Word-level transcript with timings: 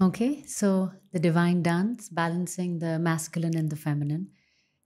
Okay, 0.00 0.44
so 0.46 0.92
the 1.12 1.18
divine 1.18 1.62
dance, 1.62 2.08
balancing 2.08 2.78
the 2.78 3.00
masculine 3.00 3.56
and 3.56 3.68
the 3.68 3.76
feminine. 3.76 4.28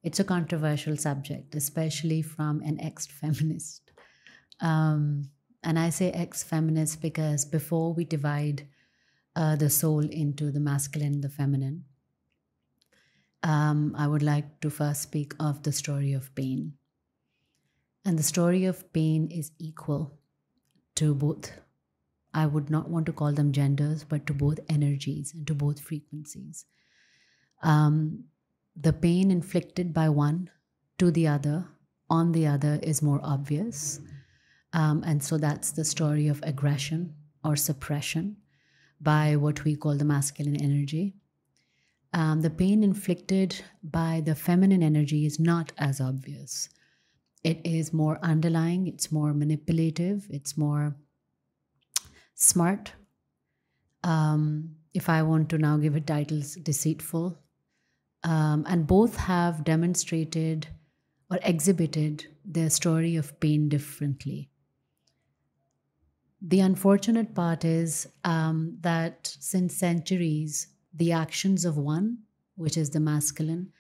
It's 0.03 0.21
a 0.21 0.25
controversial 0.25 0.97
subject, 0.97 1.55
especially 1.55 2.23
from 2.23 2.63
an 2.63 2.81
ex 2.81 3.07
feminist. 3.07 3.91
Um, 4.61 5.31
and 5.63 5.79
I 5.79 5.91
say 5.91 6.11
ex 6.13 6.43
feminist 6.43 7.03
because 7.03 7.45
before 7.45 7.93
we 7.93 8.05
divide 8.05 8.67
uh, 9.37 9.57
the 9.57 9.69
soul 9.69 10.01
into 10.01 10.51
the 10.51 10.61
masculine 10.61 11.15
and 11.15 11.25
the 11.25 11.29
feminine, 11.29 11.85
um, 13.43 13.95
I 13.99 14.07
would 14.07 14.23
like 14.23 14.61
to 14.61 14.71
first 14.71 15.03
speak 15.03 15.35
of 15.39 15.63
the 15.63 15.73
story 15.73 16.15
of 16.15 16.35
pain. 16.35 16.75
And 18.05 18.19
the 18.19 18.23
story 18.23 18.65
of 18.65 18.93
pain 18.95 19.31
is 19.31 19.53
equal 19.59 20.19
to 20.95 21.15
both 21.15 21.53
I 22.35 22.47
would 22.47 22.71
not 22.71 22.89
want 22.89 23.07
to 23.07 23.13
call 23.13 23.33
them 23.33 23.53
genders, 23.53 24.05
but 24.05 24.27
to 24.27 24.35
both 24.35 24.61
energies 24.69 25.35
and 25.35 25.47
to 25.47 25.55
both 25.55 25.81
frequencies. 25.81 26.65
Um, 27.63 28.25
the 28.75 28.93
pain 28.93 29.31
inflicted 29.31 29.93
by 29.93 30.09
one 30.09 30.51
to 30.99 31.11
the 31.11 31.29
other 31.29 31.67
on 32.09 32.33
the 32.33 32.47
other 32.47 32.79
is 32.83 33.03
more 33.03 33.21
obvious. 33.23 34.01
Um, 34.73 35.03
and 35.05 35.23
so 35.23 35.39
that's 35.39 35.73
the 35.73 35.85
story 35.85 36.29
of 36.29 36.43
aggression 36.43 37.15
or 37.45 37.57
suppression 37.57 38.37
by 39.01 39.37
what 39.37 39.65
we 39.65 39.77
call 39.77 39.97
the 39.97 40.05
masculine 40.05 40.57
energy. 40.57 41.15
Um, 42.15 42.43
the 42.43 42.51
pain 42.51 42.83
inflicted 42.83 43.63
by 43.83 44.23
the 44.25 44.35
feminine 44.35 44.83
energy 44.83 45.25
is 45.27 45.39
not 45.39 45.73
as 45.79 46.01
obvious. 46.01 46.69
It 47.43 47.61
is 47.65 47.93
more 47.93 48.19
underlying, 48.23 48.87
it's 48.87 49.11
more 49.11 49.33
manipulative, 49.33 50.27
it's 50.31 50.57
more 50.57 50.95
smart. 52.35 52.93
Um, 54.03 54.77
if 54.95 55.09
I 55.09 55.23
want 55.23 55.49
to 55.51 55.59
now 55.59 55.77
give 55.77 55.97
it 55.97 56.07
titles, 56.07 56.55
deceitful. 56.57 57.39
Um, 58.25 58.65
and 58.69 58.87
both 58.87 59.17
have 59.17 59.65
demonstrated 59.65 60.69
or 61.31 61.39
exhibited 61.43 62.27
their 62.45 62.71
story 62.71 63.17
of 63.17 63.39
pain 63.41 63.69
differently. 63.69 64.51
The 66.41 66.61
unfortunate 66.61 67.35
part 67.35 67.65
is 67.65 68.09
um, 68.25 68.77
that 68.81 69.35
since 69.41 69.77
centuries, 69.77 70.69
the 70.93 71.13
actions 71.13 71.65
of 71.65 71.77
one, 71.79 72.19
which 72.57 72.77
is 72.77 72.91
the 72.91 73.01
masculine, 73.01 73.73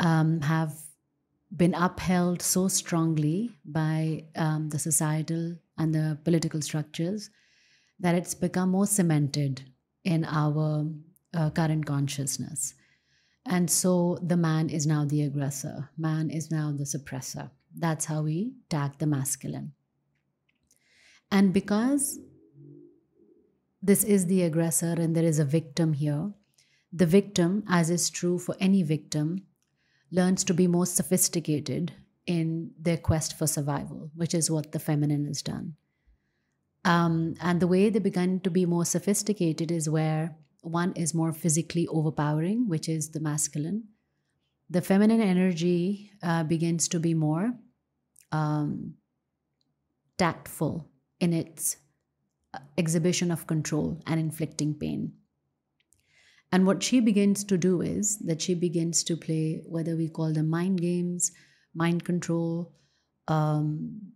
um, 0.00 0.40
have 0.42 0.74
been 1.56 1.74
upheld 1.74 2.42
so 2.42 2.68
strongly 2.68 3.56
by 3.64 4.24
um, 4.34 4.68
the 4.68 4.78
societal 4.78 5.56
and 5.78 5.94
the 5.94 6.18
political 6.24 6.60
structures 6.60 7.30
that 8.00 8.14
it's 8.14 8.34
become 8.34 8.70
more 8.70 8.86
cemented 8.86 9.62
in 10.04 10.24
our 10.24 10.86
uh, 11.34 11.50
current 11.50 11.86
consciousness. 11.86 12.74
And 13.46 13.70
so 13.70 14.18
the 14.22 14.36
man 14.36 14.70
is 14.70 14.86
now 14.86 15.04
the 15.04 15.22
aggressor, 15.22 15.90
man 15.96 16.30
is 16.30 16.50
now 16.50 16.72
the 16.72 16.84
suppressor. 16.84 17.50
That's 17.76 18.06
how 18.06 18.22
we 18.22 18.54
tag 18.68 18.98
the 18.98 19.06
masculine. 19.06 19.72
And 21.30 21.52
because 21.52 22.18
this 23.82 24.04
is 24.04 24.26
the 24.26 24.42
aggressor 24.42 24.94
and 24.98 25.14
there 25.14 25.24
is 25.24 25.38
a 25.38 25.44
victim 25.44 25.92
here, 25.92 26.32
the 26.92 27.06
victim, 27.06 27.62
as 27.68 27.90
is 27.90 28.10
true 28.10 28.38
for 28.38 28.56
any 28.58 28.82
victim, 28.82 29.42
learns 30.10 30.44
to 30.44 30.54
be 30.54 30.66
more 30.66 30.86
sophisticated 30.86 31.92
in 32.26 32.70
their 32.80 32.96
quest 32.96 33.38
for 33.38 33.46
survival, 33.46 34.10
which 34.14 34.34
is 34.34 34.50
what 34.50 34.72
the 34.72 34.78
feminine 34.78 35.26
has 35.26 35.42
done. 35.42 35.76
Um, 36.86 37.34
and 37.40 37.60
the 37.60 37.66
way 37.66 37.90
they 37.90 37.98
begin 37.98 38.38
to 38.40 38.50
be 38.50 38.64
more 38.64 38.84
sophisticated 38.84 39.72
is 39.72 39.90
where 39.90 40.36
one 40.62 40.92
is 40.92 41.14
more 41.14 41.32
physically 41.32 41.88
overpowering, 41.88 42.68
which 42.68 42.88
is 42.88 43.10
the 43.10 43.18
masculine. 43.20 43.88
The 44.70 44.80
feminine 44.80 45.20
energy 45.20 46.12
uh, 46.22 46.44
begins 46.44 46.86
to 46.88 47.00
be 47.00 47.12
more 47.12 47.52
um, 48.30 48.94
tactful 50.16 50.88
in 51.18 51.32
its 51.32 51.76
uh, 52.54 52.60
exhibition 52.78 53.32
of 53.32 53.48
control 53.48 54.00
and 54.06 54.20
inflicting 54.20 54.74
pain. 54.74 55.12
And 56.52 56.66
what 56.66 56.84
she 56.84 57.00
begins 57.00 57.42
to 57.44 57.58
do 57.58 57.80
is 57.80 58.18
that 58.20 58.40
she 58.40 58.54
begins 58.54 59.02
to 59.04 59.16
play, 59.16 59.62
whether 59.66 59.96
we 59.96 60.08
call 60.08 60.32
them 60.32 60.48
mind 60.48 60.80
games, 60.80 61.32
mind 61.74 62.04
control, 62.04 62.72
um, 63.26 64.12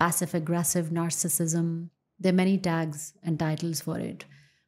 passive 0.00 0.34
aggressive 0.34 0.86
narcissism. 0.86 1.90
There 2.18 2.32
are 2.32 2.42
many 2.42 2.58
tags 2.58 3.12
and 3.22 3.38
titles 3.38 3.82
for 3.82 3.98
it. 3.98 4.24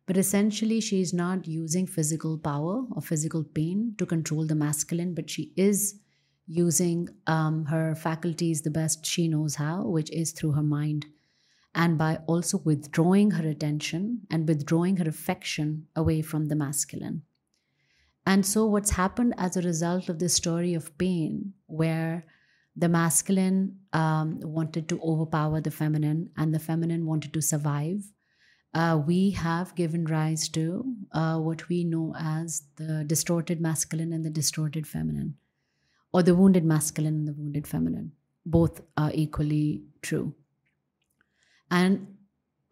But 0.06 0.16
essentially, 0.16 0.81
she 0.81 1.00
is 1.00 1.15
not 1.15 1.47
using 1.47 1.87
physical 1.87 2.37
power 2.37 2.84
or 2.91 3.00
physical 3.00 3.43
pain 3.43 3.94
to 3.98 4.06
control 4.06 4.47
the 4.47 4.54
masculine, 4.54 5.15
but 5.15 5.31
she 5.31 5.53
is 5.56 6.00
using 6.47 7.09
um, 7.26 7.65
her 7.66 7.94
faculties 7.94 8.62
the 8.62 8.70
best 8.70 9.06
she 9.06 9.28
knows 9.28 9.54
how, 9.54 9.84
which 9.84 10.10
is 10.10 10.32
through 10.32 10.53
her 10.53 10.62
mind. 10.62 11.06
And 11.75 11.97
by 11.97 12.19
also 12.26 12.59
withdrawing 12.59 13.31
her 13.32 13.49
attention 13.49 14.22
and 14.31 14.47
withdrawing 14.47 14.99
her 14.99 15.09
affection 15.09 15.87
away 15.97 16.20
from 16.20 16.47
the 16.47 16.56
masculine. 16.56 17.22
And 18.26 18.44
so, 18.44 18.66
what's 18.66 18.91
happened 18.91 19.34
as 19.38 19.56
a 19.56 19.62
result 19.62 20.09
of 20.09 20.19
this 20.19 20.34
story 20.34 20.75
of 20.75 20.97
pain, 20.99 21.54
where 21.66 22.25
the 22.75 22.88
masculine 22.88 23.78
um, 23.93 24.41
wanted 24.41 24.88
to 24.88 25.00
overpower 25.03 25.60
the 25.60 25.71
feminine 25.71 26.31
and 26.37 26.55
the 26.55 26.59
feminine 26.59 27.06
wanted 27.06 27.33
to 27.34 27.43
survive. 27.43 28.03
Uh, 28.75 29.03
we 29.06 29.31
have 29.31 29.75
given 29.75 30.06
rise 30.06 30.49
to 30.49 30.94
uh, 31.12 31.38
what 31.38 31.69
we 31.69 31.84
know 31.84 32.15
as 32.19 32.62
the 32.77 33.05
distorted 33.05 33.61
masculine 33.61 34.12
and 34.12 34.25
the 34.25 34.31
distorted 34.31 34.87
feminine 34.87 35.37
or 36.12 36.22
the 36.22 36.34
wounded 36.34 36.65
masculine 36.65 37.15
and 37.15 37.28
the 37.28 37.34
wounded 37.34 37.66
feminine. 37.66 38.12
Both 38.47 38.81
are 38.97 39.11
equally 39.15 39.84
true. 40.00 40.34
And 41.71 42.16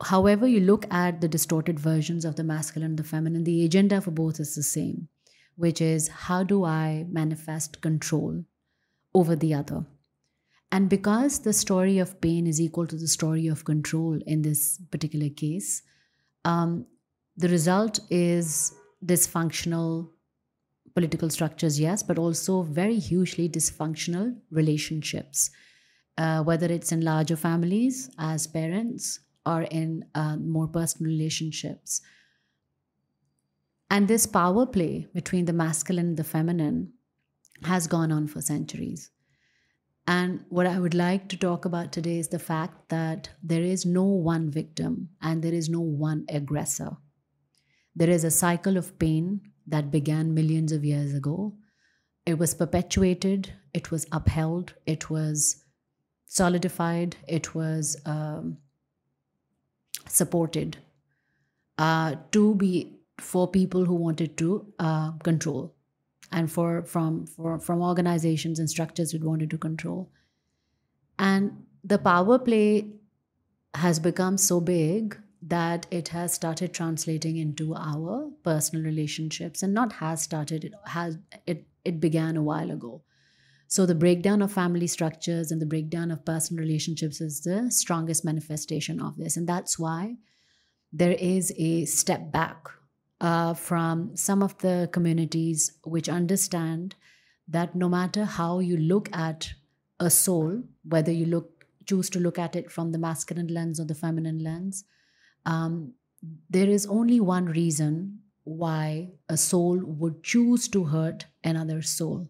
however 0.02 0.46
you 0.46 0.60
look 0.60 0.86
at 0.92 1.20
the 1.20 1.28
distorted 1.28 1.78
versions 1.78 2.24
of 2.24 2.36
the 2.36 2.44
masculine 2.44 2.90
and 2.90 2.98
the 2.98 3.04
feminine 3.04 3.44
the 3.44 3.64
agenda 3.64 4.00
for 4.00 4.10
both 4.10 4.40
is 4.40 4.54
the 4.54 4.62
same 4.62 5.08
which 5.56 5.80
is 5.80 6.08
how 6.08 6.42
do 6.42 6.64
i 6.64 7.04
manifest 7.10 7.80
control 7.80 8.44
over 9.14 9.36
the 9.36 9.54
other. 9.54 9.84
And 10.72 10.88
because 10.88 11.40
the 11.40 11.52
story 11.52 11.98
of 11.98 12.20
pain 12.20 12.46
is 12.46 12.60
equal 12.60 12.86
to 12.86 12.96
the 12.96 13.08
story 13.08 13.48
of 13.48 13.64
control 13.64 14.20
in 14.26 14.42
this 14.42 14.78
particular 14.90 15.28
case, 15.28 15.82
um, 16.44 16.86
the 17.36 17.48
result 17.48 17.98
is 18.10 18.72
dysfunctional 19.04 20.10
political 20.94 21.30
structures, 21.30 21.78
yes, 21.78 22.02
but 22.02 22.18
also 22.18 22.62
very 22.62 22.98
hugely 22.98 23.48
dysfunctional 23.48 24.36
relationships, 24.50 25.50
uh, 26.18 26.42
whether 26.42 26.66
it's 26.66 26.92
in 26.92 27.00
larger 27.00 27.36
families 27.36 28.10
as 28.18 28.46
parents 28.46 29.20
or 29.46 29.62
in 29.62 30.04
uh, 30.14 30.36
more 30.36 30.68
personal 30.68 31.10
relationships. 31.10 32.00
And 33.90 34.06
this 34.06 34.26
power 34.26 34.66
play 34.66 35.08
between 35.14 35.46
the 35.46 35.52
masculine 35.52 36.08
and 36.08 36.16
the 36.16 36.24
feminine 36.24 36.92
has 37.64 37.86
gone 37.86 38.12
on 38.12 38.26
for 38.26 38.40
centuries. 38.40 39.10
And 40.06 40.44
what 40.48 40.66
I 40.66 40.78
would 40.78 40.94
like 40.94 41.28
to 41.28 41.36
talk 41.36 41.64
about 41.64 41.92
today 41.92 42.18
is 42.18 42.28
the 42.28 42.38
fact 42.38 42.88
that 42.88 43.30
there 43.42 43.62
is 43.62 43.86
no 43.86 44.04
one 44.04 44.50
victim 44.50 45.10
and 45.22 45.42
there 45.42 45.52
is 45.52 45.68
no 45.68 45.80
one 45.80 46.24
aggressor. 46.28 46.96
There 47.94 48.10
is 48.10 48.24
a 48.24 48.30
cycle 48.30 48.76
of 48.76 48.98
pain 48.98 49.40
that 49.66 49.90
began 49.90 50.34
millions 50.34 50.72
of 50.72 50.84
years 50.84 51.14
ago. 51.14 51.54
It 52.26 52.38
was 52.38 52.54
perpetuated, 52.54 53.52
it 53.72 53.90
was 53.90 54.06
upheld, 54.12 54.74
it 54.86 55.10
was 55.10 55.64
solidified, 56.26 57.16
it 57.28 57.54
was 57.54 57.96
um, 58.06 58.58
supported 60.08 60.78
uh, 61.78 62.16
to 62.32 62.54
be 62.54 63.00
for 63.18 63.48
people 63.48 63.84
who 63.84 63.94
wanted 63.94 64.36
to 64.38 64.72
uh, 64.78 65.12
control 65.18 65.74
and 66.32 66.50
for 66.50 66.82
from 66.82 67.26
for 67.26 67.58
from 67.58 67.82
organizations 67.82 68.58
and 68.58 68.70
structures 68.70 69.12
we 69.12 69.20
wanted 69.20 69.50
to 69.50 69.58
control. 69.58 70.10
And 71.18 71.64
the 71.84 71.98
power 71.98 72.38
play 72.38 72.92
has 73.74 73.98
become 73.98 74.36
so 74.36 74.60
big 74.60 75.18
that 75.42 75.86
it 75.90 76.08
has 76.08 76.34
started 76.34 76.74
translating 76.74 77.36
into 77.36 77.74
our 77.74 78.30
personal 78.42 78.84
relationships 78.84 79.62
and 79.62 79.72
not 79.72 79.92
has 79.94 80.22
started 80.22 80.64
it 80.64 80.74
has 80.86 81.18
it 81.46 81.66
it 81.84 82.00
began 82.00 82.36
a 82.36 82.42
while 82.42 82.70
ago. 82.70 83.02
So 83.68 83.86
the 83.86 83.94
breakdown 83.94 84.42
of 84.42 84.52
family 84.52 84.88
structures 84.88 85.52
and 85.52 85.62
the 85.62 85.66
breakdown 85.66 86.10
of 86.10 86.24
personal 86.24 86.60
relationships 86.60 87.20
is 87.20 87.40
the 87.42 87.70
strongest 87.70 88.24
manifestation 88.24 89.00
of 89.00 89.16
this. 89.16 89.36
And 89.36 89.48
that's 89.48 89.78
why 89.78 90.16
there 90.92 91.12
is 91.12 91.52
a 91.56 91.84
step 91.84 92.32
back 92.32 92.68
uh, 93.20 93.54
from 93.54 94.16
some 94.16 94.42
of 94.42 94.56
the 94.58 94.88
communities 94.92 95.78
which 95.84 96.08
understand 96.08 96.94
that 97.48 97.74
no 97.74 97.88
matter 97.88 98.24
how 98.24 98.60
you 98.60 98.76
look 98.76 99.14
at 99.14 99.52
a 99.98 100.10
soul, 100.10 100.62
whether 100.84 101.12
you 101.12 101.26
look 101.26 101.66
choose 101.86 102.10
to 102.10 102.20
look 102.20 102.38
at 102.38 102.54
it 102.54 102.70
from 102.70 102.92
the 102.92 102.98
masculine 102.98 103.48
lens 103.48 103.80
or 103.80 103.84
the 103.84 103.94
feminine 103.94 104.38
lens, 104.38 104.84
um, 105.44 105.94
there 106.48 106.68
is 106.68 106.86
only 106.86 107.20
one 107.20 107.46
reason 107.46 108.20
why 108.44 109.10
a 109.28 109.36
soul 109.36 109.78
would 109.84 110.22
choose 110.22 110.68
to 110.68 110.84
hurt 110.84 111.26
another 111.42 111.82
soul. 111.82 112.28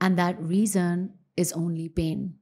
And 0.00 0.18
that 0.18 0.40
reason 0.40 1.14
is 1.36 1.52
only 1.52 1.88
pain. 1.88 2.38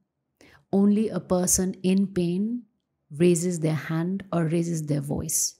Only 0.71 1.09
a 1.09 1.19
person 1.19 1.75
in 1.83 2.07
pain 2.07 2.63
raises 3.11 3.59
their 3.59 3.75
hand 3.75 4.25
or 4.33 4.45
raises 4.45 4.83
their 4.87 5.01
voice. 5.01 5.55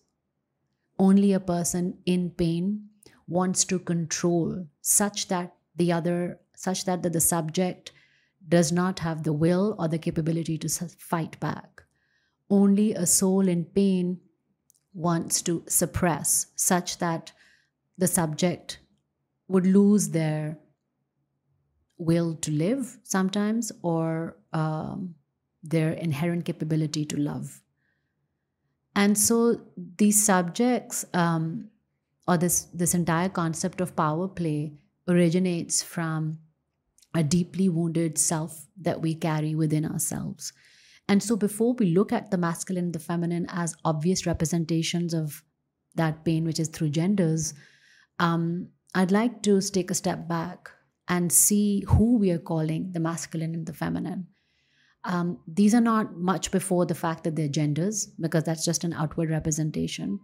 Only 1.04 1.34
a 1.34 1.40
person 1.42 1.98
in 2.06 2.30
pain 2.30 2.88
wants 3.28 3.66
to 3.66 3.78
control 3.78 4.68
such 4.82 5.28
that 5.28 5.54
the 5.76 5.92
other, 5.92 6.40
such 6.56 6.86
that 6.86 7.04
the 7.04 7.20
subject 7.20 7.92
does 8.48 8.72
not 8.72 9.00
have 9.00 9.24
the 9.24 9.34
will 9.34 9.76
or 9.78 9.90
the 9.90 9.98
capability 9.98 10.58
to 10.60 10.70
fight 10.70 11.38
back. 11.42 11.84
Only 12.50 12.94
a 12.94 13.06
soul 13.06 13.50
in 13.50 13.66
pain 13.66 14.22
wants 14.94 15.42
to 15.42 15.64
suppress 15.68 16.48
such 16.56 17.00
that 17.00 17.34
the 17.98 18.08
subject 18.08 18.80
would 19.50 19.66
lose 19.66 20.10
their 20.10 20.58
will 21.98 22.36
to 22.36 22.52
live 22.52 22.98
sometimes 23.04 23.74
or 23.82 24.38
um, 24.54 25.16
their 25.64 25.92
inherent 25.92 26.46
capability 26.46 27.04
to 27.06 27.18
love. 27.18 27.63
And 28.96 29.18
so 29.18 29.62
these 29.98 30.24
subjects, 30.24 31.06
um, 31.14 31.70
or 32.28 32.38
this, 32.38 32.66
this 32.74 32.94
entire 32.94 33.30
concept 33.30 33.82
of 33.82 33.96
power 33.96 34.28
play, 34.28 34.74
originates 35.08 35.84
from 35.84 36.40
a 37.16 37.24
deeply 37.24 37.70
wounded 37.70 38.18
self 38.18 38.68
that 38.82 39.02
we 39.02 39.16
carry 39.16 39.56
within 39.56 39.86
ourselves. 39.86 40.54
And 41.10 41.22
so, 41.22 41.36
before 41.36 41.74
we 41.74 41.88
look 41.88 42.14
at 42.14 42.32
the 42.32 42.38
masculine 42.38 42.86
and 42.86 42.94
the 42.94 43.00
feminine 43.00 43.46
as 43.50 43.76
obvious 43.84 44.26
representations 44.26 45.14
of 45.14 45.44
that 45.96 46.24
pain, 46.24 46.46
which 46.46 46.60
is 46.60 46.70
through 46.70 46.90
genders, 46.90 47.54
um, 48.20 48.70
I'd 48.96 49.12
like 49.12 49.44
to 49.44 49.60
take 49.62 49.92
a 49.92 49.96
step 49.96 50.28
back 50.28 50.70
and 51.08 51.32
see 51.32 51.84
who 51.88 52.18
we 52.18 52.32
are 52.32 52.40
calling 52.40 52.92
the 52.94 53.00
masculine 53.00 53.54
and 53.54 53.66
the 53.66 53.74
feminine. 53.74 54.28
Um, 55.06 55.40
these 55.48 55.74
are 55.76 55.82
not 55.82 56.18
much 56.18 56.52
before 56.52 56.86
the 56.86 56.96
fact 56.96 57.24
that 57.24 57.36
they're 57.36 57.48
genders, 57.48 58.08
because 58.20 58.44
that's 58.44 58.66
just 58.66 58.84
an 58.84 58.94
outward 58.94 59.30
representation. 59.30 60.20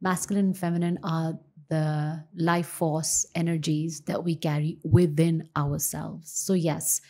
Masculine 0.00 0.46
and 0.46 0.58
feminine 0.58 0.98
are 1.02 1.38
the 1.70 2.24
life 2.36 2.66
force 2.66 3.26
energies 3.34 4.00
that 4.02 4.22
we 4.24 4.34
carry 4.36 4.78
within 4.84 5.48
ourselves. 5.56 6.30
So, 6.32 6.52
yes, 6.52 7.00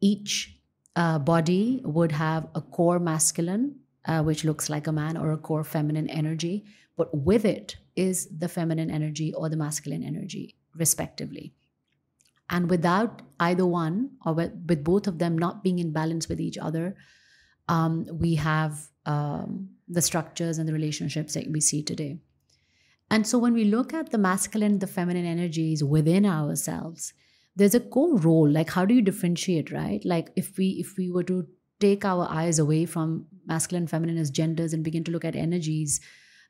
each 0.00 0.58
uh, 0.94 1.18
body 1.18 1.80
would 1.84 2.12
have 2.12 2.46
a 2.54 2.60
core 2.60 2.98
masculine, 2.98 3.80
uh, 4.04 4.22
which 4.22 4.44
looks 4.44 4.68
like 4.68 4.86
a 4.86 4.92
man, 4.92 5.16
or 5.16 5.32
a 5.32 5.38
core 5.38 5.64
feminine 5.64 6.08
energy, 6.10 6.64
but 6.96 7.08
with 7.16 7.44
it 7.44 7.76
is 7.96 8.28
the 8.38 8.48
feminine 8.48 8.90
energy 8.90 9.32
or 9.34 9.48
the 9.48 9.56
masculine 9.56 10.02
energy, 10.02 10.56
respectively. 10.74 11.54
And 12.48 12.70
without 12.70 13.22
either 13.40 13.66
one, 13.66 14.10
or 14.24 14.34
with, 14.34 14.84
both 14.84 15.06
of 15.06 15.18
them 15.18 15.36
not 15.36 15.62
being 15.64 15.78
in 15.78 15.92
balance 15.92 16.28
with 16.28 16.40
each 16.40 16.58
other, 16.58 16.96
um, 17.68 18.06
we 18.12 18.36
have 18.36 18.86
um, 19.04 19.70
the 19.88 20.02
structures 20.02 20.58
and 20.58 20.68
the 20.68 20.72
relationships 20.72 21.34
that 21.34 21.50
we 21.50 21.60
see 21.60 21.82
today. 21.82 22.18
And 23.10 23.26
so 23.26 23.38
when 23.38 23.52
we 23.52 23.64
look 23.64 23.94
at 23.94 24.10
the 24.10 24.18
masculine 24.18 24.78
the 24.80 24.86
feminine 24.86 25.26
energies 25.26 25.82
within 25.82 26.26
ourselves, 26.26 27.12
there's 27.54 27.74
a 27.74 27.80
core 27.80 28.18
role. 28.18 28.48
Like 28.48 28.70
how 28.70 28.84
do 28.84 28.94
you 28.94 29.02
differentiate, 29.02 29.70
right? 29.70 30.04
Like 30.04 30.30
if 30.36 30.56
we 30.58 30.70
if 30.80 30.96
we 30.96 31.10
were 31.10 31.22
to 31.24 31.46
take 31.78 32.04
our 32.04 32.26
eyes 32.28 32.58
away 32.58 32.84
from 32.86 33.26
masculine 33.46 33.86
feminine 33.86 34.18
as 34.18 34.30
genders 34.30 34.72
and 34.72 34.82
begin 34.82 35.04
to 35.04 35.12
look 35.12 35.24
at 35.24 35.36
energies, 35.36 36.00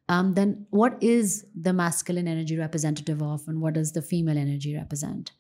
um, 0.09 0.35
then 0.35 0.67
what 0.71 0.97
is 1.03 1.45
the 1.55 1.73
masculine 1.73 2.29
energy 2.29 2.57
representative 2.57 3.23
of 3.23 3.43
and 3.49 3.61
what 3.61 3.75
does 3.75 3.93
the 3.93 4.03
female 4.03 4.39
energy 4.39 4.75
represent? 4.75 5.33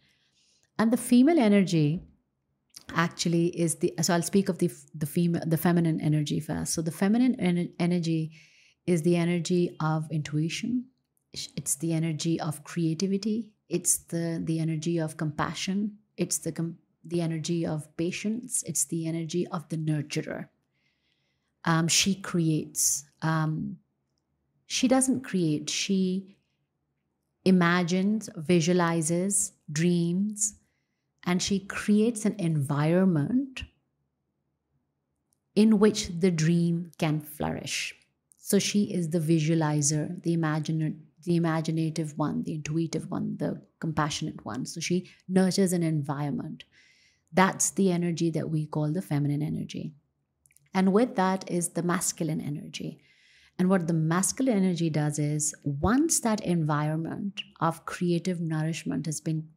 And 0.79 0.93
the 0.93 0.97
female 0.97 1.39
energy 1.39 2.03
actually 2.95 3.47
is 3.59 3.77
the 3.77 3.95
so 4.03 4.15
I'll 4.15 4.23
speak 4.23 4.49
of 4.49 4.59
the 4.59 4.71
the 4.95 5.07
female 5.07 5.43
the 5.47 5.57
feminine 5.57 6.01
energy 6.01 6.41
first. 6.41 6.75
So 6.75 6.83
the 6.83 6.91
feminine 6.91 7.35
en- 7.41 7.73
energy 7.79 8.33
is 8.87 9.03
the 9.03 9.17
energy 9.17 9.77
of 9.81 10.11
intuition, 10.11 10.87
it's 11.33 11.75
the 11.77 11.93
energy 11.93 12.41
of 12.41 12.65
creativity. 12.65 13.51
It's 13.69 13.99
the 13.99 14.41
the 14.43 14.61
energy 14.61 14.99
of 14.99 15.17
compassion. 15.17 15.99
It's 16.17 16.39
the 16.39 16.53
com- 16.53 16.79
the 17.05 17.21
energy 17.21 17.67
of 17.67 17.95
patience. 17.97 18.63
It's 18.67 18.85
the 18.85 19.07
energy 19.07 19.47
of 19.49 19.69
the 19.69 19.77
nurturer. 19.77 20.49
Um, 21.65 21.89
she 21.89 22.15
creates 22.15 23.05
um, 23.23 23.79
she 24.67 24.89
doesn't 24.89 25.23
create. 25.23 25.69
She 25.69 26.37
imagines 27.45 28.29
visualizes 28.37 29.53
dreams 29.71 30.55
and 31.27 31.43
she 31.43 31.59
creates 31.59 32.25
an 32.25 32.35
environment 32.39 33.65
in 35.55 35.79
which 35.79 36.09
the 36.21 36.31
dream 36.31 36.91
can 36.99 37.21
flourish 37.21 37.95
so 38.39 38.59
she 38.59 38.85
is 38.85 39.11
the 39.11 39.21
visualizer 39.21 40.23
the 40.23 40.33
imaginer 40.33 40.93
the 41.27 41.37
imaginative 41.37 42.17
one, 42.17 42.45
the 42.45 42.55
intuitive 42.55 43.11
one, 43.11 43.37
the 43.39 43.61
compassionate 43.81 44.45
one. 44.47 44.65
So 44.65 44.81
she 44.81 45.11
nurtures 45.29 45.73
an 45.73 45.83
environment. 45.83 46.65
That's 47.33 47.71
the 47.71 47.91
energy 47.91 48.31
that 48.31 48.49
we 48.49 48.65
call 48.65 48.93
the 48.93 49.03
feminine 49.03 49.43
energy. 49.43 49.93
And 50.73 50.93
with 50.93 51.17
that 51.17 51.51
is 51.51 51.71
the 51.71 51.83
masculine 51.83 52.41
energy. 52.41 53.01
And 53.59 53.69
what 53.69 53.89
the 53.89 53.93
masculine 53.93 54.57
energy 54.57 54.89
does 54.89 55.19
is 55.19 55.55
once 55.65 56.21
that 56.21 56.41
environment 56.43 57.43
of 57.61 57.85
creative 57.87 58.41
nourishment 58.41 59.07
has 59.07 59.21
been 59.21 59.49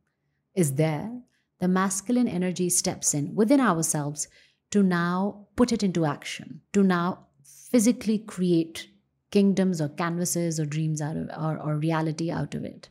is 0.56 0.74
there, 0.74 1.12
the 1.60 1.68
masculine 1.68 2.28
energy 2.28 2.70
steps 2.70 3.14
in 3.14 3.36
within 3.36 3.60
ourselves 3.60 4.28
to 4.72 4.84
now 4.84 5.48
put 5.56 5.72
it 5.72 5.84
into 5.84 6.06
action, 6.06 6.62
to 6.74 6.84
now 6.84 7.28
physically 7.44 8.18
create 8.18 8.90
kingdoms 9.32 9.80
or 9.80 9.90
canvases 9.90 10.60
or 10.60 10.66
dreams 10.66 11.02
out 11.02 11.16
of 11.16 11.30
or, 11.40 11.58
or 11.58 11.76
reality 11.76 12.32
out 12.32 12.56
of 12.56 12.64
it. 12.64 12.90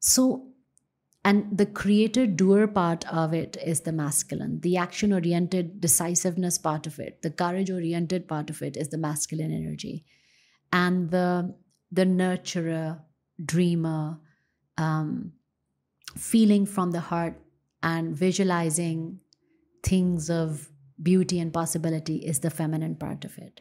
So 0.00 0.48
and 1.24 1.56
the 1.56 1.66
creator 1.66 2.26
doer 2.26 2.66
part 2.66 3.06
of 3.06 3.32
it 3.32 3.56
is 3.64 3.82
the 3.82 3.92
masculine. 3.92 4.58
The 4.60 4.76
action 4.76 5.12
oriented 5.12 5.80
decisiveness 5.80 6.58
part 6.58 6.86
of 6.86 6.98
it 6.98 7.22
the 7.22 7.30
courage 7.30 7.70
oriented 7.70 8.26
part 8.26 8.50
of 8.50 8.62
it 8.62 8.76
is 8.76 8.88
the 8.88 8.98
masculine 8.98 9.52
energy. 9.52 10.04
And 10.72 11.10
the 11.10 11.54
the 11.90 12.04
nurturer 12.04 13.00
dreamer 13.44 14.18
um, 14.78 15.32
feeling 16.16 16.66
from 16.66 16.90
the 16.90 17.00
heart 17.00 17.36
and 17.82 18.16
visualizing 18.16 19.18
things 19.82 20.30
of 20.30 20.68
beauty 21.02 21.40
and 21.40 21.52
possibility 21.52 22.16
is 22.16 22.40
the 22.40 22.50
feminine 22.50 22.94
part 22.94 23.24
of 23.24 23.36
it 23.38 23.60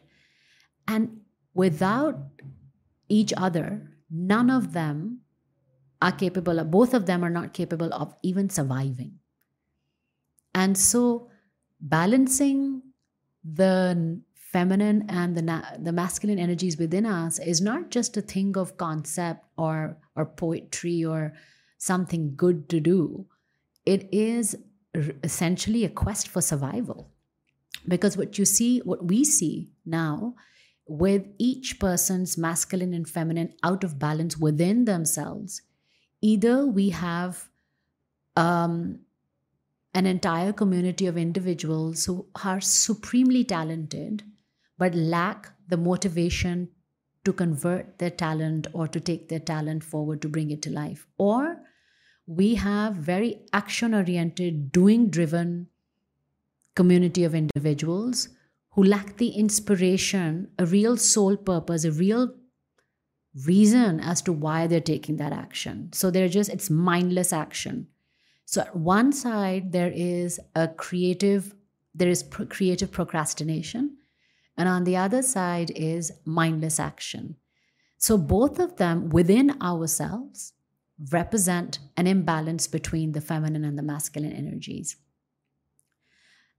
and 0.88 1.22
without 1.54 2.18
each 3.08 3.34
other, 3.38 3.92
none 4.10 4.50
of 4.50 4.74
them 4.74 5.22
are 6.02 6.12
capable 6.12 6.60
of, 6.60 6.72
both 6.72 6.94
of 6.94 7.06
them 7.06 7.24
are 7.24 7.30
not 7.30 7.54
capable 7.54 7.94
of 7.94 8.16
even 8.24 8.50
surviving. 8.50 9.20
And 10.54 10.78
so, 10.78 11.30
balancing 11.80 12.82
the 13.44 14.22
feminine 14.36 15.06
and 15.10 15.36
the, 15.36 15.64
the 15.80 15.92
masculine 15.92 16.40
energies 16.40 16.78
within 16.78 17.06
us 17.06 17.40
is 17.40 17.62
not 17.62 17.90
just 17.90 18.18
a 18.18 18.22
thing 18.22 18.58
of 18.58 18.78
concept 18.78 19.46
or, 19.58 19.98
or 20.16 20.26
poetry 20.26 21.06
or 21.06 21.34
something 21.78 22.34
good 22.36 22.68
to 22.70 22.80
do. 22.80 23.26
It 23.86 24.10
is 24.12 24.56
essentially 25.24 25.86
a 25.86 25.90
quest 25.90 26.28
for 26.28 26.42
survival. 26.42 27.12
Because 27.88 28.18
what 28.18 28.38
you 28.38 28.46
see, 28.46 28.80
what 28.80 29.06
we 29.06 29.24
see 29.24 29.72
now 29.86 30.36
with 30.88 31.26
each 31.38 31.80
person's 31.80 32.38
masculine 32.38 32.94
and 32.94 33.10
feminine 33.10 33.54
out 33.64 33.84
of 33.84 33.98
balance 33.98 34.38
within 34.38 34.86
themselves, 34.86 35.62
either 36.22 36.68
we 36.68 36.90
have 36.90 37.50
um, 38.36 39.00
an 39.94 40.06
entire 40.06 40.54
community 40.54 41.08
of 41.08 41.18
individuals 41.18 42.06
who 42.06 42.28
are 42.44 42.62
supremely 42.62 43.44
talented 43.44 44.24
but 44.82 44.96
lack 44.96 45.54
the 45.68 45.78
motivation 45.78 46.68
to 47.24 47.32
convert 47.32 48.00
their 48.00 48.10
talent 48.10 48.66
or 48.74 48.88
to 48.88 49.00
take 49.00 49.30
their 49.30 49.40
talent 49.40 49.84
forward 49.84 50.20
to 50.24 50.28
bring 50.28 50.50
it 50.50 50.64
to 50.64 50.72
life. 50.72 51.06
Or 51.20 51.58
we 52.36 52.56
have 52.56 52.96
very 52.96 53.42
action 53.52 53.94
oriented, 53.94 54.72
doing 54.72 55.10
driven 55.10 55.68
community 56.76 57.26
of 57.26 57.36
individuals 57.36 58.30
who 58.70 58.84
lack 58.86 59.18
the 59.18 59.32
inspiration, 59.32 60.48
a 60.58 60.66
real 60.66 60.96
soul 60.96 61.36
purpose, 61.36 61.84
a 61.84 61.92
real 61.92 62.34
reason 63.46 64.00
as 64.00 64.22
to 64.22 64.32
why 64.32 64.66
they're 64.66 64.80
taking 64.80 65.18
that 65.18 65.34
action. 65.34 65.90
So 65.92 66.10
they're 66.10 66.30
just, 66.30 66.50
it's 66.50 66.70
mindless 66.70 67.34
action. 67.34 67.88
So 68.46 68.62
at 68.62 68.78
one 68.78 69.12
side, 69.12 69.74
there 69.74 69.92
is 69.94 70.40
a 70.56 70.70
creative, 70.70 71.54
there 71.94 72.10
is 72.10 72.24
pro- 72.24 72.46
creative 72.46 72.92
procrastination. 72.92 73.98
And 74.58 74.70
on 74.70 74.86
the 74.86 74.96
other 74.96 75.22
side 75.22 75.72
is 75.76 76.14
mindless 76.24 76.80
action. 76.80 77.36
So 77.98 78.18
both 78.18 78.58
of 78.58 78.78
them 78.78 79.10
within 79.10 79.62
ourselves 79.62 80.54
represent 81.10 81.80
an 81.98 82.08
imbalance 82.08 82.68
between 82.68 83.14
the 83.14 83.22
feminine 83.22 83.66
and 83.66 83.78
the 83.78 83.84
masculine 83.84 84.34
energies. 84.34 84.98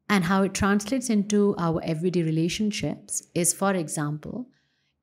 And 0.09 0.25
how 0.25 0.43
it 0.43 0.55
translates 0.55 1.09
into 1.09 1.55
our 1.59 1.81
everyday 1.85 2.23
relationships 2.23 3.23
is, 3.35 3.55
for 3.55 3.75
example, 3.75 4.49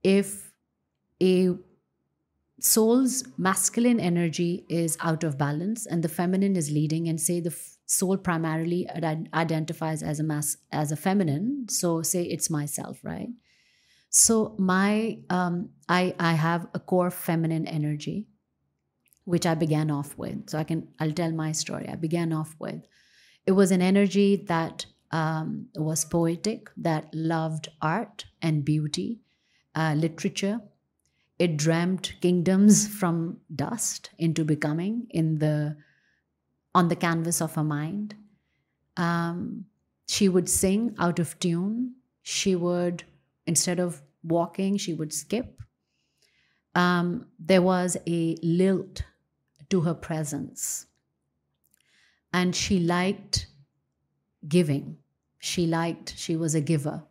if 0.04 0.52
a 1.22 1.56
soul's 2.60 3.24
masculine 3.38 4.00
energy 4.00 4.66
is 4.70 4.98
out 5.02 5.24
of 5.24 5.38
balance 5.38 5.86
and 5.86 6.04
the 6.04 6.10
feminine 6.10 6.56
is 6.56 6.72
leading 6.72 7.08
and 7.08 7.20
say 7.20 7.40
the 7.40 7.56
soul 7.86 8.18
primarily 8.18 8.88
identifies 9.34 10.04
as 10.04 10.20
a 10.20 10.24
mass 10.24 10.58
as 10.72 10.92
a 10.92 10.96
feminine 10.96 11.66
so 11.70 12.02
say 12.02 12.24
it's 12.24 12.50
myself 12.50 13.00
right 13.04 13.30
so 14.10 14.56
my 14.60 15.18
um, 15.30 15.70
i 15.88 16.14
i 16.20 16.34
have 16.34 16.68
a 16.74 16.80
core 16.80 17.10
feminine 17.10 17.66
energy 17.66 18.28
which 19.34 19.46
i 19.46 19.54
began 19.64 19.92
off 19.92 20.18
with 20.18 20.50
so 20.50 20.58
i 20.60 20.64
can 20.64 20.88
i'll 21.00 21.18
tell 21.20 21.32
my 21.32 21.52
story 21.52 21.88
i 21.90 21.96
began 21.96 22.34
off 22.34 22.56
with 22.60 22.82
it 23.46 23.54
was 23.54 23.72
an 23.72 23.82
energy 23.82 24.36
that 24.48 24.86
um, 25.12 25.68
was 25.76 26.06
poetic 26.06 26.70
that 26.78 27.14
loved 27.14 27.70
art 27.82 28.26
and 28.42 28.64
beauty 28.66 29.22
uh, 29.76 29.94
literature 29.98 30.60
it 31.40 31.58
dreamt 31.58 32.14
kingdoms 32.22 32.88
from 33.00 33.40
dust 33.56 34.12
into 34.18 34.44
becoming 34.46 35.08
in 35.10 35.40
the 35.40 35.78
on 36.76 36.88
the 36.88 36.96
canvas 36.96 37.42
of 37.42 37.56
her 37.56 37.64
mind. 37.64 38.16
Um, 38.98 39.66
she 40.08 40.30
would 40.30 40.50
sing 40.50 40.96
out 41.00 41.20
of 41.20 41.40
tune. 41.40 41.96
She 42.22 42.56
would, 42.56 43.04
instead 43.46 43.80
of 43.80 44.02
walking, 44.24 44.78
she 44.78 44.94
would 44.94 45.14
skip. 45.14 45.62
Um, 46.76 47.28
there 47.40 47.62
was 47.62 47.98
a 48.08 48.38
lilt 48.44 49.04
to 49.70 49.82
her 49.82 49.94
presence. 49.94 50.88
And 52.34 52.56
she 52.56 52.80
liked 52.80 53.48
giving. 54.48 54.98
She 55.40 55.68
liked, 55.68 56.16
she 56.18 56.36
was 56.36 56.56
a 56.56 56.62
giver. 56.62 57.04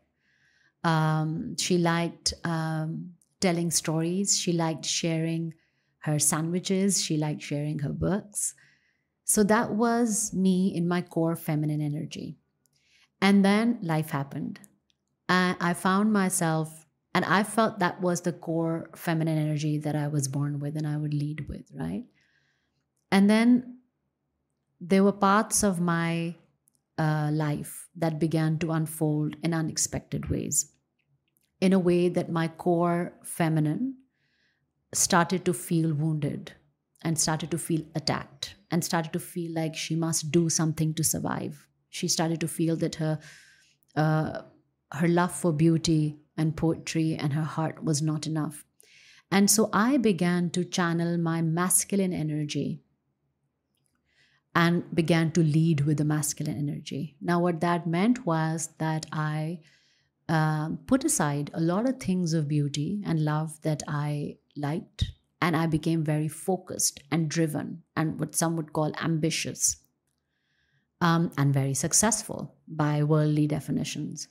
Um, 0.84 1.56
she 1.56 1.78
liked 1.78 2.34
um, 2.44 3.14
telling 3.40 3.70
stories. 3.70 4.38
She 4.38 4.52
liked 4.52 4.84
sharing 4.84 5.54
her 6.00 6.18
sandwiches. 6.18 7.02
She 7.02 7.16
liked 7.16 7.42
sharing 7.42 7.80
her 7.80 7.92
books. 7.92 8.54
So 9.24 9.42
that 9.44 9.72
was 9.72 10.32
me 10.32 10.74
in 10.74 10.88
my 10.88 11.02
core 11.02 11.36
feminine 11.36 11.80
energy. 11.80 12.38
And 13.20 13.44
then 13.44 13.78
life 13.82 14.10
happened. 14.10 14.60
And 15.28 15.56
I 15.60 15.74
found 15.74 16.12
myself, 16.12 16.86
and 17.14 17.24
I 17.24 17.42
felt 17.42 17.80
that 17.80 18.00
was 18.00 18.22
the 18.22 18.32
core 18.32 18.90
feminine 18.94 19.36
energy 19.36 19.78
that 19.78 19.94
I 19.96 20.08
was 20.08 20.28
born 20.28 20.60
with 20.60 20.76
and 20.76 20.86
I 20.86 20.96
would 20.96 21.12
lead 21.12 21.48
with, 21.48 21.70
right? 21.74 22.04
And 23.10 23.28
then 23.28 23.78
there 24.80 25.02
were 25.02 25.12
parts 25.12 25.62
of 25.62 25.80
my 25.80 26.34
uh, 26.98 27.30
life 27.32 27.88
that 27.96 28.18
began 28.18 28.58
to 28.58 28.72
unfold 28.72 29.36
in 29.42 29.54
unexpected 29.54 30.28
ways 30.28 30.72
in 31.60 31.72
a 31.72 31.78
way 31.78 32.08
that 32.08 32.30
my 32.30 32.48
core 32.48 33.12
feminine 33.22 33.96
started 34.92 35.44
to 35.44 35.52
feel 35.52 35.92
wounded 35.92 36.52
and 37.02 37.18
started 37.18 37.50
to 37.50 37.58
feel 37.58 37.82
attacked 37.94 38.54
and 38.70 38.84
started 38.84 39.12
to 39.12 39.18
feel 39.18 39.52
like 39.54 39.74
she 39.74 39.94
must 39.94 40.30
do 40.30 40.48
something 40.48 40.94
to 40.94 41.04
survive. 41.04 41.66
She 41.88 42.08
started 42.08 42.40
to 42.40 42.48
feel 42.48 42.76
that 42.76 42.96
her 42.96 43.18
uh, 43.96 44.42
her 44.92 45.08
love 45.08 45.32
for 45.32 45.52
beauty 45.52 46.16
and 46.36 46.56
poetry 46.56 47.14
and 47.14 47.32
her 47.32 47.42
heart 47.42 47.82
was 47.84 48.00
not 48.00 48.26
enough. 48.26 48.64
And 49.30 49.50
so 49.50 49.68
I 49.72 49.98
began 49.98 50.50
to 50.50 50.64
channel 50.64 51.18
my 51.18 51.42
masculine 51.42 52.12
energy 52.12 52.82
and 54.58 54.82
began 54.92 55.30
to 55.30 55.40
lead 55.40 55.82
with 55.82 55.98
the 55.98 56.04
masculine 56.04 56.58
energy. 56.58 57.16
Now, 57.20 57.40
what 57.40 57.60
that 57.60 57.86
meant 57.86 58.26
was 58.26 58.70
that 58.78 59.06
I 59.12 59.60
um, 60.28 60.80
put 60.84 61.04
aside 61.04 61.52
a 61.54 61.60
lot 61.60 61.88
of 61.88 62.00
things 62.00 62.34
of 62.34 62.48
beauty 62.48 63.00
and 63.06 63.24
love 63.24 63.62
that 63.62 63.84
I 63.86 64.38
liked, 64.56 65.04
and 65.40 65.56
I 65.56 65.66
became 65.66 66.02
very 66.02 66.26
focused 66.26 66.98
and 67.12 67.28
driven, 67.28 67.84
and 67.94 68.18
what 68.18 68.34
some 68.34 68.56
would 68.56 68.72
call 68.72 68.92
ambitious, 69.00 69.76
um, 71.00 71.30
and 71.38 71.54
very 71.54 71.74
successful 71.74 72.56
by 72.66 73.04
worldly 73.04 73.46
definitions. 73.46 74.26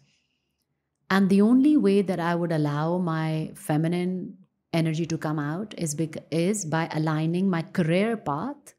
And 1.09 1.29
the 1.29 1.41
only 1.41 1.77
way 1.77 2.01
that 2.01 2.19
I 2.19 2.35
would 2.35 2.51
allow 2.51 2.97
my 2.97 3.53
feminine 3.55 4.39
energy 4.73 5.05
to 5.05 5.17
come 5.17 5.39
out 5.39 5.73
is, 5.77 5.95
is 6.31 6.65
by 6.65 6.89
aligning 6.91 7.49
my 7.49 7.61
career 7.61 8.17
path 8.17 8.73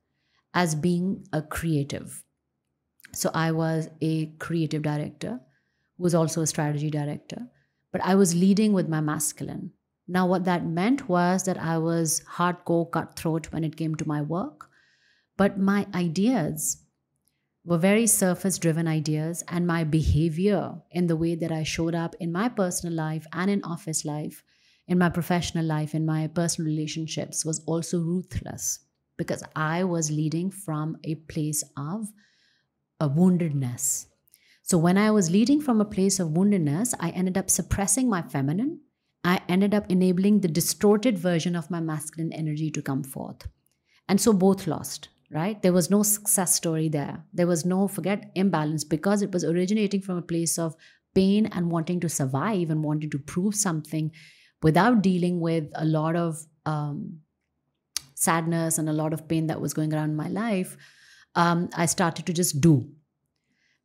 as 0.59 0.75
being 0.75 1.25
a 1.33 1.41
creative. 1.41 2.25
So 3.13 3.31
I 3.33 3.53
was 3.53 3.89
a 4.01 4.27
creative 4.47 4.83
director 4.83 5.39
was 5.99 6.15
also 6.15 6.43
a 6.43 6.47
strategy 6.47 6.91
director. 6.91 7.47
But 7.93 8.03
I 8.05 8.17
was 8.17 8.35
leading 8.35 8.73
with 8.73 8.89
my 8.89 9.01
masculine. 9.01 9.73
Now, 10.09 10.27
what 10.27 10.45
that 10.45 10.67
meant 10.67 11.09
was 11.09 11.45
that 11.45 11.59
I 11.59 11.79
was 11.79 12.23
hardcore 12.37 12.91
cutthroat 12.91 13.53
when 13.53 13.63
it 13.63 13.77
came 13.77 13.95
to 13.97 14.09
my 14.09 14.21
work, 14.23 14.69
but 15.37 15.59
my 15.59 15.87
ideas 15.95 16.83
were 17.65 17.79
very 17.79 18.07
surface 18.07 18.59
driven 18.59 18.89
ideas, 18.89 19.45
and 19.49 19.67
my 19.67 19.85
behavior 19.85 20.75
in 20.91 21.07
the 21.07 21.17
way 21.17 21.35
that 21.37 21.53
I 21.53 21.63
showed 21.63 21.95
up 21.95 22.17
in 22.19 22.33
my 22.33 22.49
personal 22.49 22.95
life 22.95 23.27
and 23.33 23.51
in 23.51 23.63
office 23.63 24.05
life, 24.05 24.43
in 24.89 24.99
my 24.99 25.11
professional 25.11 25.67
life, 25.67 25.95
in 25.95 26.07
my 26.07 26.27
personal 26.27 26.71
relationships 26.71 27.45
was 27.45 27.61
also 27.67 28.01
ruthless 28.01 28.81
because 29.19 29.43
I 29.55 29.85
was 29.85 30.11
leading 30.11 30.51
from 30.51 30.97
a 31.05 31.17
place 31.17 31.63
of 31.77 32.07
a 32.99 33.09
woundedness 33.11 34.07
so 34.69 34.77
when 34.77 34.99
I 34.99 35.11
was 35.11 35.31
leading 35.31 35.63
from 35.63 35.81
a 35.81 35.87
place 35.87 36.21
of 36.21 36.29
woundedness, 36.29 36.93
I 37.01 37.09
ended 37.09 37.39
up 37.39 37.49
suppressing 37.49 38.07
my 38.07 38.21
feminine. 38.21 38.81
I 39.25 39.41
ended 39.49 39.73
up 39.73 39.91
enabling 39.91 40.41
the 40.41 40.49
distorted 40.49 41.19
version 41.19 41.57
of 41.57 41.71
my 41.71 41.81
masculine 41.81 42.35
energy 42.35 42.71
to 42.73 42.83
come 42.83 43.03
forth. 43.03 43.49
And 44.11 44.21
so 44.21 44.35
both 44.35 44.67
lost, 44.67 45.09
right? 45.31 45.63
There 45.63 45.73
was 45.73 45.89
no 45.89 46.03
success 46.03 46.55
story 46.55 46.91
there. 46.91 47.25
There 47.33 47.47
was 47.47 47.65
no, 47.65 47.89
forget 47.89 48.31
imbalance, 48.35 48.85
because 48.85 49.23
it 49.23 49.33
was 49.33 49.43
originating 49.43 50.03
from 50.03 50.19
a 50.19 50.23
place 50.23 50.59
of 50.59 50.77
pain 51.15 51.47
and 51.47 51.71
wanting 51.71 52.01
to 52.01 52.11
survive 52.11 52.69
and 52.69 52.85
wanting 52.85 53.09
to 53.09 53.19
prove 53.19 53.55
something 53.55 54.13
without 54.63 55.01
dealing 55.01 55.41
with 55.41 55.71
a 55.77 55.87
lot 55.87 56.15
of 56.15 56.45
um, 56.67 57.21
sadness 58.19 58.79
and 58.79 58.89
a 58.89 58.93
lot 58.93 59.13
of 59.13 59.29
pain 59.29 59.47
that 59.47 59.61
was 59.61 59.75
going 59.75 59.93
around 59.95 60.11
in 60.11 60.17
my 60.17 60.29
life. 60.29 60.77
Um, 61.35 61.69
I 61.77 61.87
started 61.87 62.27
to 62.27 62.33
just 62.33 62.61
do 62.61 62.89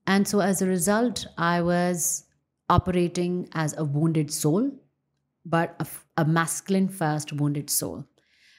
and 0.06 0.28
so 0.28 0.40
as 0.40 0.62
a 0.62 0.68
result, 0.68 1.26
I 1.38 1.62
was 1.62 2.26
operating 2.70 3.48
as 3.54 3.76
a 3.78 3.84
wounded 3.84 4.32
soul, 4.32 4.72
but 5.46 5.76
a, 5.80 6.22
a 6.22 6.26
masculine 6.26 6.90
first 6.90 7.34
wounded 7.34 7.70
soul. 7.70 8.06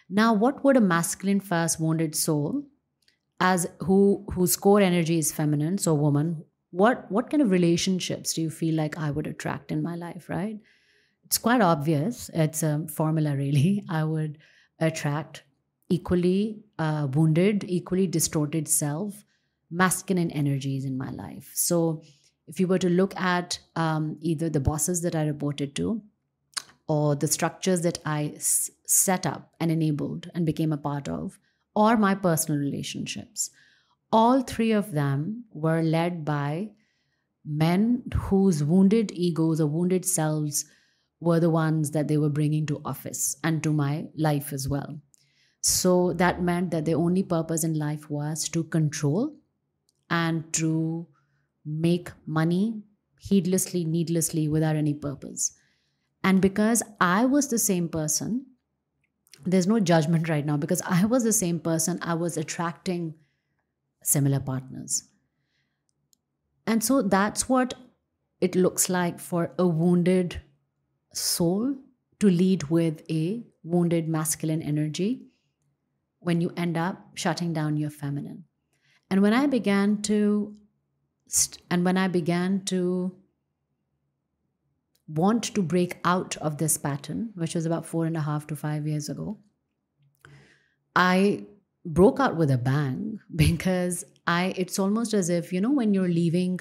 Now, 0.08 0.32
what 0.32 0.64
would 0.64 0.76
a 0.76 0.80
masculine 0.80 1.40
first 1.40 1.80
wounded 1.80 2.14
soul, 2.14 2.64
as 3.40 3.66
who 3.80 4.24
whose 4.32 4.56
core 4.56 4.80
energy 4.80 5.18
is 5.18 5.32
feminine, 5.32 5.78
so 5.78 5.94
woman, 5.94 6.44
what 6.70 7.10
what 7.10 7.30
kind 7.30 7.42
of 7.42 7.50
relationships 7.50 8.34
do 8.34 8.42
you 8.42 8.50
feel 8.50 8.74
like 8.74 8.98
I 8.98 9.10
would 9.10 9.26
attract 9.26 9.72
in 9.72 9.82
my 9.82 9.96
life, 9.96 10.28
right? 10.28 10.58
It's 11.24 11.38
quite 11.38 11.60
obvious. 11.60 12.30
It's 12.34 12.62
a 12.62 12.86
formula, 12.88 13.36
really. 13.36 13.84
I 13.88 14.04
would 14.04 14.38
attract 14.78 15.42
equally 15.88 16.64
uh, 16.78 17.08
wounded, 17.12 17.64
equally 17.68 18.06
distorted 18.06 18.68
self 18.68 19.24
masculine 19.70 20.30
energies 20.30 20.84
in 20.84 20.96
my 20.96 21.10
life. 21.10 21.50
So, 21.54 22.02
if 22.46 22.60
you 22.60 22.66
were 22.66 22.78
to 22.78 22.90
look 22.90 23.16
at 23.16 23.58
um, 23.74 24.18
either 24.20 24.50
the 24.50 24.60
bosses 24.60 25.00
that 25.02 25.16
I 25.16 25.26
reported 25.26 25.74
to 25.76 26.02
or 26.86 27.16
the 27.16 27.26
structures 27.26 27.80
that 27.82 27.98
I 28.04 28.34
set 28.38 29.26
up 29.26 29.54
and 29.58 29.70
enabled 29.70 30.30
and 30.34 30.44
became 30.44 30.72
a 30.72 30.76
part 30.76 31.08
of, 31.08 31.38
or 31.74 31.96
my 31.96 32.14
personal 32.14 32.60
relationships, 32.60 33.50
all 34.12 34.42
three 34.42 34.72
of 34.72 34.92
them 34.92 35.44
were 35.52 35.82
led 35.82 36.24
by 36.24 36.70
men 37.44 38.02
whose 38.14 38.62
wounded 38.62 39.10
egos 39.12 39.60
or 39.60 39.66
wounded 39.66 40.04
selves 40.04 40.66
were 41.20 41.40
the 41.40 41.50
ones 41.50 41.92
that 41.92 42.08
they 42.08 42.18
were 42.18 42.28
bringing 42.28 42.66
to 42.66 42.80
office 42.84 43.36
and 43.42 43.62
to 43.62 43.72
my 43.72 44.06
life 44.16 44.52
as 44.52 44.68
well. 44.68 45.00
So 45.64 46.12
that 46.12 46.42
meant 46.42 46.72
that 46.72 46.84
their 46.84 46.98
only 46.98 47.22
purpose 47.22 47.64
in 47.64 47.78
life 47.78 48.10
was 48.10 48.50
to 48.50 48.64
control 48.64 49.34
and 50.10 50.52
to 50.52 51.06
make 51.64 52.10
money 52.26 52.82
heedlessly, 53.18 53.86
needlessly, 53.86 54.46
without 54.46 54.76
any 54.76 54.92
purpose. 54.92 55.56
And 56.22 56.42
because 56.42 56.82
I 57.00 57.24
was 57.24 57.48
the 57.48 57.58
same 57.58 57.88
person, 57.88 58.44
there's 59.46 59.66
no 59.66 59.80
judgment 59.80 60.28
right 60.28 60.44
now 60.44 60.58
because 60.58 60.82
I 60.84 61.06
was 61.06 61.24
the 61.24 61.32
same 61.32 61.58
person, 61.60 61.98
I 62.02 62.12
was 62.12 62.36
attracting 62.36 63.14
similar 64.02 64.40
partners. 64.40 65.08
And 66.66 66.84
so 66.84 67.00
that's 67.00 67.48
what 67.48 67.72
it 68.42 68.54
looks 68.54 68.90
like 68.90 69.18
for 69.18 69.54
a 69.58 69.66
wounded 69.66 70.42
soul 71.14 71.74
to 72.20 72.28
lead 72.28 72.64
with 72.64 73.02
a 73.10 73.46
wounded 73.62 74.08
masculine 74.08 74.60
energy 74.60 75.30
when 76.24 76.40
you 76.40 76.52
end 76.56 76.76
up 76.76 77.10
shutting 77.14 77.52
down 77.52 77.76
your 77.76 77.90
feminine. 77.90 78.44
And 79.10 79.22
when 79.22 79.32
I 79.32 79.46
began 79.46 80.02
to, 80.02 80.54
and 81.70 81.84
when 81.84 81.96
I 81.96 82.08
began 82.08 82.64
to 82.66 83.14
want 85.06 85.44
to 85.54 85.62
break 85.62 85.98
out 86.04 86.36
of 86.38 86.58
this 86.58 86.78
pattern, 86.78 87.30
which 87.34 87.54
was 87.54 87.66
about 87.66 87.86
four 87.86 88.06
and 88.06 88.16
a 88.16 88.20
half 88.20 88.46
to 88.48 88.56
five 88.56 88.86
years 88.86 89.08
ago, 89.08 89.38
I 90.96 91.44
broke 91.84 92.20
out 92.20 92.36
with 92.36 92.50
a 92.50 92.58
bang 92.58 93.20
because 93.36 94.04
I 94.26 94.54
it's 94.56 94.78
almost 94.78 95.12
as 95.12 95.28
if, 95.28 95.52
you 95.52 95.60
know, 95.60 95.72
when 95.72 95.92
you're 95.92 96.08
leaving 96.08 96.60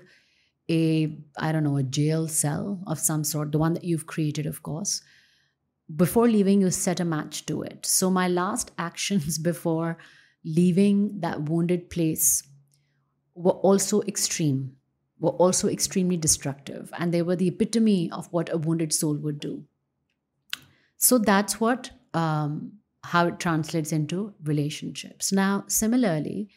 a, 0.69 1.17
I 1.37 1.51
don't 1.51 1.63
know, 1.63 1.77
a 1.77 1.83
jail 1.83 2.27
cell 2.27 2.81
of 2.87 2.99
some 2.99 3.23
sort, 3.23 3.51
the 3.51 3.57
one 3.57 3.73
that 3.73 3.83
you've 3.83 4.07
created, 4.07 4.45
of 4.45 4.63
course, 4.63 5.01
before 5.95 6.27
leaving, 6.27 6.61
you 6.61 6.71
set 6.71 6.99
a 6.99 7.05
match 7.05 7.45
to 7.47 7.61
it. 7.63 7.85
So 7.85 8.09
my 8.09 8.27
last 8.27 8.71
actions 8.77 9.37
before 9.37 9.97
leaving 10.43 11.19
that 11.21 11.43
wounded 11.43 11.89
place 11.89 12.43
were 13.35 13.51
also 13.51 14.01
extreme 14.03 14.75
were 15.19 15.31
also 15.31 15.69
extremely 15.69 16.17
destructive 16.17 16.91
and 16.97 17.13
they 17.13 17.21
were 17.21 17.35
the 17.35 17.47
epitome 17.47 18.11
of 18.11 18.27
what 18.33 18.51
a 18.51 18.57
wounded 18.57 18.91
soul 18.91 19.15
would 19.15 19.39
do 19.39 19.63
so 20.97 21.17
that's 21.17 21.59
what 21.59 21.91
um, 22.13 22.73
how 23.03 23.27
it 23.27 23.39
translates 23.39 23.91
into 23.91 24.33
relationships 24.43 25.31
now 25.31 25.63
similarly 25.67 26.49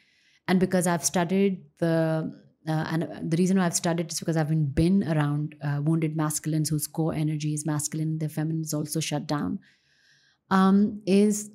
and 0.48 0.58
because 0.58 0.86
i've 0.86 1.04
studied 1.04 1.64
the 1.78 2.34
uh, 2.68 2.86
and 2.90 3.30
the 3.30 3.36
reason 3.36 3.58
why 3.58 3.66
I've 3.66 3.74
studied 3.74 4.10
is 4.12 4.18
because 4.18 4.36
I've 4.36 4.48
been, 4.48 4.66
been 4.66 5.04
around 5.08 5.54
uh, 5.62 5.80
wounded 5.82 6.16
masculines 6.16 6.68
whose 6.68 6.86
core 6.86 7.14
energy 7.14 7.54
is 7.54 7.64
masculine, 7.66 8.18
their 8.18 8.28
feminine 8.28 8.62
is 8.62 8.74
also 8.74 9.00
shut 9.00 9.26
down. 9.26 9.58
Um, 10.50 11.02
is 11.06 11.50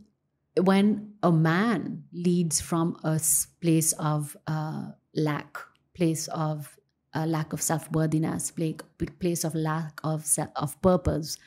when 0.59 1.13
a 1.23 1.31
man 1.31 2.03
leads 2.13 2.59
from 2.61 2.97
a 3.03 3.19
place 3.61 3.93
of 3.93 4.35
uh, 4.47 4.91
lack, 5.15 5.57
place 5.93 6.27
of 6.29 6.77
a 7.13 7.25
lack 7.25 7.53
of 7.53 7.61
self 7.61 7.91
worthiness, 7.91 8.51
place 8.51 9.43
of 9.43 9.55
lack 9.55 9.99
of 10.03 10.25
of 10.55 10.81
purpose, 10.81 11.37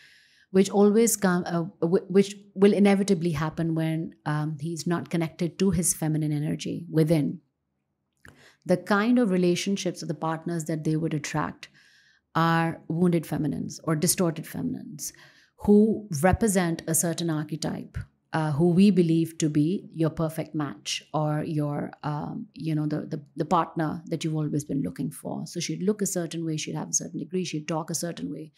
which 0.50 0.71
always 0.71 1.16
come, 1.16 1.44
uh, 1.47 1.64
which 1.83 2.37
will 2.54 2.73
inevitably 2.73 3.30
happen 3.30 3.75
when 3.75 4.14
um, 4.26 4.56
he's 4.61 4.87
not 4.87 5.11
connected 5.11 5.59
to 5.59 5.71
his 5.71 5.94
feminine 5.94 6.33
energy 6.33 6.87
within. 6.90 7.40
The 8.66 8.76
kind 8.76 9.18
of 9.18 9.30
relationships 9.30 10.02
or 10.02 10.06
the 10.06 10.14
partners 10.14 10.64
that 10.64 10.85
they 10.85 10.97
would 10.97 11.14
attract 11.14 11.68
are 12.35 12.80
wounded 12.88 13.26
feminines 13.26 13.80
or 13.85 13.94
distorted 13.94 14.47
feminines 14.47 15.12
who 15.59 16.09
represent 16.23 16.83
a 16.87 16.94
certain 16.94 17.30
archetype 17.30 17.97
uh, 18.33 18.50
who 18.50 18.71
we 18.71 18.90
believe 18.90 19.38
to 19.38 19.49
be 19.49 19.88
your 19.94 20.11
perfect 20.11 20.54
match 20.56 21.04
or 21.14 21.44
your 21.44 21.92
um, 22.02 22.47
you 22.54 22.75
know 22.75 22.87
the, 22.87 23.02
the, 23.02 23.25
the 23.37 23.44
partner 23.44 24.02
that 24.06 24.25
you've 24.25 24.35
always 24.35 24.64
been 24.64 24.83
looking 24.83 25.11
for. 25.11 25.47
So 25.47 25.61
she'd 25.61 25.83
look 25.83 26.02
a 26.02 26.06
certain 26.06 26.44
way 26.44 26.56
she'd 26.56 26.75
have 26.75 26.88
a 26.88 26.92
certain 26.92 27.21
degree 27.21 27.44
she'd 27.44 27.68
talk 27.68 27.90
a 27.90 27.94
certain 27.94 28.33
way 28.33 28.52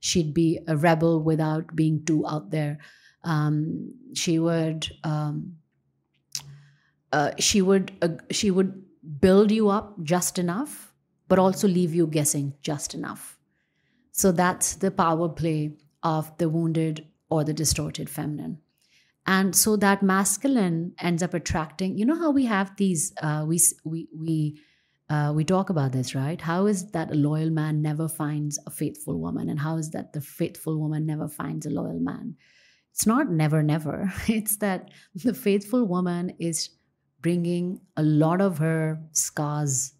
she'd 0.00 0.34
be 0.34 0.58
a 0.66 0.76
rebel 0.76 1.22
without 1.22 1.76
being 1.76 2.04
too 2.04 2.26
out 2.26 2.50
there. 2.50 2.78
Um, 3.22 3.94
she 4.14 4.38
would 4.38 4.90
um, 5.04 5.56
uh, 7.12 7.32
she 7.38 7.62
would 7.62 7.92
uh, 8.02 8.08
she 8.30 8.50
would 8.50 8.84
build 9.20 9.50
you 9.50 9.68
up 9.68 10.02
just 10.02 10.38
enough 10.38 10.90
but 11.30 11.38
also 11.38 11.68
leave 11.68 11.94
you 11.94 12.06
guessing 12.08 12.52
just 12.60 12.92
enough. 12.92 13.38
So 14.12 14.32
that's 14.32 14.74
the 14.74 14.90
power 14.90 15.28
play 15.28 15.76
of 16.02 16.36
the 16.38 16.48
wounded 16.48 17.06
or 17.30 17.44
the 17.44 17.54
distorted 17.54 18.10
feminine. 18.10 18.58
And 19.26 19.54
so 19.54 19.76
that 19.76 20.02
masculine 20.02 20.92
ends 20.98 21.22
up 21.22 21.34
attracting 21.34 21.96
you 21.96 22.04
know 22.04 22.18
how 22.18 22.32
we 22.32 22.46
have 22.46 22.74
these 22.76 23.12
uh, 23.22 23.44
we 23.46 23.60
we 23.84 24.08
we 24.12 24.60
uh, 25.08 25.32
we 25.34 25.44
talk 25.44 25.70
about 25.70 25.92
this 25.92 26.14
right? 26.14 26.40
How 26.40 26.66
is 26.66 26.90
that 26.90 27.12
a 27.12 27.14
loyal 27.14 27.50
man 27.50 27.80
never 27.80 28.08
finds 28.08 28.58
a 28.66 28.70
faithful 28.70 29.20
woman? 29.20 29.48
And 29.48 29.60
how 29.60 29.76
is 29.76 29.90
that 29.90 30.12
the 30.12 30.20
faithful 30.20 30.78
woman 30.80 31.06
never 31.06 31.28
finds 31.28 31.64
a 31.64 31.70
loyal 31.70 32.00
man? 32.00 32.36
It's 32.92 33.06
not 33.06 33.30
never 33.30 33.62
never. 33.62 34.12
It's 34.26 34.56
that 34.56 34.90
the 35.14 35.34
faithful 35.34 35.84
woman 35.84 36.32
is 36.40 36.70
bringing 37.22 37.80
a 37.96 38.02
lot 38.02 38.40
of 38.40 38.58
her 38.58 39.00
scars 39.12 39.92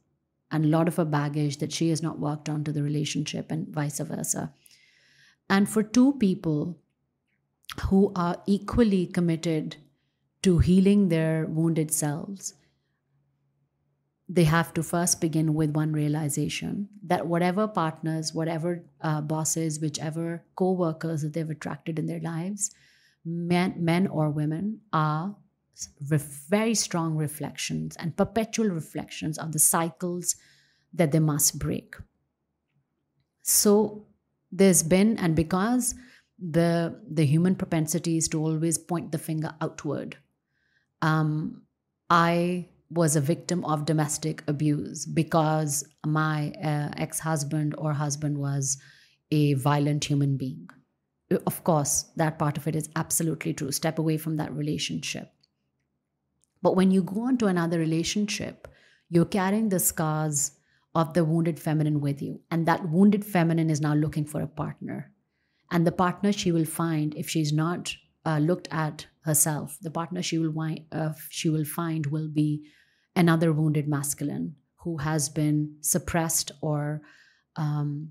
and 0.50 0.64
a 0.64 0.68
lot 0.68 0.88
of 0.88 0.96
her 0.96 1.04
baggage 1.04 1.58
that 1.58 1.72
she 1.72 1.90
has 1.90 2.02
not 2.02 2.18
worked 2.18 2.48
on 2.48 2.64
to 2.64 2.72
the 2.72 2.82
relationship 2.82 3.50
and 3.50 3.68
vice 3.68 4.00
versa. 4.00 4.52
And 5.48 5.68
for 5.68 5.82
two 5.82 6.14
people 6.14 6.78
who 7.88 8.12
are 8.16 8.42
equally 8.46 9.06
committed 9.06 9.76
to 10.42 10.58
healing 10.58 11.08
their 11.08 11.46
wounded 11.46 11.92
selves, 11.92 12.54
they 14.28 14.44
have 14.44 14.72
to 14.74 14.82
first 14.82 15.20
begin 15.20 15.54
with 15.54 15.70
one 15.70 15.92
realization 15.92 16.88
that 17.02 17.26
whatever 17.26 17.66
partners, 17.66 18.32
whatever 18.32 18.84
uh, 19.00 19.20
bosses, 19.20 19.80
whichever 19.80 20.44
co 20.54 20.70
workers 20.70 21.22
that 21.22 21.32
they've 21.32 21.50
attracted 21.50 21.98
in 21.98 22.06
their 22.06 22.20
lives, 22.20 22.70
men, 23.24 23.74
men 23.76 24.06
or 24.06 24.30
women, 24.30 24.80
are 24.92 25.34
very 26.00 26.74
strong 26.74 27.16
reflections 27.16 27.96
and 27.96 28.16
perpetual 28.16 28.68
reflections 28.68 29.38
of 29.38 29.52
the 29.52 29.58
cycles 29.58 30.36
that 30.92 31.12
they 31.12 31.20
must 31.20 31.58
break. 31.58 31.96
So 33.42 34.06
there's 34.50 34.82
been, 34.82 35.16
and 35.18 35.34
because 35.36 35.94
the 36.38 36.98
the 37.10 37.26
human 37.26 37.54
propensity 37.54 38.16
is 38.16 38.28
to 38.28 38.40
always 38.40 38.78
point 38.78 39.12
the 39.12 39.18
finger 39.18 39.54
outward. 39.60 40.16
Um, 41.02 41.62
I 42.08 42.68
was 42.90 43.14
a 43.14 43.20
victim 43.20 43.64
of 43.64 43.84
domestic 43.84 44.42
abuse 44.48 45.06
because 45.06 45.84
my 46.04 46.52
uh, 46.64 46.90
ex-husband 46.96 47.74
or 47.78 47.92
husband 47.92 48.38
was 48.38 48.78
a 49.30 49.54
violent 49.54 50.04
human 50.04 50.36
being. 50.36 50.68
Of 51.46 51.62
course, 51.62 52.06
that 52.16 52.38
part 52.38 52.58
of 52.58 52.66
it 52.66 52.74
is 52.74 52.88
absolutely 52.96 53.54
true. 53.54 53.70
Step 53.70 53.98
away 53.98 54.16
from 54.16 54.36
that 54.38 54.52
relationship. 54.52 55.30
But 56.62 56.76
when 56.76 56.90
you 56.90 57.02
go 57.02 57.22
on 57.22 57.38
to 57.38 57.46
another 57.46 57.78
relationship, 57.78 58.68
you're 59.08 59.24
carrying 59.24 59.68
the 59.68 59.80
scars 59.80 60.52
of 60.94 61.14
the 61.14 61.24
wounded 61.24 61.58
feminine 61.58 62.00
with 62.00 62.20
you. 62.20 62.40
And 62.50 62.66
that 62.66 62.88
wounded 62.88 63.24
feminine 63.24 63.70
is 63.70 63.80
now 63.80 63.94
looking 63.94 64.24
for 64.24 64.40
a 64.40 64.46
partner. 64.46 65.12
And 65.70 65.86
the 65.86 65.92
partner 65.92 66.32
she 66.32 66.52
will 66.52 66.64
find 66.64 67.14
if 67.14 67.28
she's 67.28 67.52
not 67.52 67.94
uh, 68.26 68.38
looked 68.38 68.68
at 68.70 69.06
herself 69.22 69.78
the 69.82 69.90
partner 69.90 70.22
she 70.22 70.38
will 70.38 70.50
wind, 70.50 70.80
uh, 70.92 71.12
she 71.28 71.48
will 71.48 71.64
find 71.64 72.06
will 72.06 72.28
be 72.28 72.64
another 73.14 73.52
wounded 73.52 73.86
masculine 73.88 74.56
who 74.76 74.96
has 74.98 75.28
been 75.28 75.76
suppressed 75.80 76.52
or 76.60 77.02
um, 77.56 78.10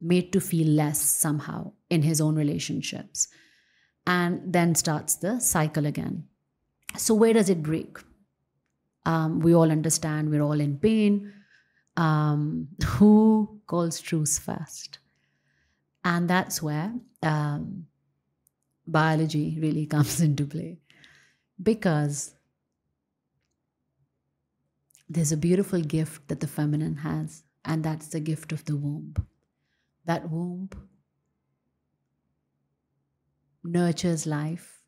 made 0.00 0.32
to 0.32 0.40
feel 0.40 0.66
less 0.66 1.00
somehow 1.00 1.72
in 1.88 2.02
his 2.02 2.20
own 2.20 2.34
relationships. 2.34 3.28
And 4.06 4.52
then 4.52 4.74
starts 4.74 5.16
the 5.16 5.40
cycle 5.40 5.86
again 5.86 6.24
so 6.96 7.14
where 7.14 7.32
does 7.32 7.48
it 7.48 7.62
break 7.62 7.98
um, 9.06 9.40
we 9.40 9.54
all 9.54 9.70
understand 9.70 10.30
we're 10.30 10.42
all 10.42 10.60
in 10.60 10.78
pain 10.78 11.32
um, 11.96 12.68
who 12.84 13.60
calls 13.66 14.00
truce 14.00 14.38
first 14.38 14.98
and 16.04 16.28
that's 16.28 16.62
where 16.62 16.92
um, 17.22 17.86
biology 18.86 19.58
really 19.60 19.86
comes 19.94 20.20
into 20.20 20.44
play. 20.46 20.78
Because 21.62 22.34
there's 25.08 25.32
a 25.32 25.36
beautiful 25.36 25.80
gift 25.80 26.28
that 26.28 26.40
the 26.40 26.46
feminine 26.46 26.96
has, 26.96 27.42
and 27.64 27.84
that's 27.84 28.08
the 28.08 28.20
gift 28.20 28.52
of 28.52 28.64
the 28.64 28.76
womb. 28.76 29.14
That 30.06 30.30
womb 30.30 30.70
nurtures 33.62 34.26
life 34.26 34.79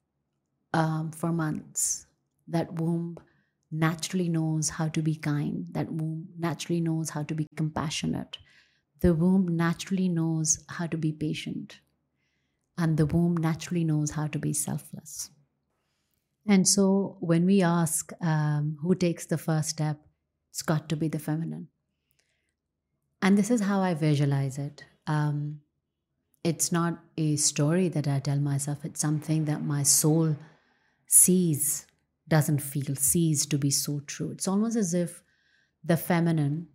um, 0.72 1.11
for 1.12 1.32
months. 1.32 2.06
That 2.48 2.72
womb 2.74 3.18
naturally 3.70 4.28
knows 4.28 4.68
how 4.68 4.88
to 4.88 5.02
be 5.02 5.14
kind. 5.14 5.66
That 5.72 5.90
womb 5.90 6.28
naturally 6.38 6.80
knows 6.80 7.11
how 7.11 7.22
to 7.24 7.35
be 7.35 7.46
compassionate 7.56 8.38
the 9.02 9.12
womb 9.12 9.56
naturally 9.56 10.08
knows 10.08 10.64
how 10.68 10.87
to 10.87 10.96
be 10.96 11.12
patient, 11.12 11.80
and 12.78 12.96
the 12.96 13.04
womb 13.04 13.37
naturally 13.37 13.85
knows 13.85 14.12
how 14.12 14.28
to 14.28 14.38
be 14.38 14.52
selfless. 14.52 15.30
And 16.46 16.66
so, 16.66 17.16
when 17.20 17.44
we 17.44 17.62
ask 17.62 18.12
um, 18.20 18.78
who 18.80 18.94
takes 18.94 19.26
the 19.26 19.38
first 19.38 19.68
step, 19.70 19.98
it's 20.50 20.62
got 20.62 20.88
to 20.88 20.96
be 20.96 21.08
the 21.08 21.18
feminine. 21.18 21.68
And 23.20 23.37
this 23.37 23.50
is 23.50 23.61
how 23.61 23.80
I 23.80 23.94
visualize 23.94 24.58
it. 24.58 24.85
Um, 25.06 25.61
it's 26.44 26.72
not 26.72 26.98
a 27.16 27.37
story 27.37 27.88
that 27.88 28.08
I 28.08 28.20
tell 28.20 28.38
myself, 28.38 28.85
it's 28.85 29.00
something 29.00 29.44
that 29.44 29.62
my 29.62 29.82
soul 29.82 30.37
sees, 31.12 31.87
doesn't 32.27 32.61
feel, 32.61 32.96
sees 32.96 33.44
to 33.46 33.59
be 33.59 33.70
so 33.70 34.01
true. 34.07 34.31
It's 34.31 34.48
almost 34.48 34.77
as 34.77 34.94
if 34.94 35.22
the 35.85 35.96
feminine 35.96 36.68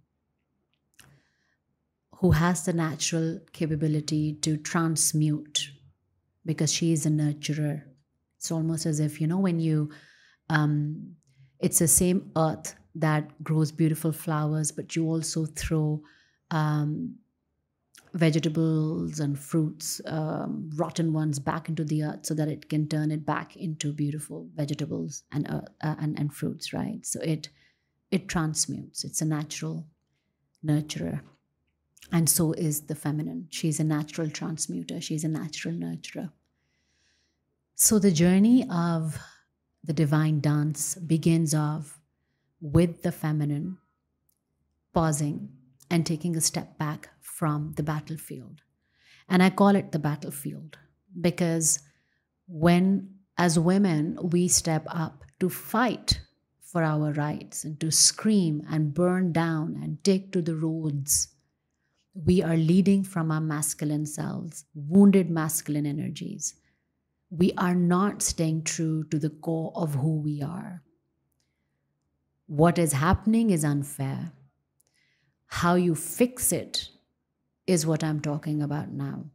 who 2.17 2.31
has 2.31 2.65
the 2.65 2.73
natural 2.73 3.39
capability 3.51 4.33
to 4.41 4.57
transmute 4.57 5.71
because 6.45 6.71
she 6.71 6.91
is 6.91 7.05
a 7.05 7.09
nurturer. 7.09 7.83
It's 8.37 8.51
almost 8.51 8.85
as 8.85 8.99
if, 8.99 9.19
you 9.19 9.27
know, 9.27 9.39
when 9.39 9.59
you, 9.59 9.89
um, 10.49 11.15
it's 11.59 11.79
the 11.79 11.87
same 11.87 12.31
earth 12.35 12.75
that 12.95 13.43
grows 13.43 13.71
beautiful 13.71 14.11
flowers, 14.11 14.71
but 14.71 14.95
you 14.95 15.05
also 15.05 15.45
throw 15.45 16.01
um, 16.51 17.15
vegetables 18.13 19.19
and 19.19 19.37
fruits, 19.37 20.01
um, 20.05 20.69
rotten 20.75 21.13
ones, 21.13 21.39
back 21.39 21.69
into 21.69 21.83
the 21.83 22.03
earth 22.03 22.25
so 22.25 22.33
that 22.33 22.47
it 22.47 22.69
can 22.69 22.87
turn 22.87 23.11
it 23.11 23.25
back 23.25 23.55
into 23.55 23.93
beautiful 23.93 24.47
vegetables 24.55 25.23
and 25.31 25.49
uh, 25.49 25.61
uh, 25.81 25.95
and, 25.99 26.17
and 26.19 26.33
fruits, 26.33 26.73
right? 26.73 27.05
So 27.05 27.19
it 27.21 27.49
it 28.11 28.27
transmutes. 28.27 29.03
It's 29.03 29.21
a 29.21 29.25
natural 29.25 29.85
nurturer. 30.65 31.21
And 32.11 32.29
so 32.29 32.53
is 32.53 32.81
the 32.81 32.95
feminine. 32.95 33.47
She's 33.49 33.79
a 33.79 33.83
natural 33.83 34.29
transmuter, 34.29 35.01
she's 35.01 35.23
a 35.23 35.29
natural 35.29 35.75
nurturer. 35.75 36.31
So 37.75 37.99
the 37.99 38.11
journey 38.11 38.67
of 38.69 39.19
the 39.83 39.93
divine 39.93 40.39
dance 40.39 40.95
begins 40.95 41.53
off 41.53 41.99
with 42.59 43.03
the 43.03 43.11
feminine 43.11 43.77
pausing 44.93 45.56
and 45.89 46.05
taking 46.05 46.35
a 46.35 46.41
step 46.41 46.77
back 46.77 47.09
from 47.21 47.73
the 47.75 47.83
battlefield. 47.83 48.61
And 49.29 49.43
I 49.43 49.49
call 49.49 49.75
it 49.75 49.91
the 49.91 49.99
battlefield 49.99 50.77
because 51.19 51.79
when, 52.47 53.15
as 53.37 53.59
women, 53.59 54.17
we 54.21 54.47
step 54.47 54.85
up 54.87 55.23
to 55.39 55.49
fight 55.49 56.21
for 56.61 56.83
our 56.83 57.11
rights 57.13 57.63
and 57.63 57.79
to 57.79 57.91
scream 57.91 58.61
and 58.69 58.93
burn 58.93 59.31
down 59.31 59.79
and 59.81 60.03
take 60.03 60.31
to 60.31 60.41
the 60.41 60.55
roads, 60.55 61.29
we 62.13 62.41
are 62.41 62.57
leading 62.57 63.03
from 63.03 63.31
our 63.31 63.41
masculine 63.41 64.05
selves, 64.05 64.65
wounded 64.73 65.29
masculine 65.29 65.85
energies. 65.85 66.55
We 67.29 67.53
are 67.57 67.75
not 67.75 68.21
staying 68.21 68.63
true 68.63 69.03
to 69.05 69.19
the 69.19 69.29
core 69.29 69.71
of 69.75 69.95
who 69.95 70.21
we 70.21 70.41
are. 70.41 70.81
What 72.47 72.79
is 72.79 72.93
happening 72.93 73.49
is 73.49 73.63
unfair. 73.63 74.31
How 75.47 75.75
you 75.75 75.95
fix 75.95 76.51
it 76.51 76.89
is 77.65 77.85
what 77.85 78.03
I'm 78.03 78.19
talking 78.19 78.61
about 78.61 78.91
now. 78.91 79.25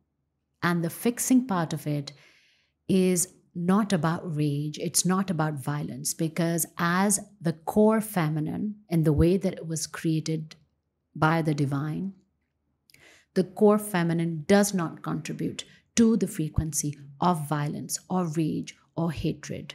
And 0.62 0.84
the 0.84 0.90
fixing 0.90 1.46
part 1.46 1.72
of 1.72 1.86
it 1.86 2.12
is 2.88 3.28
not 3.54 3.92
about 3.92 4.36
rage, 4.36 4.78
it's 4.78 5.04
not 5.04 5.28
about 5.28 5.54
violence, 5.54 6.14
because 6.14 6.64
as 6.78 7.20
the 7.40 7.52
core 7.52 8.00
feminine, 8.00 8.76
in 8.88 9.02
the 9.04 9.12
way 9.12 9.36
that 9.36 9.54
it 9.54 9.66
was 9.66 9.86
created 9.86 10.56
by 11.14 11.42
the 11.42 11.54
divine, 11.54 12.14
the 13.34 13.44
core 13.44 13.78
feminine 13.78 14.44
does 14.46 14.72
not 14.72 15.02
contribute 15.02 15.64
to 15.96 16.16
the 16.16 16.26
frequency 16.26 16.98
of 17.20 17.48
violence 17.48 17.98
or 18.08 18.26
rage 18.26 18.74
or 18.96 19.12
hatred. 19.12 19.74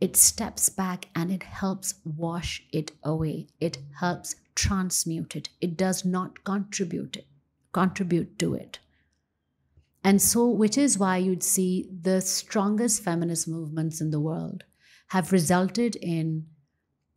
It 0.00 0.16
steps 0.16 0.68
back 0.68 1.06
and 1.14 1.32
it 1.32 1.42
helps 1.42 1.94
wash 2.04 2.62
it 2.72 2.92
away. 3.02 3.48
It 3.60 3.78
helps 3.98 4.36
transmute 4.58 5.36
it. 5.36 5.48
It 5.60 5.76
does 5.76 6.04
not 6.04 6.42
contribute 6.42 7.16
it, 7.16 7.26
contribute 7.72 8.38
to 8.40 8.54
it. 8.54 8.80
And 10.02 10.20
so, 10.20 10.48
which 10.48 10.76
is 10.76 10.98
why 10.98 11.18
you'd 11.18 11.44
see 11.44 11.88
the 12.02 12.20
strongest 12.20 13.04
feminist 13.04 13.46
movements 13.46 14.00
in 14.00 14.10
the 14.10 14.18
world 14.18 14.64
have 15.08 15.30
resulted 15.30 15.94
in 15.96 16.46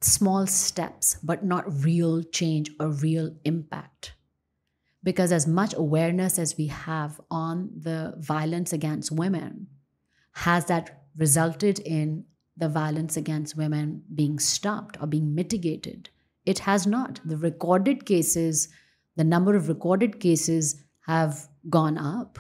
small 0.02 0.46
steps, 0.46 1.18
but 1.24 1.44
not 1.44 1.84
real 1.84 2.22
change 2.22 2.70
or 2.80 2.90
real 2.90 3.36
impact. 3.44 4.14
Because 5.04 5.32
as 5.32 5.48
much 5.48 5.74
awareness 5.74 6.38
as 6.38 6.58
we 6.58 6.68
have 6.68 7.20
on 7.32 7.72
the 7.76 8.14
violence 8.20 8.72
against 8.72 9.12
women, 9.12 9.68
has 10.34 10.66
that 10.66 11.06
resulted 11.18 11.80
in 11.80 12.26
the 12.56 12.70
violence 12.70 13.18
against 13.18 13.58
women 13.58 14.04
being 14.14 14.38
stopped 14.38 14.98
or 15.02 15.08
being 15.08 15.34
mitigated? 15.34 16.10
It 16.46 16.60
has 16.60 16.88
not. 16.88 17.20
The 17.24 17.38
recorded 17.38 18.06
cases, 18.06 18.68
the 19.16 19.24
number 19.24 19.56
of 19.56 19.68
recorded 19.68 20.20
cases 20.20 20.84
have 21.06 21.48
gone 21.70 21.98
up 21.98 22.40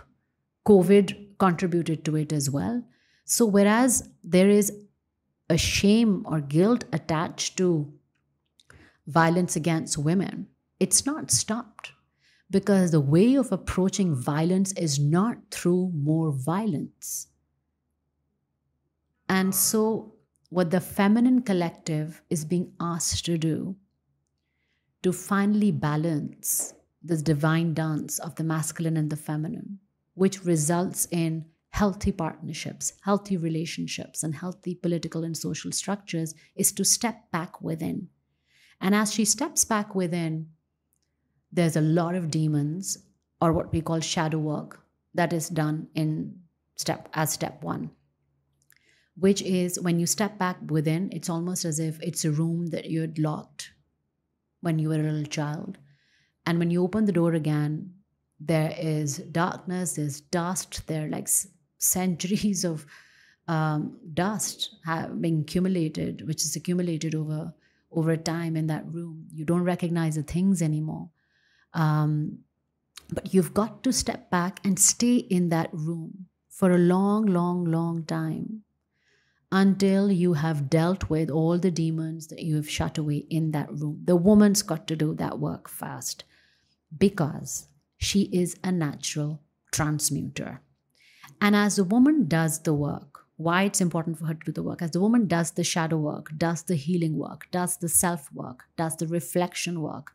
COVID 0.68 1.38
contributed 1.38 2.06
to 2.06 2.16
it 2.16 2.32
as 2.32 2.50
well. 2.50 2.84
So, 3.26 3.46
whereas 3.46 4.10
there 4.24 4.50
is 4.50 4.72
a 5.50 5.58
shame 5.58 6.24
or 6.26 6.40
guilt 6.40 6.86
attached 6.94 7.58
to 7.58 7.92
violence 9.08 9.56
against 9.56 9.98
women, 9.98 10.48
it's 10.80 11.06
not 11.06 11.32
stopped 11.32 11.92
because 12.50 12.92
the 12.92 13.00
way 13.00 13.36
of 13.36 13.52
approaching 13.52 14.14
violence 14.14 14.72
is 14.74 15.00
not 15.00 15.38
through 15.52 15.92
more 15.94 16.32
violence. 16.32 17.28
And 19.30 19.56
so, 19.56 20.16
what 20.50 20.72
the 20.72 20.82
feminine 20.82 21.42
collective 21.42 22.22
is 22.30 22.44
being 22.44 22.74
asked 22.80 23.26
to 23.26 23.38
do 23.38 23.78
to 25.04 25.12
finally 25.12 25.72
balance 25.72 26.74
this 27.02 27.22
divine 27.22 27.74
dance 27.74 28.20
of 28.20 28.36
the 28.36 28.44
masculine 28.44 28.98
and 28.98 29.10
the 29.10 29.16
feminine 29.16 29.80
which 30.14 30.44
results 30.46 31.08
in 31.12 31.46
healthy 31.70 32.12
partnerships, 32.12 32.94
healthy 33.04 33.38
relationships, 33.38 34.24
and 34.24 34.36
healthy 34.36 34.76
political 34.76 35.24
and 35.24 35.36
social 35.36 35.72
structures 35.72 36.36
is 36.56 36.72
to 36.74 36.84
step 36.84 37.32
back 37.32 37.62
within. 37.62 38.10
And 38.82 38.94
as 38.94 39.14
she 39.14 39.26
steps 39.26 39.64
back 39.64 39.96
within, 39.96 40.50
there's 41.52 41.76
a 41.78 41.82
lot 41.82 42.16
of 42.16 42.30
demons 42.30 42.98
or 43.42 43.54
what 43.54 43.72
we 43.72 43.82
call 43.82 44.00
shadow 44.00 44.38
work 44.38 44.82
that 45.14 45.34
is 45.34 45.50
done 45.50 45.88
in 45.96 46.40
step 46.76 47.10
as 47.14 47.32
step 47.32 47.64
1 47.64 47.92
which 49.18 49.42
is 49.42 49.80
when 49.80 50.00
you 50.00 50.06
step 50.06 50.38
back 50.40 50.58
within 50.70 51.10
it's 51.12 51.30
almost 51.30 51.66
as 51.66 51.80
if 51.80 52.02
it's 52.02 52.24
a 52.26 52.32
room 52.32 52.68
that 52.68 52.86
you 52.86 53.02
had 53.02 53.20
locked 53.20 53.71
when 54.62 54.80
you 54.80 54.89
were 54.89 54.95
a 54.95 55.12
little 55.12 55.26
child 55.26 55.78
and 56.45 56.60
when 56.60 56.71
you 56.71 56.84
open 56.84 57.06
the 57.06 57.12
door 57.12 57.34
again 57.34 57.93
there 58.43 58.76
is 58.78 59.17
darkness, 59.17 59.93
there's 59.93 60.19
dust, 60.19 60.88
there 60.88 61.06
are 61.06 61.10
like 61.10 61.30
centuries 61.78 62.65
of 62.71 62.86
um, 63.47 64.00
dust 64.13 64.76
being 65.19 65.41
accumulated, 65.41 66.28
which 66.28 66.43
is 66.43 66.56
accumulated 66.56 67.15
over 67.15 67.54
over 67.93 68.15
time 68.15 68.56
in 68.56 68.67
that 68.67 68.86
room. 68.88 69.28
You 69.34 69.43
don't 69.43 69.63
recognize 69.63 70.15
the 70.15 70.24
things 70.24 70.62
anymore. 70.62 71.10
Um, 71.74 72.39
but 73.10 73.34
you've 73.34 73.54
got 73.54 73.84
to 73.84 73.91
step 73.91 74.32
back 74.32 74.62
and 74.65 74.80
stay 74.80 75.17
in 75.17 75.50
that 75.50 75.69
room 75.74 76.28
for 76.47 76.71
a 76.71 76.78
long, 76.78 77.26
long, 77.26 77.65
long 77.65 78.06
time 78.06 78.63
until 79.52 80.12
you 80.12 80.34
have 80.34 80.70
dealt 80.70 81.10
with 81.10 81.30
all 81.30 81.58
the 81.58 81.72
demons 81.72 82.28
that 82.28 82.42
you 82.42 82.56
have 82.56 82.70
shut 82.70 82.98
away 82.98 83.26
in 83.30 83.52
that 83.52 83.72
room. 83.72 84.02
The 84.06 84.16
woman's 84.16 84.62
got 84.62 84.88
to 84.88 84.96
do 84.96 85.14
that 85.16 85.40
work 85.40 85.68
first 85.68 86.24
because 86.98 87.68
she 87.98 88.24
is 88.32 88.58
a 88.64 88.72
natural 88.72 89.42
transmuter. 89.72 90.62
And 91.42 91.56
as 91.56 91.76
the 91.76 91.84
woman 91.84 92.28
does 92.28 92.60
the 92.62 92.74
work, 92.74 93.26
why 93.36 93.64
it's 93.64 93.82
important 93.82 94.20
for 94.20 94.26
her 94.26 94.36
to 94.36 94.46
do 94.46 94.52
the 94.52 94.64
work, 94.64 94.82
as 94.82 94.92
the 94.92 95.02
woman 95.02 95.28
does 95.28 95.52
the 95.52 95.64
shadow 95.64 95.98
work, 95.98 96.32
does 96.38 96.64
the 96.64 96.76
healing 96.76 97.18
work, 97.18 97.48
does 97.52 97.78
the 97.78 97.90
self 97.90 98.32
work, 98.32 98.66
does 98.78 98.96
the 98.98 99.08
reflection 99.08 99.82
work, 99.82 100.12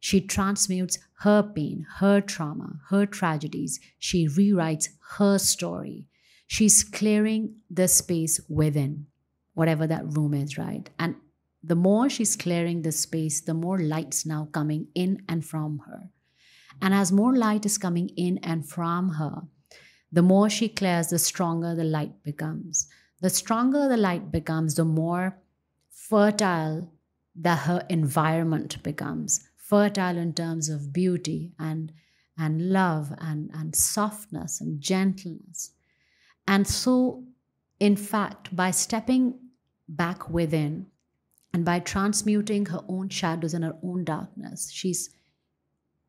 she 0.00 0.20
transmutes 0.20 0.98
her 1.20 1.42
pain, 1.42 1.86
her 1.96 2.20
trauma, 2.20 2.80
her 2.90 3.06
tragedies. 3.06 3.80
She 3.98 4.28
rewrites 4.28 4.88
her 5.16 5.38
story. 5.38 6.06
She's 6.46 6.84
clearing 6.84 7.56
the 7.70 7.88
space 7.88 8.40
within, 8.48 9.06
whatever 9.54 9.86
that 9.86 10.16
room 10.16 10.34
is, 10.34 10.56
right? 10.56 10.88
And 10.98 11.16
the 11.62 11.74
more 11.74 12.08
she's 12.08 12.36
clearing 12.36 12.82
the 12.82 12.92
space, 12.92 13.40
the 13.40 13.54
more 13.54 13.78
light's 13.78 14.24
now 14.24 14.48
coming 14.52 14.86
in 14.94 15.22
and 15.28 15.44
from 15.44 15.82
her. 15.86 16.10
And 16.80 16.94
as 16.94 17.10
more 17.10 17.34
light 17.34 17.66
is 17.66 17.78
coming 17.78 18.10
in 18.10 18.38
and 18.38 18.68
from 18.68 19.14
her, 19.14 19.42
the 20.12 20.22
more 20.22 20.48
she 20.48 20.68
clears, 20.68 21.08
the 21.08 21.18
stronger 21.18 21.74
the 21.74 21.84
light 21.84 22.22
becomes. 22.22 22.88
The 23.20 23.30
stronger 23.30 23.88
the 23.88 23.96
light 23.96 24.30
becomes, 24.30 24.76
the 24.76 24.84
more 24.84 25.38
fertile 25.90 26.92
that 27.34 27.60
her 27.60 27.84
environment 27.88 28.82
becomes. 28.82 29.48
Fertile 29.56 30.16
in 30.16 30.32
terms 30.32 30.68
of 30.68 30.92
beauty 30.92 31.52
and, 31.58 31.92
and 32.38 32.70
love 32.70 33.12
and, 33.18 33.50
and 33.52 33.74
softness 33.74 34.60
and 34.60 34.80
gentleness. 34.80 35.72
And 36.48 36.66
so, 36.66 37.24
in 37.80 37.96
fact, 37.96 38.54
by 38.54 38.70
stepping 38.70 39.38
back 39.88 40.30
within 40.30 40.86
and 41.52 41.64
by 41.64 41.80
transmuting 41.80 42.66
her 42.66 42.80
own 42.88 43.08
shadows 43.08 43.54
and 43.54 43.64
her 43.64 43.76
own 43.82 44.04
darkness, 44.04 44.70
she's 44.70 45.10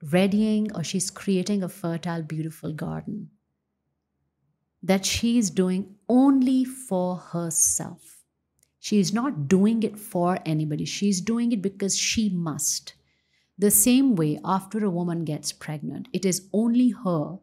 readying 0.02 0.72
or 0.76 0.84
she's 0.84 1.10
creating 1.10 1.64
a 1.64 1.70
fertile, 1.70 2.22
beautiful 2.22 2.72
garden 2.72 3.30
that 4.84 5.06
she's 5.06 5.50
doing 5.50 5.96
only 6.08 6.64
for 6.64 7.18
herself. 7.18 8.24
She's 8.80 9.12
not 9.12 9.48
doing 9.48 9.84
it 9.84 9.98
for 9.98 10.38
anybody, 10.46 10.86
she's 10.86 11.20
doing 11.20 11.52
it 11.52 11.62
because 11.62 11.98
she 11.98 12.30
must. 12.30 12.94
The 13.58 13.72
same 13.72 14.16
way, 14.16 14.40
after 14.46 14.86
a 14.86 14.92
woman 14.92 15.26
gets 15.26 15.52
pregnant, 15.52 16.08
it 16.14 16.26
is 16.26 16.48
only 16.54 16.90
her 17.04 17.40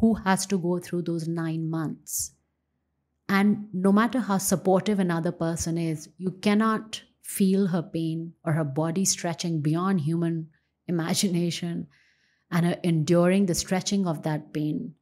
who 0.00 0.14
has 0.14 0.46
to 0.46 0.58
go 0.58 0.78
through 0.78 1.02
those 1.02 1.28
nine 1.28 1.68
months 1.68 2.32
And 3.28 3.68
no 3.72 3.92
matter 3.92 4.20
how 4.20 4.38
supportive 4.38 4.98
another 4.98 5.32
person 5.32 5.76
is, 5.76 6.08
you 6.16 6.30
cannot 6.30 7.02
feel 7.22 7.66
her 7.66 7.82
pain 7.82 8.32
or 8.44 8.54
her 8.54 8.64
body 8.64 9.04
stretching 9.04 9.60
beyond 9.60 10.00
human 10.00 10.48
imagination 10.86 11.86
and 12.50 12.64
her 12.64 12.78
enduring 12.82 13.46
the 13.46 13.54
stretching 13.54 14.06
of 14.06 14.22
that 14.22 14.54
pain 14.54 14.94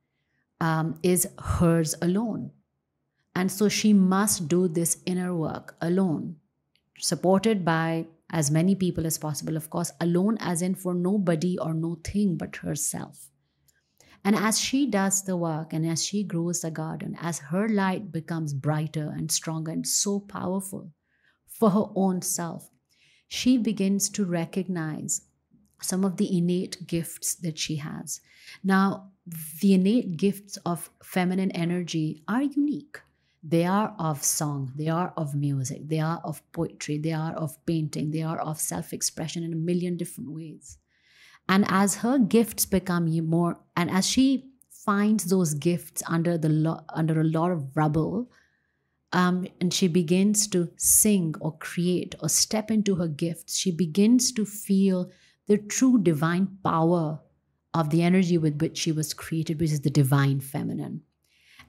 um, 0.61 0.99
is 1.03 1.29
hers 1.39 1.95
alone. 2.03 2.51
And 3.37 3.53
so 3.53 3.69
she 3.69 3.93
must 3.93 4.49
do 4.49 4.67
this 4.67 4.99
inner 5.07 5.35
work 5.35 5.77
alone, 5.81 6.37
supported 6.99 7.65
by 7.65 8.07
as 8.31 8.51
many 8.51 8.75
people 8.75 9.07
as 9.07 9.19
possible, 9.19 9.57
of 9.57 9.71
course, 9.71 9.93
alone 10.01 10.37
as 10.41 10.63
in 10.63 10.75
for 10.75 10.95
nobody 10.95 11.57
or 11.59 11.75
no 11.75 11.99
thing 12.03 12.37
but 12.37 12.57
herself. 12.57 13.31
And 14.27 14.35
as 14.35 14.59
she 14.59 14.87
does 14.87 15.23
the 15.23 15.37
work 15.37 15.73
and 15.73 15.87
as 15.87 16.05
she 16.05 16.25
grows 16.25 16.63
the 16.63 16.71
garden, 16.73 17.17
as 17.21 17.39
her 17.39 17.69
light 17.69 18.11
becomes 18.11 18.55
brighter 18.55 19.15
and 19.17 19.31
stronger 19.31 19.71
and 19.71 19.87
so 19.87 20.19
powerful 20.19 20.91
for 21.47 21.71
her 21.71 21.85
own 21.95 22.23
self, 22.23 22.69
she 23.29 23.57
begins 23.57 24.09
to 24.09 24.25
recognize 24.25 25.21
some 25.81 26.05
of 26.05 26.17
the 26.17 26.37
innate 26.37 26.89
gifts 26.89 27.37
that 27.37 27.57
she 27.57 27.77
has. 27.77 28.21
Now, 28.65 29.13
the 29.61 29.75
innate 29.75 30.17
gifts 30.17 30.57
of 30.67 30.91
feminine 31.05 31.53
energy 31.53 32.25
are 32.27 32.43
unique. 32.43 32.99
They 33.45 33.65
are 33.65 33.95
of 33.97 34.25
song, 34.25 34.73
they 34.75 34.89
are 34.89 35.15
of 35.17 35.37
music, 35.37 35.83
they 35.87 36.01
are 36.01 36.21
of 36.25 36.43
poetry, 36.51 36.99
they 36.99 37.13
are 37.13 37.35
of 37.35 37.65
painting, 37.65 38.11
they 38.11 38.23
are 38.23 38.41
of 38.41 38.59
self 38.59 38.93
expression 38.93 39.45
in 39.45 39.53
a 39.53 39.63
million 39.71 39.97
different 39.97 40.33
ways. 40.33 40.79
And 41.49 41.65
as 41.69 41.97
her 41.97 42.19
gifts 42.19 42.67
become 42.67 43.07
more, 43.29 43.59
and 43.77 43.91
as 43.91 44.07
she 44.07 44.51
finds 44.71 45.25
those 45.25 45.55
gifts 45.55 46.03
under 46.07 46.37
the 46.39 46.49
lo- 46.49 46.85
under 46.91 47.21
a 47.21 47.25
lot 47.25 47.51
of 47.51 47.77
rubble, 47.77 48.31
um, 49.13 49.47
and 49.61 49.73
she 49.73 49.89
begins 49.89 50.47
to 50.49 50.71
sing 50.77 51.35
or 51.41 51.57
create 51.59 52.15
or 52.21 52.29
step 52.29 52.71
into 52.71 52.97
her 52.97 53.09
gifts, 53.09 53.57
she 53.57 53.71
begins 53.71 54.33
to 54.33 54.45
feel 54.45 55.11
the 55.47 55.59
true 55.59 55.99
divine 55.99 56.59
power 56.65 57.21
of 57.73 57.91
the 57.91 58.03
energy 58.03 58.39
with 58.39 58.61
which 58.61 58.79
she 58.79 58.93
was 58.93 59.15
created, 59.15 59.61
which 59.61 59.71
is 59.71 59.83
the 59.83 59.91
divine 59.91 60.41
feminine. 60.41 61.03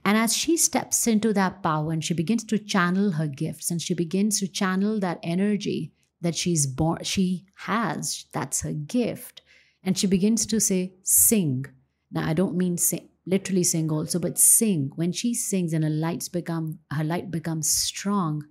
And 0.04 0.18
as 0.18 0.36
she 0.36 0.58
steps 0.58 1.06
into 1.06 1.34
that 1.34 1.62
power 1.62 1.92
and 1.92 2.04
she 2.04 2.14
begins 2.14 2.44
to 2.46 2.58
channel 2.58 3.12
her 3.12 3.28
gifts 3.28 3.70
and 3.70 3.82
she 3.82 3.94
begins 3.94 4.40
to 4.40 4.48
channel 4.48 5.00
that 5.02 5.20
energy 5.22 5.92
that 6.22 6.36
she's 6.36 6.66
born, 6.66 7.04
she 7.04 7.46
has, 7.56 8.26
that's 8.32 8.62
her 8.62 8.74
gift. 8.74 9.42
And 9.88 9.98
she 9.98 10.06
begins 10.06 10.46
to 10.48 10.60
say, 10.60 10.96
sing. 11.02 11.66
Now, 12.12 12.28
I 12.28 12.34
don't 12.34 12.58
mean 12.58 12.78
sing, 12.78 13.08
literally 13.26 13.64
sing 13.64 13.90
also, 13.90 14.20
but 14.20 14.38
sing. 14.38 14.92
When 14.96 15.14
she 15.14 15.34
sings 15.34 15.72
and 15.72 15.86
her 15.86 15.90
lights 15.90 16.28
become, 16.28 16.80
her 16.92 17.06
light 17.06 17.32
becomes 17.32 17.70
strong, 17.70 18.46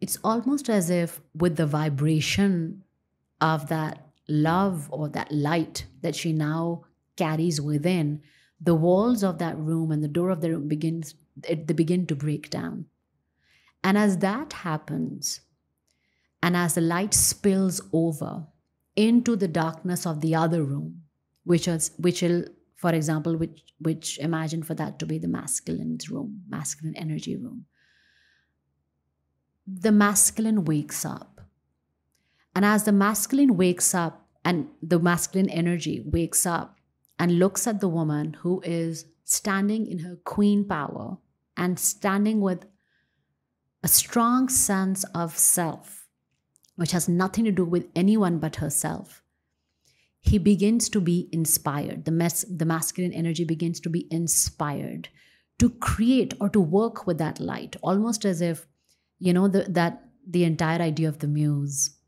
it's 0.00 0.18
almost 0.24 0.68
as 0.68 0.90
if 0.90 1.20
with 1.32 1.54
the 1.54 1.66
vibration 1.66 2.82
of 3.40 3.68
that 3.68 4.08
love 4.28 4.88
or 4.90 5.08
that 5.10 5.30
light 5.30 5.86
that 6.02 6.16
she 6.16 6.32
now 6.32 6.82
carries 7.14 7.60
within, 7.60 8.20
the 8.60 8.74
walls 8.74 9.22
of 9.22 9.38
that 9.38 9.56
room 9.56 9.92
and 9.92 10.02
the 10.02 10.08
door 10.08 10.30
of 10.30 10.40
the 10.40 10.50
room 10.50 10.66
begins 10.66 11.14
they 11.36 11.54
begin 11.54 12.04
to 12.06 12.16
break 12.16 12.50
down. 12.50 12.86
And 13.84 13.96
as 13.96 14.18
that 14.18 14.52
happens, 14.52 15.40
and 16.42 16.56
as 16.56 16.74
the 16.74 16.80
light 16.80 17.14
spills 17.14 17.80
over 17.92 18.48
into 18.98 19.36
the 19.36 19.48
darkness 19.48 20.06
of 20.06 20.20
the 20.20 20.34
other 20.34 20.62
room, 20.64 21.02
which 21.44 21.68
is 21.68 21.92
which 21.98 22.20
will, 22.22 22.44
for 22.74 22.92
example, 22.92 23.36
which 23.36 23.62
which 23.78 24.18
imagine 24.18 24.62
for 24.62 24.74
that 24.74 24.98
to 24.98 25.06
be 25.06 25.18
the 25.18 25.28
masculine 25.28 25.98
room, 26.10 26.42
masculine 26.48 26.96
energy 26.96 27.36
room. 27.36 27.66
The 29.66 29.92
masculine 29.92 30.64
wakes 30.64 31.04
up 31.04 31.40
and 32.56 32.64
as 32.64 32.84
the 32.84 32.92
masculine 32.92 33.56
wakes 33.56 33.94
up 33.94 34.26
and 34.44 34.66
the 34.82 34.98
masculine 34.98 35.50
energy 35.50 36.02
wakes 36.04 36.44
up 36.44 36.80
and 37.18 37.38
looks 37.38 37.66
at 37.66 37.80
the 37.80 37.88
woman 37.88 38.32
who 38.40 38.60
is 38.64 39.04
standing 39.24 39.86
in 39.86 40.00
her 40.00 40.16
queen 40.24 40.64
power 40.64 41.18
and 41.56 41.78
standing 41.78 42.40
with 42.40 42.64
a 43.82 43.88
strong 43.88 44.48
sense 44.48 45.04
of 45.14 45.36
self, 45.36 45.97
which 46.78 46.92
has 46.92 47.08
nothing 47.08 47.44
to 47.44 47.52
do 47.52 47.64
with 47.64 47.86
anyone 47.94 48.38
but 48.38 48.56
herself, 48.56 49.22
he 50.20 50.38
begins 50.38 50.88
to 50.88 51.00
be 51.00 51.28
inspired. 51.32 52.04
The, 52.04 52.10
mes- 52.10 52.46
the 52.48 52.64
masculine 52.64 53.12
energy 53.12 53.44
begins 53.44 53.80
to 53.80 53.90
be 53.90 54.06
inspired 54.10 55.08
to 55.58 55.70
create 55.70 56.34
or 56.40 56.48
to 56.50 56.60
work 56.60 57.06
with 57.06 57.18
that 57.18 57.40
light, 57.40 57.76
almost 57.82 58.24
as 58.24 58.40
if, 58.40 58.66
you 59.18 59.32
know, 59.32 59.48
the, 59.48 59.64
that 59.68 60.04
the 60.26 60.44
entire 60.44 60.80
idea 60.80 61.08
of 61.08 61.18
the 61.18 61.26
muse 61.26 61.98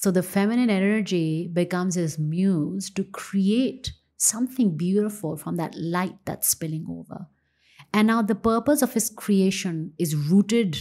so 0.00 0.10
the 0.10 0.22
feminine 0.22 0.70
energy 0.70 1.46
becomes 1.46 1.94
his 1.94 2.18
muse 2.18 2.88
to 2.92 3.04
create 3.04 3.92
something 4.16 4.74
beautiful 4.74 5.36
from 5.36 5.56
that 5.56 5.74
light 5.74 6.16
that's 6.24 6.48
spilling 6.48 6.86
over. 6.88 7.26
And 7.92 8.06
now 8.06 8.22
the 8.22 8.34
purpose 8.34 8.80
of 8.80 8.94
his 8.94 9.10
creation 9.10 9.92
is 9.98 10.16
rooted 10.16 10.78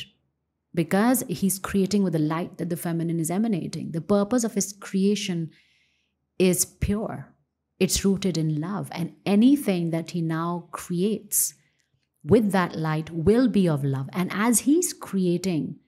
because 0.74 1.24
he's 1.28 1.60
creating 1.60 2.04
with 2.04 2.14
the 2.14 2.20
light 2.20 2.58
that 2.58 2.70
the 2.70 2.78
feminine 2.78 3.20
is 3.20 3.32
emanating. 3.32 3.92
The 3.92 4.02
purpose 4.02 4.44
of 4.44 4.54
his 4.54 4.74
creation 4.74 5.52
is 6.38 6.66
pure, 6.66 7.34
it's 7.80 8.04
rooted 8.06 8.38
in 8.38 8.60
love. 8.60 8.90
And 8.92 9.14
anything 9.26 9.92
that 9.92 10.12
he 10.12 10.22
now 10.22 10.68
creates 10.72 11.54
with 12.24 12.52
that 12.52 12.76
light 12.76 13.10
will 13.10 13.48
be 13.48 13.68
of 13.68 13.84
love. 13.84 14.10
And 14.14 14.30
as 14.34 14.60
he's 14.60 14.94
creating, 14.94 15.80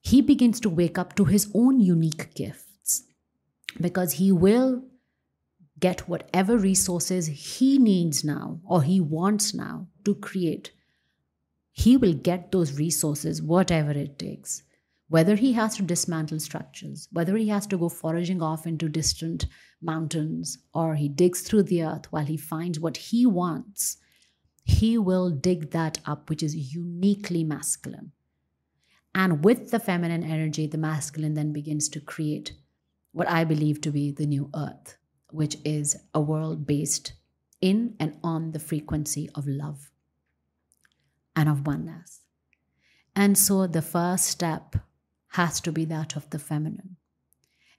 he 0.00 0.22
begins 0.22 0.60
to 0.60 0.70
wake 0.70 0.98
up 0.98 1.16
to 1.16 1.24
his 1.24 1.50
own 1.54 1.80
unique 1.80 2.34
gifts 2.34 3.02
because 3.80 4.12
he 4.12 4.30
will 4.30 4.84
get 5.78 6.08
whatever 6.08 6.56
resources 6.56 7.26
he 7.26 7.78
needs 7.78 8.24
now 8.24 8.60
or 8.64 8.82
he 8.82 9.00
wants 9.00 9.52
now 9.52 9.88
to 10.04 10.14
create. 10.14 10.72
He 11.76 11.98
will 11.98 12.14
get 12.14 12.50
those 12.50 12.78
resources, 12.78 13.42
whatever 13.42 13.90
it 13.90 14.18
takes. 14.18 14.62
Whether 15.08 15.36
he 15.36 15.52
has 15.52 15.76
to 15.76 15.82
dismantle 15.82 16.40
structures, 16.40 17.06
whether 17.12 17.36
he 17.36 17.48
has 17.48 17.66
to 17.66 17.76
go 17.76 17.90
foraging 17.90 18.40
off 18.40 18.66
into 18.66 18.88
distant 18.88 19.44
mountains, 19.82 20.56
or 20.72 20.94
he 20.94 21.08
digs 21.08 21.42
through 21.42 21.64
the 21.64 21.84
earth 21.84 22.10
while 22.10 22.24
he 22.24 22.38
finds 22.38 22.80
what 22.80 22.96
he 22.96 23.26
wants, 23.26 23.98
he 24.64 24.96
will 24.96 25.30
dig 25.30 25.70
that 25.72 25.98
up, 26.06 26.30
which 26.30 26.42
is 26.42 26.74
uniquely 26.74 27.44
masculine. 27.44 28.12
And 29.14 29.44
with 29.44 29.70
the 29.70 29.78
feminine 29.78 30.24
energy, 30.24 30.66
the 30.66 30.78
masculine 30.78 31.34
then 31.34 31.52
begins 31.52 31.90
to 31.90 32.00
create 32.00 32.54
what 33.12 33.28
I 33.28 33.44
believe 33.44 33.82
to 33.82 33.92
be 33.92 34.10
the 34.10 34.26
new 34.26 34.48
earth, 34.56 34.96
which 35.30 35.58
is 35.62 35.94
a 36.14 36.22
world 36.22 36.66
based 36.66 37.12
in 37.60 37.96
and 38.00 38.18
on 38.24 38.52
the 38.52 38.58
frequency 38.58 39.28
of 39.34 39.46
love 39.46 39.90
and 41.36 41.48
of 41.48 41.66
oneness. 41.66 42.22
And 43.14 43.38
so 43.38 43.68
the 43.68 43.82
first 43.82 44.24
step 44.24 44.76
has 45.28 45.60
to 45.60 45.70
be 45.70 45.84
that 45.84 46.16
of 46.16 46.28
the 46.30 46.38
feminine. 46.38 46.96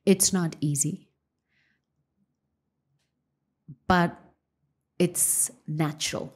It's 0.05 0.31
not 0.31 0.55
easy, 0.61 1.09
but 3.87 4.17
it's 4.97 5.51
natural. 5.67 6.33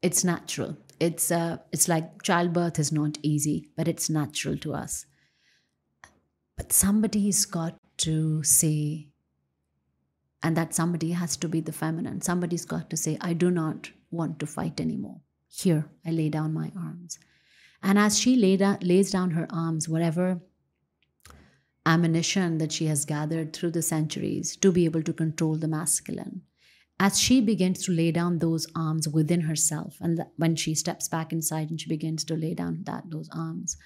It's 0.00 0.24
natural 0.24 0.76
it's 1.00 1.30
uh, 1.30 1.58
it's 1.72 1.88
like 1.88 2.22
childbirth 2.22 2.78
is 2.78 2.92
not 2.92 3.18
easy, 3.22 3.70
but 3.76 3.88
it's 3.88 4.10
natural 4.10 4.56
to 4.58 4.74
us. 4.74 5.06
But 6.56 6.72
somebody's 6.72 7.44
got 7.44 7.78
to 7.98 8.42
say, 8.42 9.08
and 10.42 10.56
that 10.56 10.74
somebody 10.74 11.12
has 11.12 11.36
to 11.38 11.48
be 11.48 11.60
the 11.60 11.72
feminine. 11.72 12.20
Somebody's 12.20 12.64
got 12.64 12.90
to 12.90 12.96
say, 12.96 13.16
I 13.20 13.32
do 13.32 13.50
not 13.50 13.90
want 14.10 14.40
to 14.40 14.46
fight 14.46 14.80
anymore. 14.80 15.20
Here, 15.48 15.86
I 16.06 16.10
lay 16.10 16.28
down 16.28 16.52
my 16.52 16.70
arms. 16.76 17.18
And 17.82 17.98
as 17.98 18.18
she 18.18 18.36
lay 18.36 18.56
down, 18.56 18.78
lays 18.82 19.10
down 19.10 19.30
her 19.32 19.46
arms, 19.50 19.88
whatever 19.88 20.40
ammunition 21.86 22.58
that 22.58 22.72
she 22.72 22.86
has 22.86 23.04
gathered 23.04 23.52
through 23.52 23.70
the 23.70 23.82
centuries 23.82 24.56
to 24.56 24.70
be 24.70 24.84
able 24.84 25.02
to 25.02 25.12
control 25.12 25.56
the 25.56 25.68
masculine, 25.68 26.42
as 27.00 27.18
she 27.18 27.40
begins 27.40 27.84
to 27.84 27.92
lay 27.92 28.10
down 28.10 28.38
those 28.38 28.66
arms 28.74 29.08
within 29.08 29.42
herself 29.42 29.96
and 30.00 30.24
when 30.36 30.56
she 30.56 30.74
steps 30.74 31.08
back 31.08 31.32
inside 31.32 31.70
and 31.70 31.80
she 31.80 31.88
begins 31.88 32.24
to 32.24 32.34
lay 32.34 32.54
down 32.54 32.82
that 32.84 33.04
those 33.10 33.28
arms 33.32 33.76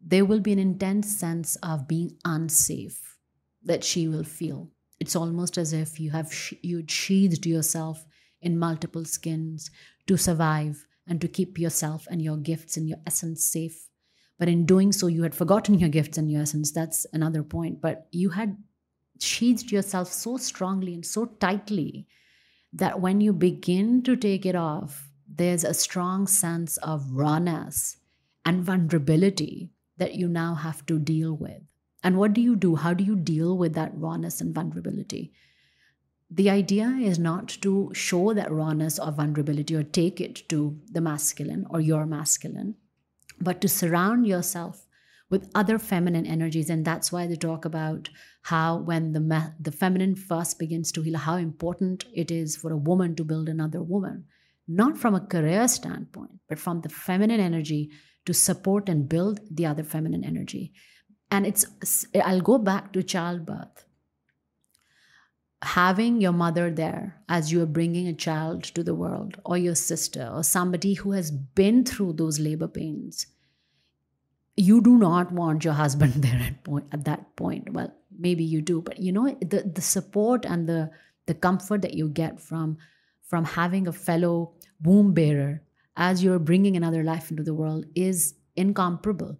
there 0.00 0.24
will 0.24 0.40
be 0.40 0.52
an 0.52 0.58
intense 0.58 1.18
sense 1.18 1.56
of 1.56 1.88
being 1.88 2.16
unsafe 2.24 3.16
that 3.64 3.82
she 3.82 4.06
will 4.06 4.24
feel 4.24 4.68
it's 5.00 5.16
almost 5.16 5.56
as 5.56 5.72
if 5.72 5.98
you 5.98 6.10
have 6.10 6.32
you'd 6.62 6.90
sheathed 6.90 7.46
yourself 7.46 8.04
in 8.40 8.58
multiple 8.58 9.04
skins 9.04 9.70
to 10.08 10.16
survive 10.16 10.86
and 11.06 11.20
to 11.20 11.28
keep 11.28 11.58
yourself 11.58 12.06
and 12.10 12.20
your 12.20 12.36
gifts 12.36 12.76
and 12.76 12.88
your 12.88 12.98
essence 13.06 13.44
safe 13.44 13.88
but 14.38 14.48
in 14.48 14.66
doing 14.66 14.92
so 14.92 15.06
you 15.06 15.22
had 15.22 15.34
forgotten 15.34 15.78
your 15.78 15.88
gifts 15.88 16.18
and 16.18 16.30
your 16.30 16.42
essence 16.42 16.72
that's 16.72 17.06
another 17.12 17.42
point 17.42 17.80
but 17.80 18.08
you 18.10 18.30
had 18.30 18.56
sheathed 19.20 19.72
yourself 19.72 20.12
so 20.12 20.36
strongly 20.36 20.94
and 20.94 21.04
so 21.04 21.26
tightly 21.26 22.06
that 22.72 23.00
when 23.00 23.20
you 23.20 23.32
begin 23.32 24.02
to 24.02 24.16
take 24.16 24.44
it 24.44 24.54
off, 24.54 25.10
there's 25.28 25.64
a 25.64 25.74
strong 25.74 26.26
sense 26.26 26.76
of 26.78 27.12
rawness 27.12 27.96
and 28.44 28.62
vulnerability 28.62 29.70
that 29.96 30.14
you 30.14 30.28
now 30.28 30.54
have 30.54 30.84
to 30.86 30.98
deal 30.98 31.34
with. 31.34 31.62
And 32.02 32.16
what 32.16 32.32
do 32.32 32.40
you 32.40 32.56
do? 32.56 32.76
How 32.76 32.94
do 32.94 33.04
you 33.04 33.16
deal 33.16 33.56
with 33.56 33.74
that 33.74 33.92
rawness 33.94 34.40
and 34.40 34.54
vulnerability? 34.54 35.32
The 36.30 36.50
idea 36.50 36.88
is 37.00 37.18
not 37.18 37.48
to 37.62 37.90
show 37.94 38.34
that 38.34 38.52
rawness 38.52 38.98
or 38.98 39.12
vulnerability 39.12 39.74
or 39.74 39.82
take 39.82 40.20
it 40.20 40.46
to 40.50 40.78
the 40.92 41.00
masculine 41.00 41.66
or 41.70 41.80
your 41.80 42.04
masculine, 42.04 42.74
but 43.40 43.60
to 43.62 43.68
surround 43.68 44.26
yourself 44.26 44.86
with 45.30 45.50
other 45.54 45.78
feminine 45.78 46.26
energies. 46.26 46.68
And 46.68 46.84
that's 46.84 47.10
why 47.10 47.26
they 47.26 47.36
talk 47.36 47.64
about 47.64 48.10
how, 48.42 48.76
when 48.76 49.12
the, 49.12 49.20
ma- 49.20 49.50
the 49.58 49.72
feminine 49.72 50.16
first 50.16 50.58
begins 50.58 50.92
to 50.92 51.02
heal, 51.02 51.18
how 51.18 51.36
important 51.36 52.04
it 52.14 52.30
is 52.30 52.56
for 52.56 52.72
a 52.72 52.76
woman 52.76 53.14
to 53.16 53.24
build 53.24 53.48
another 53.48 53.82
woman, 53.82 54.24
not 54.66 54.98
from 54.98 55.14
a 55.14 55.20
career 55.20 55.66
standpoint, 55.66 56.30
but 56.48 56.58
from 56.58 56.82
the 56.82 56.88
feminine 56.88 57.40
energy 57.40 57.90
to 58.26 58.34
support 58.34 58.88
and 58.88 59.08
build 59.08 59.40
the 59.50 59.64
other 59.64 59.82
feminine 59.82 60.24
energy. 60.24 60.72
And 61.30 61.46
it's, 61.46 62.06
I'll 62.22 62.40
go 62.40 62.58
back 62.58 62.92
to 62.92 63.02
childbirth. 63.02 63.84
Having 65.62 66.20
your 66.20 66.32
mother 66.32 66.70
there 66.70 67.20
as 67.28 67.50
you 67.50 67.60
are 67.62 67.66
bringing 67.66 68.06
a 68.06 68.14
child 68.14 68.62
to 68.62 68.84
the 68.84 68.94
world, 68.94 69.40
or 69.44 69.58
your 69.58 69.74
sister, 69.74 70.30
or 70.32 70.44
somebody 70.44 70.94
who 70.94 71.12
has 71.12 71.30
been 71.30 71.84
through 71.84 72.12
those 72.12 72.38
labor 72.38 72.68
pains, 72.68 73.26
you 74.56 74.80
do 74.80 74.96
not 74.98 75.32
want 75.32 75.64
your 75.64 75.74
husband 75.74 76.12
there 76.16 76.40
at 76.40 76.62
point 76.64 76.86
at 76.92 77.04
that 77.04 77.34
point. 77.36 77.72
Well, 77.72 77.92
maybe 78.16 78.44
you 78.44 78.62
do, 78.62 78.80
but 78.82 78.98
you 79.00 79.12
know 79.12 79.36
the 79.40 79.62
the 79.62 79.82
support 79.82 80.44
and 80.44 80.68
the 80.68 80.90
the 81.26 81.34
comfort 81.34 81.82
that 81.82 81.94
you 81.94 82.08
get 82.08 82.40
from 82.40 82.78
from 83.22 83.44
having 83.44 83.86
a 83.86 83.92
fellow 83.92 84.54
womb 84.82 85.12
bearer 85.12 85.62
as 85.96 86.22
you're 86.22 86.38
bringing 86.38 86.76
another 86.76 87.02
life 87.02 87.30
into 87.30 87.42
the 87.42 87.54
world 87.54 87.84
is 87.94 88.34
incomparable. 88.56 89.38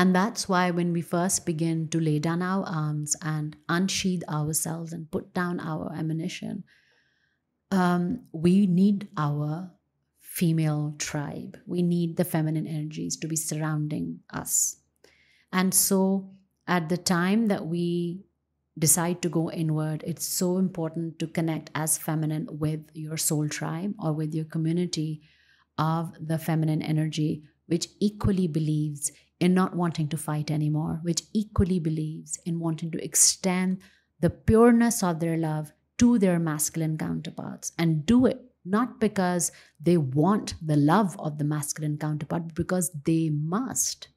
And 0.00 0.16
that's 0.16 0.48
why 0.48 0.70
when 0.70 0.94
we 0.94 1.02
first 1.02 1.44
begin 1.44 1.86
to 1.88 2.00
lay 2.00 2.18
down 2.18 2.40
our 2.40 2.64
arms 2.64 3.14
and 3.20 3.54
unsheath 3.68 4.22
ourselves 4.30 4.94
and 4.94 5.10
put 5.10 5.34
down 5.34 5.60
our 5.60 5.92
ammunition, 5.92 6.64
um, 7.70 8.22
we 8.32 8.66
need 8.66 9.08
our 9.18 9.70
female 10.18 10.94
tribe. 10.96 11.58
We 11.66 11.82
need 11.82 12.16
the 12.16 12.24
feminine 12.24 12.66
energies 12.66 13.18
to 13.18 13.28
be 13.28 13.36
surrounding 13.36 14.20
us. 14.30 14.76
And 15.52 15.74
so 15.74 16.30
at 16.66 16.88
the 16.88 16.96
time 16.96 17.48
that 17.48 17.66
we 17.66 18.24
decide 18.78 19.20
to 19.20 19.28
go 19.28 19.50
inward, 19.50 20.02
it's 20.06 20.24
so 20.24 20.56
important 20.56 21.18
to 21.18 21.26
connect 21.26 21.68
as 21.74 21.98
feminine 21.98 22.48
with 22.50 22.88
your 22.94 23.18
soul 23.18 23.50
tribe 23.50 23.92
or 23.98 24.14
with 24.14 24.34
your 24.34 24.46
community 24.46 25.20
of 25.76 26.14
the 26.18 26.38
feminine 26.38 26.80
energy, 26.80 27.42
which 27.66 27.88
equally 28.00 28.48
believes 28.48 29.12
in 29.40 29.54
not 29.54 29.74
wanting 29.74 30.08
to 30.08 30.16
fight 30.16 30.50
anymore, 30.50 31.00
which 31.02 31.22
equally 31.32 31.80
believes 31.80 32.38
in 32.44 32.60
wanting 32.60 32.90
to 32.90 33.02
extend 33.02 33.78
the 34.20 34.30
pureness 34.30 35.02
of 35.02 35.18
their 35.18 35.36
love 35.36 35.72
to 35.98 36.18
their 36.18 36.38
masculine 36.38 36.96
counterparts 36.96 37.72
and 37.78 38.06
do 38.06 38.26
it 38.26 38.40
not 38.64 39.00
because 39.00 39.50
they 39.80 39.96
want 39.96 40.54
the 40.64 40.76
love 40.76 41.18
of 41.18 41.38
the 41.38 41.44
masculine 41.44 41.96
counterpart, 41.96 42.48
but 42.48 42.54
because 42.54 42.90
they 43.04 43.30
must. 43.30 44.08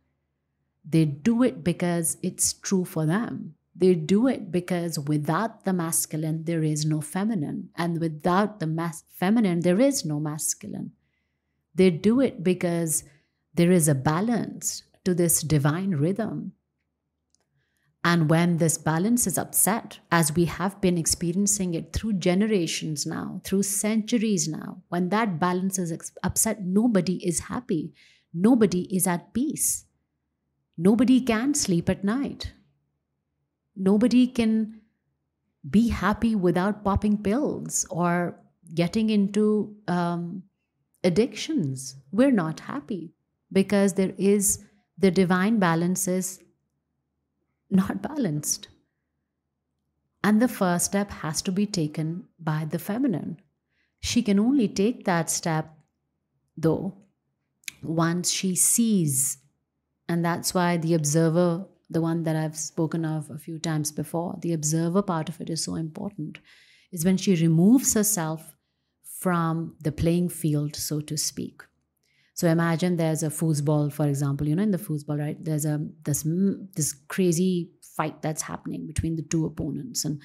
They 0.87 1.05
do 1.05 1.43
it 1.43 1.63
because 1.63 2.17
it's 2.21 2.53
true 2.53 2.83
for 2.83 3.05
them. 3.05 3.55
They 3.75 3.95
do 3.95 4.27
it 4.27 4.51
because 4.51 4.99
without 4.99 5.63
the 5.63 5.73
masculine, 5.73 6.43
there 6.43 6.61
is 6.61 6.85
no 6.85 6.99
feminine. 7.01 7.69
And 7.75 7.99
without 7.99 8.59
the 8.59 8.67
mas- 8.67 9.05
feminine, 9.09 9.61
there 9.61 9.79
is 9.79 10.05
no 10.05 10.19
masculine. 10.19 10.91
They 11.73 11.89
do 11.89 12.19
it 12.19 12.43
because 12.43 13.03
there 13.53 13.71
is 13.71 13.87
a 13.87 13.95
balance 13.95 14.83
to 15.05 15.13
this 15.13 15.41
divine 15.41 15.91
rhythm. 15.91 16.53
And 18.05 18.29
when 18.29 18.57
this 18.57 18.77
balance 18.77 19.25
is 19.27 19.37
upset, 19.37 19.99
as 20.11 20.35
we 20.35 20.45
have 20.45 20.81
been 20.81 20.97
experiencing 20.97 21.73
it 21.73 21.93
through 21.93 22.13
generations 22.13 23.05
now, 23.05 23.39
through 23.45 23.63
centuries 23.63 24.47
now, 24.47 24.81
when 24.89 25.07
that 25.09 25.39
balance 25.39 25.79
is 25.79 26.11
upset, 26.21 26.65
nobody 26.65 27.25
is 27.25 27.41
happy. 27.41 27.93
Nobody 28.33 28.93
is 28.93 29.07
at 29.07 29.33
peace. 29.33 29.85
Nobody 30.77 31.21
can 31.21 31.53
sleep 31.53 31.89
at 31.89 32.03
night. 32.03 32.51
Nobody 33.75 34.27
can 34.27 34.81
be 35.69 35.87
happy 35.87 36.35
without 36.35 36.83
popping 36.83 37.23
pills 37.23 37.85
or 37.89 38.37
getting 38.73 39.09
into 39.09 39.75
um, 39.87 40.43
addictions. 41.05 41.95
We're 42.11 42.31
not 42.31 42.59
happy 42.59 43.13
because 43.51 43.93
there 43.93 44.13
is 44.17 44.63
the 44.97 45.11
divine 45.11 45.59
balance 45.59 46.07
is 46.07 46.41
not 47.69 48.01
balanced. 48.01 48.67
And 50.23 50.41
the 50.41 50.47
first 50.47 50.85
step 50.85 51.11
has 51.11 51.41
to 51.41 51.51
be 51.51 51.65
taken 51.65 52.25
by 52.39 52.65
the 52.69 52.79
feminine. 52.79 53.39
She 53.99 54.21
can 54.21 54.39
only 54.39 54.67
take 54.67 55.05
that 55.05 55.29
step, 55.29 55.75
though, 56.55 56.93
once 57.81 58.31
she 58.31 58.55
sees. 58.55 59.37
And 60.07 60.23
that's 60.23 60.53
why 60.53 60.77
the 60.77 60.93
observer, 60.93 61.65
the 61.89 62.01
one 62.01 62.23
that 62.23 62.35
I've 62.35 62.57
spoken 62.57 63.03
of 63.03 63.29
a 63.29 63.37
few 63.37 63.59
times 63.59 63.91
before, 63.91 64.37
the 64.41 64.53
observer 64.53 65.01
part 65.01 65.27
of 65.27 65.41
it 65.41 65.49
is 65.49 65.63
so 65.63 65.75
important, 65.75 66.39
is 66.91 67.03
when 67.03 67.17
she 67.17 67.35
removes 67.35 67.93
herself 67.93 68.55
from 69.03 69.75
the 69.81 69.91
playing 69.91 70.29
field, 70.29 70.75
so 70.75 71.01
to 71.01 71.17
speak. 71.17 71.63
So 72.35 72.47
imagine 72.47 72.97
there's 72.97 73.23
a 73.23 73.29
foosball, 73.29 73.93
for 73.93 74.07
example, 74.07 74.47
you 74.47 74.55
know, 74.55 74.63
in 74.63 74.71
the 74.71 74.77
foosball, 74.77 75.19
right? 75.19 75.43
There's 75.43 75.65
a 75.65 75.85
this 76.03 76.27
this 76.75 76.93
crazy 77.07 77.71
fight 77.81 78.21
that's 78.21 78.41
happening 78.41 78.87
between 78.87 79.15
the 79.15 79.21
two 79.21 79.45
opponents, 79.45 80.03
and 80.03 80.19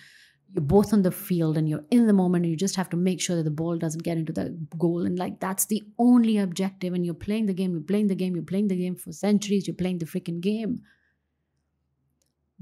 you're 0.53 0.63
both 0.63 0.93
on 0.93 1.03
the 1.03 1.11
field 1.11 1.57
and 1.59 1.69
you're 1.69 1.85
in 1.91 2.07
the 2.07 2.13
moment 2.13 2.45
and 2.45 2.51
you 2.51 2.57
just 2.57 2.77
have 2.77 2.89
to 2.91 2.97
make 2.97 3.21
sure 3.21 3.37
that 3.37 3.43
the 3.43 3.51
ball 3.51 3.77
doesn't 3.77 4.03
get 4.03 4.17
into 4.17 4.33
the 4.33 4.57
goal 4.79 5.05
and 5.05 5.19
like 5.19 5.41
that's 5.41 5.67
the 5.67 5.83
only 5.99 6.39
objective 6.39 6.95
and 6.95 7.05
you're 7.05 7.15
playing 7.15 7.47
the 7.47 7.53
game 7.53 7.73
you're 7.73 7.83
playing 7.83 8.07
the 8.07 8.15
game 8.15 8.35
you're 8.35 8.45
playing 8.45 8.69
the 8.69 8.77
game 8.77 8.97
for 8.97 9.13
centuries 9.13 9.67
you're 9.67 9.77
playing 9.77 9.99
the 9.99 10.07
freaking 10.07 10.41
game 10.41 10.81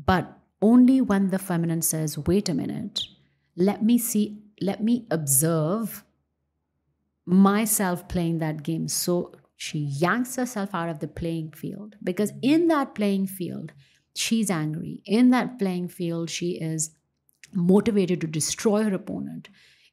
but 0.04 0.38
only 0.60 1.00
when 1.00 1.28
the 1.28 1.38
feminine 1.38 1.82
says 1.82 2.18
wait 2.18 2.48
a 2.48 2.54
minute 2.54 3.04
let 3.56 3.84
me 3.84 3.98
see 3.98 4.42
let 4.60 4.82
me 4.82 5.06
observe 5.10 6.04
myself 7.26 8.08
playing 8.08 8.38
that 8.38 8.62
game. 8.62 8.88
So 8.88 9.32
she 9.56 9.80
yanks 9.80 10.36
herself 10.36 10.74
out 10.74 10.88
of 10.88 11.00
the 11.00 11.08
playing 11.08 11.52
field 11.52 11.96
because 12.02 12.32
in 12.42 12.68
that 12.68 12.94
playing 12.94 13.26
field, 13.26 13.72
she's 14.14 14.50
angry. 14.50 15.02
In 15.04 15.30
that 15.30 15.58
playing 15.58 15.88
field, 15.88 16.30
she 16.30 16.52
is 16.52 16.90
motivated 17.52 18.20
to 18.20 18.26
destroy 18.26 18.84
her 18.84 18.94
opponent. 18.94 19.48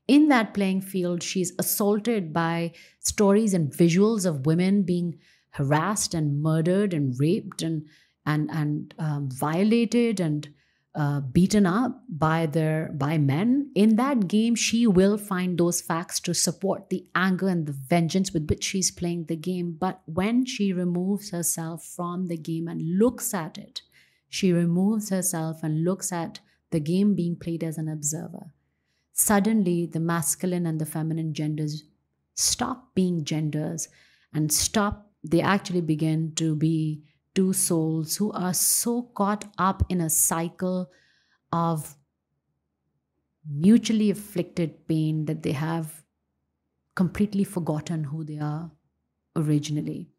In 0.07 0.27
that 0.27 0.53
playing 0.53 0.81
field, 0.81 1.23
she's 1.23 1.53
assaulted 1.57 2.33
by 2.33 2.73
stories 2.99 3.53
and 3.53 3.71
visuals 3.71 4.25
of 4.25 4.45
women 4.45 4.83
being 4.83 5.17
harassed 5.51 6.13
and 6.13 6.41
murdered 6.41 6.93
and 6.93 7.17
raped 7.19 7.61
and 7.61 7.87
and 8.25 8.49
and 8.51 8.93
um, 8.99 9.29
violated 9.31 10.19
and 10.19 10.49
uh, 10.95 11.21
beaten 11.21 11.65
up 11.65 12.03
by 12.07 12.45
their 12.45 12.91
by 12.93 13.17
men. 13.17 13.71
In 13.75 13.95
that 13.95 14.27
game 14.27 14.55
she 14.55 14.85
will 14.85 15.17
find 15.17 15.57
those 15.57 15.81
facts 15.81 16.19
to 16.21 16.33
support 16.33 16.89
the 16.89 17.07
anger 17.15 17.47
and 17.47 17.65
the 17.65 17.71
vengeance 17.71 18.31
with 18.31 18.47
which 18.47 18.63
she's 18.63 18.91
playing 18.91 19.25
the 19.25 19.35
game. 19.35 19.75
But 19.79 20.01
when 20.05 20.45
she 20.45 20.71
removes 20.71 21.31
herself 21.31 21.83
from 21.83 22.27
the 22.27 22.37
game 22.37 22.67
and 22.67 22.99
looks 22.99 23.33
at 23.33 23.57
it 23.57 23.81
she 24.29 24.51
removes 24.51 25.09
herself 25.09 25.61
and 25.61 25.83
looks 25.83 26.11
at 26.11 26.39
the 26.71 26.79
game 26.79 27.13
being 27.13 27.35
played 27.35 27.63
as 27.63 27.77
an 27.77 27.87
observer. 27.87 28.51
Suddenly 29.13 29.85
the 29.85 29.99
masculine 29.99 30.65
and 30.65 30.81
the 30.81 30.87
feminine 30.87 31.35
genders 31.35 31.83
stop 32.33 32.95
being 32.95 33.23
genders 33.23 33.89
and 34.33 34.51
stop 34.51 35.11
they 35.23 35.39
actually 35.39 35.81
begin 35.81 36.33
to 36.35 36.55
be 36.55 37.03
two 37.35 37.53
souls 37.53 38.15
who 38.17 38.31
are 38.31 38.53
so 38.53 39.03
caught 39.15 39.45
up 39.57 39.83
in 39.89 40.01
a 40.01 40.09
cycle 40.09 40.91
of 41.51 41.95
mutually 43.49 44.09
afflicted 44.09 44.87
pain 44.87 45.25
that 45.25 45.43
they 45.43 45.51
have 45.51 46.03
completely 46.95 47.43
forgotten 47.43 48.05
who 48.05 48.23
they 48.23 48.37
are 48.37 48.71
originally. 49.35 50.09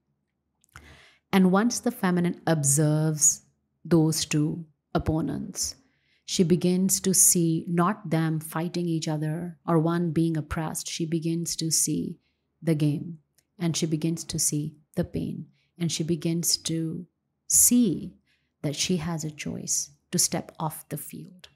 And 1.32 1.50
once 1.50 1.80
the 1.80 1.90
feminine 1.90 2.40
observes 2.46 3.42
those 3.84 4.24
two 4.24 4.66
opponents, 4.94 5.76
she 6.26 6.42
begins 6.42 7.00
to 7.00 7.12
see 7.12 7.64
not 7.68 8.10
them 8.10 8.40
fighting 8.40 8.86
each 8.86 9.08
other 9.08 9.58
or 9.66 9.78
one 9.78 10.10
being 10.10 10.36
oppressed. 10.36 10.88
She 10.88 11.06
begins 11.06 11.54
to 11.56 11.70
see 11.70 12.18
the 12.62 12.74
game 12.74 13.18
and 13.58 13.76
she 13.76 13.86
begins 13.86 14.24
to 14.24 14.38
see 14.38 14.76
the 14.96 15.04
pain 15.04 15.46
and 15.78 15.90
she 15.90 16.02
begins 16.02 16.56
to 16.58 17.06
see 17.48 18.14
that 18.62 18.76
she 18.76 18.98
has 18.98 19.24
a 19.24 19.30
choice 19.30 19.90
to 20.10 20.18
step 20.18 20.52
off 20.58 20.88
the 20.88 20.96
field. 20.96 21.48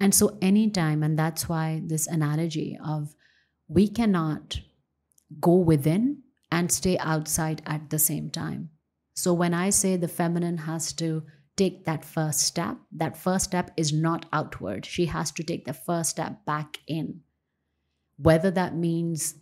And 0.00 0.14
so, 0.14 0.36
anytime, 0.42 1.02
and 1.02 1.18
that's 1.18 1.48
why 1.48 1.82
this 1.84 2.06
analogy 2.06 2.78
of 2.84 3.14
we 3.68 3.88
cannot 3.88 4.60
go 5.40 5.54
within 5.54 6.22
and 6.50 6.70
stay 6.70 6.98
outside 6.98 7.62
at 7.66 7.90
the 7.90 7.98
same 7.98 8.30
time. 8.30 8.70
So 9.14 9.32
when 9.32 9.54
I 9.54 9.70
say 9.70 9.96
the 9.96 10.08
feminine 10.08 10.58
has 10.58 10.92
to 10.94 11.22
take 11.56 11.84
that 11.84 12.04
first 12.04 12.40
step, 12.40 12.76
that 12.92 13.16
first 13.16 13.44
step 13.44 13.70
is 13.76 13.92
not 13.92 14.26
outward. 14.32 14.84
She 14.86 15.06
has 15.06 15.30
to 15.32 15.42
take 15.42 15.64
the 15.64 15.72
first 15.72 16.10
step 16.10 16.44
back 16.44 16.78
in. 16.86 17.20
Whether 18.16 18.50
that 18.50 18.74
means 18.74 19.34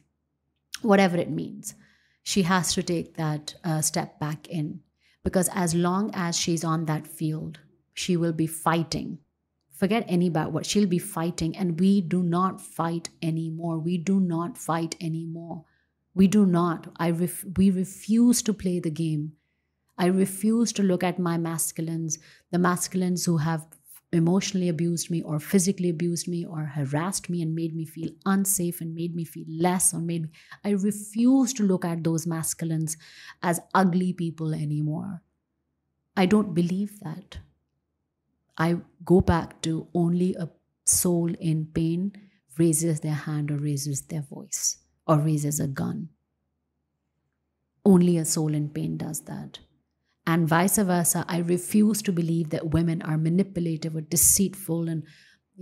whatever 0.83 1.17
it 1.17 1.31
means, 1.31 1.75
she 2.23 2.43
has 2.43 2.75
to 2.75 2.83
take 2.83 3.17
that 3.17 3.55
uh, 3.65 3.81
step 3.81 4.19
back 4.19 4.49
in. 4.49 4.81
Because 5.23 5.51
as 5.55 5.75
long 5.75 6.11
as 6.15 6.37
she's 6.39 6.65
on 6.65 6.87
that 6.87 7.07
field, 7.07 7.59
she 7.93 8.17
will 8.17 8.33
be 8.33 8.47
fighting. 8.47 9.19
Forget 9.73 10.05
any 10.09 10.27
about 10.29 10.53
what 10.53 10.67
she'll 10.67 10.87
be 10.87 10.99
fighting, 10.99 11.57
and 11.57 11.81
we 11.81 12.01
do 12.01 12.23
not 12.23 12.61
fight 12.61 13.09
anymore. 13.23 13.79
We 13.79 13.99
do 13.99 14.21
not 14.21 14.59
fight 14.59 14.95
anymore. 15.01 15.65
We 16.15 16.27
do 16.27 16.45
not. 16.45 16.93
I 16.97 17.11
ref- 17.11 17.45
we 17.57 17.71
refuse 17.71 18.43
to 18.43 18.53
play 18.53 18.81
the 18.81 18.91
game. 18.91 19.33
I 19.97 20.07
refuse 20.07 20.73
to 20.75 20.83
look 20.83 21.05
at 21.05 21.19
my 21.19 21.37
masculines, 21.37 22.19
the 22.51 22.59
masculines 22.59 23.25
who 23.27 23.39
have 23.39 23.67
emotionally 24.13 24.69
abused 24.69 25.11
me 25.11 25.23
or 25.23 25.39
physically 25.39 25.89
abused 25.89 26.27
me 26.29 26.45
or 26.45 26.65
harassed 26.65 27.31
me 27.31 27.43
and 27.43 27.55
made 27.55 27.75
me 27.75 27.85
feel 27.85 28.11
unsafe 28.27 28.81
and 28.81 28.95
made 28.95 29.15
me 29.15 29.25
feel 29.25 29.47
less 29.49 29.95
or 29.95 30.01
made 30.01 30.23
me 30.25 30.31
I 30.65 30.71
refuse 30.71 31.53
to 31.55 31.63
look 31.63 31.85
at 31.85 32.03
those 32.03 32.27
masculines 32.27 32.97
as 33.43 33.61
ugly 33.75 34.13
people 34.13 34.53
anymore. 34.55 35.23
I 36.17 36.27
don't 36.27 36.55
believe 36.55 37.01
that. 37.01 37.39
I 38.57 38.81
go 39.05 39.21
back 39.21 39.61
to 39.63 39.89
only 39.95 40.35
a 40.35 40.51
soul 40.85 41.35
in 41.41 41.67
pain 41.67 42.13
raises 42.59 43.01
their 43.01 43.15
hand 43.15 43.51
or 43.51 43.57
raises 43.57 44.03
their 44.03 44.23
voice 44.23 44.79
or 45.07 45.19
raises 45.19 45.59
a 45.61 45.67
gun. 45.67 46.11
Only 47.85 48.17
a 48.17 48.25
soul 48.25 48.55
in 48.55 48.71
pain 48.71 48.97
does 48.97 49.21
that 49.25 49.59
and 50.33 50.49
vice 50.49 50.79
versa 50.91 51.25
i 51.37 51.39
refuse 51.39 52.03
to 52.03 52.13
believe 52.21 52.51
that 52.51 52.71
women 52.77 53.03
are 53.03 53.19
manipulative 53.27 53.97
or 53.97 54.03
deceitful 54.15 54.89
and 54.95 55.03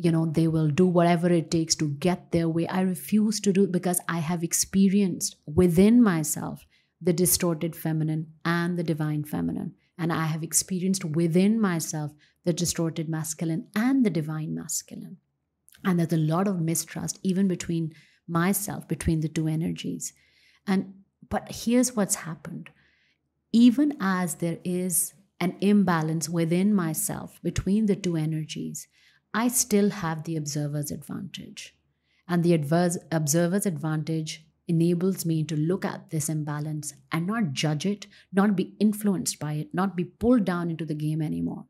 you 0.00 0.12
know 0.12 0.26
they 0.26 0.46
will 0.46 0.68
do 0.68 0.86
whatever 0.86 1.28
it 1.28 1.50
takes 1.50 1.74
to 1.74 1.88
get 1.88 2.30
their 2.30 2.48
way. 2.48 2.66
I 2.68 2.82
refuse 2.82 3.40
to 3.40 3.52
do 3.52 3.64
it 3.64 3.72
because 3.72 4.00
i 4.08 4.18
have 4.18 4.44
experienced 4.44 5.36
within 5.60 6.02
myself 6.02 6.66
the 7.00 7.12
distorted 7.12 7.74
feminine 7.76 8.26
and 8.44 8.78
the 8.78 8.84
divine 8.84 9.24
feminine. 9.24 9.74
And 9.98 10.12
i 10.12 10.26
have 10.26 10.44
experienced 10.44 11.04
within 11.04 11.60
myself 11.60 12.12
the 12.44 12.52
distorted 12.52 13.08
masculine 13.08 13.66
and 13.74 14.06
the 14.06 14.10
divine 14.10 14.54
masculine. 14.54 15.16
And 15.84 15.98
there's 15.98 16.12
a 16.12 16.16
lot 16.34 16.46
of 16.46 16.60
mistrust 16.60 17.18
even 17.22 17.48
between 17.48 17.92
myself 18.28 18.86
between 18.86 19.20
the 19.20 19.28
two 19.28 19.48
energies. 19.48 20.12
And 20.66 20.94
but 21.28 21.50
here's 21.50 21.96
what's 21.96 22.14
happened 22.26 22.70
even 23.52 23.96
as 24.00 24.36
there 24.36 24.58
is 24.64 25.14
an 25.40 25.56
imbalance 25.60 26.28
within 26.28 26.74
myself 26.74 27.40
between 27.42 27.86
the 27.86 27.96
two 27.96 28.16
energies, 28.16 28.88
I 29.32 29.48
still 29.48 29.90
have 29.90 30.24
the 30.24 30.36
observer's 30.36 30.90
advantage. 30.90 31.74
And 32.26 32.42
the 32.42 32.54
adverse 32.54 32.98
observer's 33.10 33.66
advantage 33.66 34.44
enables 34.66 35.24
me 35.24 35.42
to 35.44 35.56
look 35.56 35.84
at 35.84 36.10
this 36.10 36.28
imbalance 36.28 36.92
and 37.10 37.26
not 37.26 37.52
judge 37.52 37.86
it, 37.86 38.06
not 38.32 38.54
be 38.54 38.74
influenced 38.78 39.38
by 39.38 39.54
it, 39.54 39.72
not 39.72 39.96
be 39.96 40.04
pulled 40.04 40.44
down 40.44 40.70
into 40.70 40.84
the 40.84 40.94
game 40.94 41.22
anymore. 41.22 41.64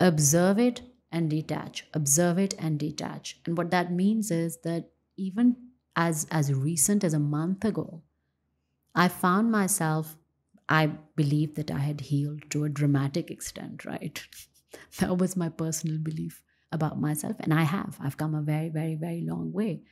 Observe 0.00 0.58
it 0.58 0.82
and 1.12 1.30
detach, 1.30 1.86
observe 1.94 2.38
it 2.38 2.54
and 2.58 2.78
detach. 2.78 3.38
And 3.46 3.56
what 3.56 3.70
that 3.70 3.92
means 3.92 4.32
is 4.32 4.58
that 4.62 4.90
even 5.16 5.56
as, 5.94 6.26
as 6.30 6.52
recent 6.52 7.04
as 7.04 7.14
a 7.14 7.20
month 7.20 7.64
ago, 7.64 8.02
I 8.94 9.08
found 9.08 9.52
myself 9.52 10.16
I 10.68 10.86
believed 11.16 11.56
that 11.56 11.70
I 11.70 11.78
had 11.78 12.00
healed 12.02 12.50
to 12.50 12.64
a 12.64 12.68
dramatic 12.68 13.30
extent, 13.30 13.84
right? 13.84 14.24
that 14.98 15.18
was 15.18 15.36
my 15.36 15.48
personal 15.48 15.98
belief 15.98 16.42
about 16.70 17.00
myself. 17.00 17.36
And 17.40 17.52
I 17.52 17.62
have. 17.62 17.98
I've 18.00 18.16
come 18.16 18.34
a 18.34 18.42
very, 18.42 18.68
very, 18.68 18.94
very 18.94 19.20
long 19.20 19.52
way. 19.52 19.82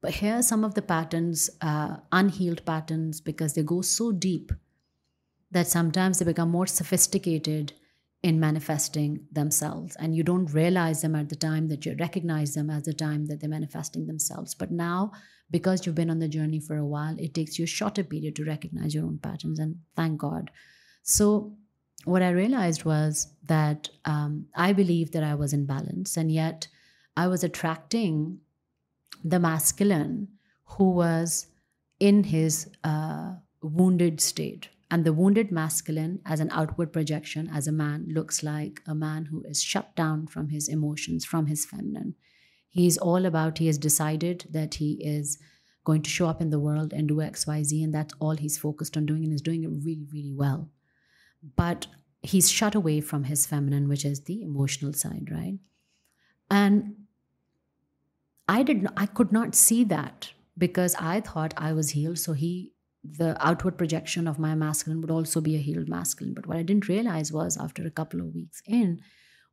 But 0.00 0.14
here 0.14 0.36
are 0.36 0.42
some 0.42 0.62
of 0.62 0.74
the 0.74 0.82
patterns, 0.82 1.50
uh, 1.60 1.96
unhealed 2.12 2.64
patterns, 2.64 3.20
because 3.20 3.54
they 3.54 3.62
go 3.62 3.80
so 3.80 4.12
deep 4.12 4.52
that 5.50 5.66
sometimes 5.66 6.18
they 6.18 6.24
become 6.24 6.50
more 6.50 6.66
sophisticated 6.66 7.72
in 8.26 8.40
manifesting 8.40 9.20
themselves. 9.30 9.94
And 10.00 10.16
you 10.16 10.24
don't 10.24 10.52
realize 10.52 11.00
them 11.00 11.14
at 11.14 11.28
the 11.28 11.36
time 11.36 11.68
that 11.68 11.86
you 11.86 11.94
recognize 12.00 12.54
them 12.54 12.70
as 12.70 12.82
the 12.82 12.92
time 12.92 13.26
that 13.26 13.40
they're 13.40 13.58
manifesting 13.58 14.06
themselves. 14.06 14.52
But 14.54 14.72
now 14.72 15.12
because 15.50 15.86
you've 15.86 15.94
been 15.94 16.10
on 16.10 16.18
the 16.18 16.34
journey 16.36 16.58
for 16.58 16.76
a 16.76 16.84
while 16.84 17.14
it 17.18 17.32
takes 17.32 17.56
you 17.56 17.64
a 17.64 17.68
shorter 17.68 18.02
period 18.02 18.34
to 18.34 18.44
recognize 18.44 18.94
your 18.94 19.04
own 19.04 19.18
patterns 19.18 19.60
and 19.60 19.76
thank 19.94 20.18
god. 20.18 20.50
So 21.02 21.56
what 22.04 22.22
i 22.22 22.30
realized 22.30 22.84
was 22.84 23.28
that 23.44 23.88
um, 24.04 24.46
i 24.54 24.72
believed 24.72 25.12
that 25.12 25.24
i 25.24 25.34
was 25.34 25.52
in 25.52 25.66
balance 25.66 26.16
and 26.16 26.30
yet 26.30 26.68
i 27.16 27.26
was 27.26 27.42
attracting 27.42 28.38
the 29.24 29.40
masculine 29.40 30.28
who 30.64 30.90
was 30.90 31.46
in 31.98 32.22
his 32.24 32.68
uh, 32.84 33.32
wounded 33.62 34.20
state 34.20 34.68
and 34.90 35.04
the 35.04 35.12
wounded 35.12 35.50
masculine, 35.50 36.20
as 36.24 36.38
an 36.38 36.50
outward 36.52 36.92
projection, 36.92 37.50
as 37.52 37.66
a 37.66 37.72
man, 37.72 38.06
looks 38.08 38.42
like 38.42 38.82
a 38.86 38.94
man 38.94 39.26
who 39.26 39.42
is 39.44 39.62
shut 39.62 39.94
down 39.96 40.26
from 40.26 40.50
his 40.50 40.68
emotions, 40.68 41.24
from 41.24 41.46
his 41.46 41.64
feminine. 41.66 42.14
He's 42.68 42.96
all 42.96 43.26
about, 43.26 43.58
he 43.58 43.66
has 43.66 43.78
decided 43.78 44.46
that 44.50 44.74
he 44.74 44.92
is 45.02 45.38
going 45.84 46.02
to 46.02 46.10
show 46.10 46.28
up 46.28 46.40
in 46.40 46.50
the 46.50 46.60
world 46.60 46.92
and 46.92 47.08
do 47.08 47.16
XYZ, 47.16 47.82
and 47.82 47.92
that's 47.94 48.14
all 48.20 48.36
he's 48.36 48.58
focused 48.58 48.96
on 48.96 49.06
doing, 49.06 49.24
and 49.24 49.32
is 49.32 49.42
doing 49.42 49.64
it 49.64 49.70
really, 49.84 50.06
really 50.12 50.32
well. 50.32 50.70
But 51.56 51.86
he's 52.22 52.50
shut 52.50 52.74
away 52.74 53.00
from 53.00 53.24
his 53.24 53.46
feminine, 53.46 53.88
which 53.88 54.04
is 54.04 54.22
the 54.22 54.42
emotional 54.42 54.92
side, 54.92 55.28
right? 55.32 55.58
And 56.50 56.94
I 58.48 58.62
did 58.62 58.84
not, 58.84 58.92
I 58.96 59.06
could 59.06 59.32
not 59.32 59.54
see 59.54 59.82
that 59.84 60.32
because 60.56 60.94
I 60.96 61.20
thought 61.20 61.54
I 61.56 61.72
was 61.72 61.90
healed. 61.90 62.18
So 62.18 62.32
he 62.32 62.72
the 63.18 63.36
outward 63.46 63.78
projection 63.78 64.26
of 64.26 64.38
my 64.38 64.54
masculine 64.54 65.00
would 65.00 65.10
also 65.10 65.40
be 65.40 65.56
a 65.56 65.60
healed 65.60 65.88
masculine. 65.88 66.34
But 66.34 66.46
what 66.46 66.56
I 66.56 66.62
didn't 66.62 66.88
realize 66.88 67.32
was 67.32 67.56
after 67.56 67.86
a 67.86 67.90
couple 67.90 68.20
of 68.20 68.34
weeks 68.34 68.62
in, 68.66 69.00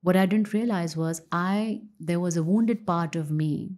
what 0.01 0.15
I 0.15 0.25
didn't 0.25 0.53
realize 0.53 0.97
was 0.97 1.21
I 1.31 1.81
there 1.99 2.19
was 2.19 2.37
a 2.37 2.43
wounded 2.43 2.85
part 2.85 3.15
of 3.15 3.31
me, 3.31 3.77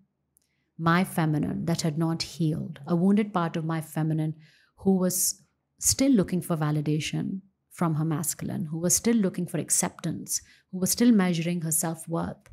my 0.78 1.04
feminine, 1.04 1.66
that 1.66 1.82
had 1.82 1.98
not 1.98 2.24
healed. 2.24 2.80
A 2.88 2.96
wounded 2.96 3.34
part 3.34 3.56
of 3.56 3.66
my 3.66 3.82
feminine 3.82 4.36
who 4.78 4.98
was 4.98 5.42
still 5.80 6.12
looking 6.12 6.42
for 6.42 6.58
validation 6.58 7.42
from 7.72 7.96
her 7.96 8.06
masculine, 8.06 8.66
who 8.66 8.80
was 8.80 8.96
still 8.96 9.16
looking 9.16 9.46
for 9.46 9.58
acceptance, 9.58 10.42
who 10.72 10.80
was 10.80 10.92
still 10.92 11.12
measuring 11.12 11.62
her 11.62 11.72
self-worth 11.72 12.50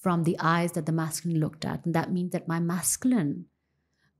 from 0.00 0.24
the 0.24 0.36
eyes 0.38 0.72
that 0.72 0.84
the 0.84 0.92
masculine 0.92 1.40
looked 1.40 1.64
at. 1.64 1.84
And 1.86 1.94
that 1.94 2.12
means 2.12 2.32
that 2.32 2.48
my 2.48 2.60
masculine 2.60 3.46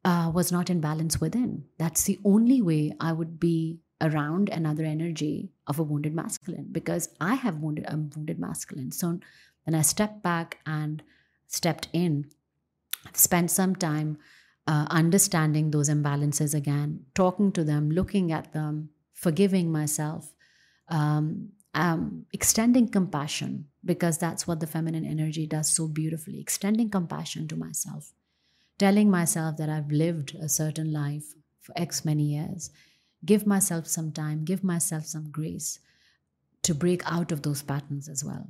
uh, 0.05 0.31
was 0.33 0.53
not 0.53 0.71
in 0.71 0.81
balance 0.81 1.21
within. 1.21 1.65
That's 1.79 2.05
the 2.05 2.19
only 2.25 2.61
way 2.61 2.93
I 3.01 3.13
would 3.13 3.41
be 3.41 3.81
around 4.01 4.51
another 4.51 4.85
energy 4.85 5.51
of 5.67 5.79
a 5.79 5.83
wounded 5.83 6.15
masculine 6.15 6.69
because 6.71 7.09
I 7.21 7.35
have 7.35 7.59
wounded 7.59 7.87
a 7.89 7.97
wounded 7.97 8.39
masculine. 8.39 8.93
So 8.93 9.19
then 9.65 9.75
I 9.75 9.83
stepped 9.83 10.23
back 10.23 10.59
and 10.67 11.03
stepped 11.47 11.89
in, 11.93 12.27
spent 13.15 13.51
some 13.51 13.77
time 13.77 14.19
uh, 14.67 14.87
understanding 14.91 15.71
those 15.71 15.89
imbalances 15.89 16.55
again, 16.55 17.05
talking 17.15 17.53
to 17.53 17.65
them, 17.65 17.91
looking 17.91 18.33
at 18.33 18.53
them, 18.53 18.91
forgiving 19.13 19.71
myself, 19.73 20.35
um, 20.89 21.51
um, 21.75 22.27
extending 22.33 22.89
compassion 22.89 23.67
because 23.85 24.19
that's 24.19 24.47
what 24.47 24.61
the 24.61 24.67
feminine 24.67 25.05
energy 25.05 25.47
does 25.47 25.71
so 25.71 25.89
beautifully, 25.89 26.41
extending 26.41 26.91
compassion 26.91 27.49
to 27.49 27.57
myself 27.57 28.13
telling 28.79 29.11
myself 29.11 29.57
that 29.57 29.69
I've 29.69 29.91
lived 29.91 30.35
a 30.41 30.49
certain 30.49 30.93
life 30.93 31.35
for 31.61 31.73
X 31.77 32.05
many 32.05 32.25
years. 32.25 32.71
Give 33.25 33.47
myself 33.47 33.87
some 33.87 34.13
time, 34.13 34.45
give 34.45 34.63
myself 34.63 35.07
some 35.07 35.31
grace 35.31 35.79
to 36.63 36.75
break 36.75 37.03
out 37.11 37.33
of 37.33 37.43
those 37.43 37.63
patterns 37.63 38.09
as 38.09 38.25
well. 38.25 38.49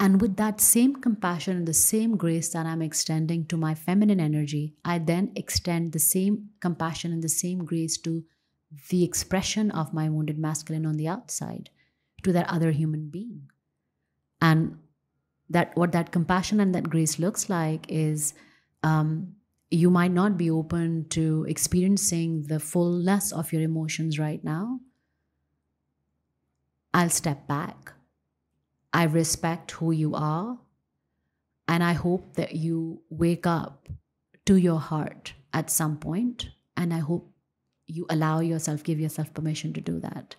And 0.00 0.20
with 0.20 0.36
that 0.36 0.60
same 0.60 0.96
compassion 0.96 1.56
and 1.56 1.66
the 1.66 1.74
same 1.74 2.16
grace 2.16 2.50
that 2.50 2.66
I'm 2.66 2.82
extending 2.82 3.46
to 3.46 3.56
my 3.56 3.74
feminine 3.74 4.20
energy, 4.20 4.74
I 4.84 4.98
then 4.98 5.32
extend 5.34 5.92
the 5.92 5.98
same 5.98 6.50
compassion 6.60 7.12
and 7.12 7.22
the 7.22 7.28
same 7.28 7.64
grace 7.64 7.98
to 7.98 8.24
the 8.90 9.02
expression 9.02 9.70
of 9.72 9.92
my 9.92 10.08
wounded 10.08 10.38
masculine 10.38 10.86
on 10.86 10.96
the 10.96 11.08
outside, 11.08 11.70
to 12.22 12.32
that 12.32 12.48
other 12.48 12.70
human 12.70 13.08
being. 13.08 13.50
And 14.40 14.78
that 15.50 15.76
what 15.76 15.92
that 15.92 16.12
compassion 16.12 16.60
and 16.60 16.74
that 16.74 16.90
grace 16.90 17.18
looks 17.18 17.48
like 17.48 17.86
is 17.88 18.34
um, 18.82 19.34
you 19.70 19.90
might 19.90 20.12
not 20.12 20.36
be 20.38 20.50
open 20.50 21.08
to 21.10 21.44
experiencing 21.48 22.44
the 22.44 22.60
fullness 22.60 23.32
of 23.32 23.52
your 23.52 23.62
emotions 23.62 24.18
right 24.18 24.42
now. 24.42 24.80
I'll 26.94 27.10
step 27.10 27.46
back. 27.46 27.92
I 28.92 29.04
respect 29.04 29.72
who 29.72 29.92
you 29.92 30.14
are. 30.14 30.58
And 31.66 31.84
I 31.84 31.92
hope 31.92 32.34
that 32.34 32.54
you 32.54 33.02
wake 33.10 33.46
up 33.46 33.88
to 34.46 34.56
your 34.56 34.80
heart 34.80 35.34
at 35.52 35.70
some 35.70 35.98
point. 35.98 36.50
and 36.76 36.94
I 36.94 36.98
hope 37.00 37.32
you 37.88 38.06
allow 38.08 38.38
yourself, 38.40 38.84
give 38.84 39.00
yourself 39.00 39.34
permission 39.34 39.72
to 39.72 39.80
do 39.80 39.98
that. 40.00 40.36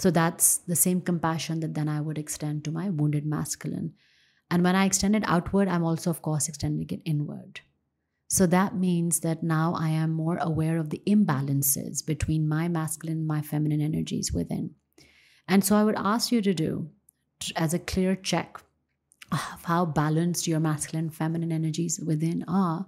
So 0.00 0.10
that's 0.10 0.58
the 0.58 0.74
same 0.74 1.00
compassion 1.00 1.60
that 1.60 1.74
then 1.74 1.88
I 1.88 2.00
would 2.00 2.18
extend 2.18 2.64
to 2.64 2.72
my 2.72 2.90
wounded 2.90 3.24
masculine. 3.24 3.94
And 4.50 4.64
when 4.64 4.74
I 4.74 4.84
extend 4.84 5.14
it 5.14 5.22
outward, 5.26 5.68
I'm 5.68 5.84
also, 5.84 6.10
of 6.10 6.22
course, 6.22 6.48
extending 6.48 6.88
it 6.90 7.02
inward. 7.04 7.60
So 8.28 8.46
that 8.46 8.76
means 8.76 9.20
that 9.20 9.42
now 9.42 9.74
I 9.76 9.88
am 9.88 10.12
more 10.12 10.38
aware 10.40 10.78
of 10.78 10.90
the 10.90 11.02
imbalances 11.06 12.04
between 12.04 12.48
my 12.48 12.68
masculine 12.68 13.18
and 13.18 13.26
my 13.26 13.42
feminine 13.42 13.80
energies 13.80 14.32
within. 14.32 14.74
And 15.48 15.64
so 15.64 15.74
I 15.74 15.82
would 15.82 15.96
ask 15.96 16.30
you 16.30 16.40
to 16.42 16.54
do 16.54 16.90
as 17.56 17.74
a 17.74 17.78
clear 17.78 18.14
check 18.14 18.58
of 19.32 19.64
how 19.64 19.84
balanced 19.84 20.46
your 20.46 20.60
masculine 20.60 21.06
and 21.06 21.14
feminine 21.14 21.52
energies 21.52 22.00
within 22.00 22.44
are 22.46 22.86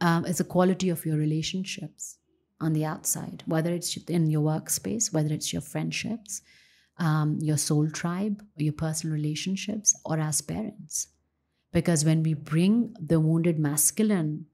um, 0.00 0.26
is 0.26 0.38
the 0.38 0.44
quality 0.44 0.90
of 0.90 1.06
your 1.06 1.16
relationships 1.16 2.18
on 2.60 2.72
the 2.72 2.84
outside, 2.84 3.42
whether 3.46 3.72
it's 3.72 3.96
in 3.96 4.28
your 4.28 4.42
workspace, 4.42 5.12
whether 5.12 5.32
it's 5.32 5.52
your 5.52 5.62
friendships, 5.62 6.42
um, 6.98 7.38
your 7.40 7.58
soul 7.58 7.90
tribe, 7.90 8.42
or 8.58 8.62
your 8.62 8.72
personal 8.72 9.14
relationships, 9.14 9.98
or 10.04 10.18
as 10.18 10.40
parents. 10.40 11.08
Because 11.72 12.04
when 12.04 12.22
we 12.22 12.34
bring 12.34 12.94
the 13.00 13.20
wounded 13.20 13.58
masculine 13.58 14.46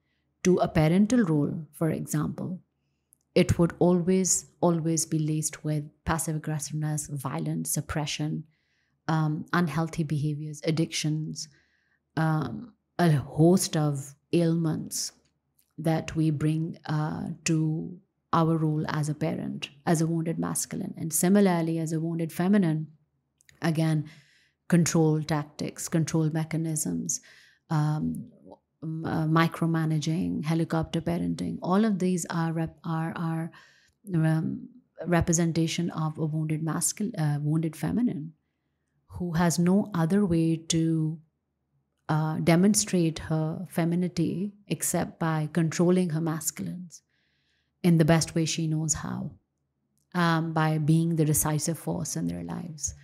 to 0.42 0.56
a 0.58 0.68
parental 0.68 1.20
role, 1.20 1.66
for 1.72 1.90
example, 1.90 2.60
it 3.34 3.58
would 3.58 3.72
always, 3.78 4.46
always 4.60 5.06
be 5.06 5.18
laced 5.18 5.64
with 5.64 5.84
passive 6.04 6.36
aggressiveness, 6.36 7.06
violence, 7.06 7.70
suppression, 7.70 8.44
um, 9.08 9.46
unhealthy 9.52 10.02
behaviors, 10.02 10.60
addictions, 10.64 11.48
um, 12.16 12.74
a 12.98 13.10
host 13.12 13.76
of 13.76 14.14
ailments 14.32 15.12
that 15.78 16.14
we 16.14 16.30
bring 16.30 16.76
uh, 16.86 17.28
to 17.44 17.96
our 18.32 18.56
role 18.56 18.84
as 18.88 19.08
a 19.08 19.14
parent, 19.14 19.68
as 19.86 20.00
a 20.00 20.06
wounded 20.06 20.38
masculine. 20.38 20.94
And 20.96 21.12
similarly, 21.12 21.78
as 21.78 21.92
a 21.92 22.00
wounded 22.00 22.32
feminine, 22.32 22.88
again, 23.60 24.08
control 24.68 25.22
tactics, 25.22 25.88
control 25.88 26.30
mechanisms, 26.30 27.20
um, 27.68 28.30
uh, 28.82 29.26
micromanaging, 29.26 30.44
helicopter 30.44 31.00
parenting, 31.00 31.58
all 31.62 31.84
of 31.84 31.98
these 31.98 32.26
are, 32.30 32.52
rep- 32.52 32.78
are, 32.84 33.12
are 33.14 33.50
um, 34.14 34.68
representation 35.06 35.90
of 35.90 36.18
a 36.18 36.24
wounded 36.24 36.62
masculine, 36.62 37.14
uh, 37.16 37.38
wounded 37.40 37.76
feminine 37.76 38.32
who 39.06 39.32
has 39.32 39.58
no 39.58 39.90
other 39.94 40.24
way 40.24 40.56
to 40.56 41.18
uh, 42.08 42.38
demonstrate 42.40 43.18
her 43.18 43.66
femininity 43.68 44.52
except 44.68 45.18
by 45.18 45.48
controlling 45.52 46.10
her 46.10 46.20
masculines 46.20 47.02
in 47.82 47.98
the 47.98 48.04
best 48.04 48.34
way 48.34 48.44
she 48.44 48.66
knows 48.66 48.94
how, 48.94 49.30
um, 50.14 50.52
by 50.52 50.78
being 50.78 51.16
the 51.16 51.24
decisive 51.24 51.78
force 51.78 52.16
in 52.16 52.26
their 52.26 52.42
lives, 52.42 52.94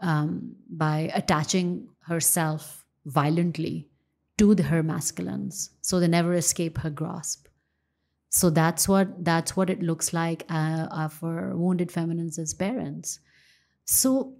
um, 0.00 0.54
by 0.68 1.10
attaching 1.14 1.88
herself 2.00 2.84
violently 3.06 3.88
to 4.38 4.54
the, 4.54 4.64
her 4.64 4.82
masculines 4.82 5.70
so 5.80 5.98
they 5.98 6.08
never 6.08 6.34
escape 6.34 6.78
her 6.78 6.90
grasp. 6.90 7.46
So 8.28 8.50
that's 8.50 8.88
what 8.88 9.24
that's 9.24 9.56
what 9.56 9.70
it 9.70 9.82
looks 9.82 10.12
like 10.12 10.44
uh, 10.50 10.88
uh, 10.90 11.08
for 11.08 11.56
wounded 11.56 11.90
feminines 11.90 12.38
as 12.38 12.52
parents. 12.52 13.20
So 13.84 14.34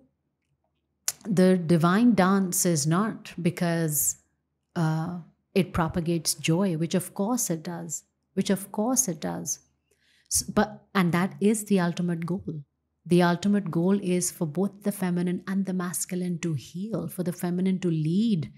the 1.25 1.57
divine 1.57 2.15
dance 2.15 2.67
is 2.67 2.87
not 2.87 3.33
because 3.41 4.17
uh, 4.75 5.19
it 5.55 5.73
propagates 5.73 6.35
joy, 6.35 6.77
which 6.77 6.95
of 6.95 7.15
course 7.15 7.49
it 7.49 7.63
does, 7.63 8.03
which 8.35 8.51
of 8.51 8.71
course 8.71 9.09
it 9.09 9.21
does. 9.21 9.61
So, 10.29 10.47
but 10.53 10.89
and 10.95 11.13
that 11.13 11.37
is 11.41 11.65
the 11.65 11.81
ultimate 11.81 12.27
goal. 12.27 12.63
The 13.05 13.23
ultimate 13.23 13.71
goal 13.71 14.01
is 14.03 14.31
for 14.33 14.47
both 14.47 14.83
the 14.83 14.93
feminine 14.93 15.45
and 15.47 15.65
the 15.67 15.73
masculine 15.73 16.39
to 16.41 16.55
heal, 16.55 17.09
for 17.09 17.23
the 17.23 17.33
feminine 17.33 17.79
to 17.81 17.91
lead 17.91 18.53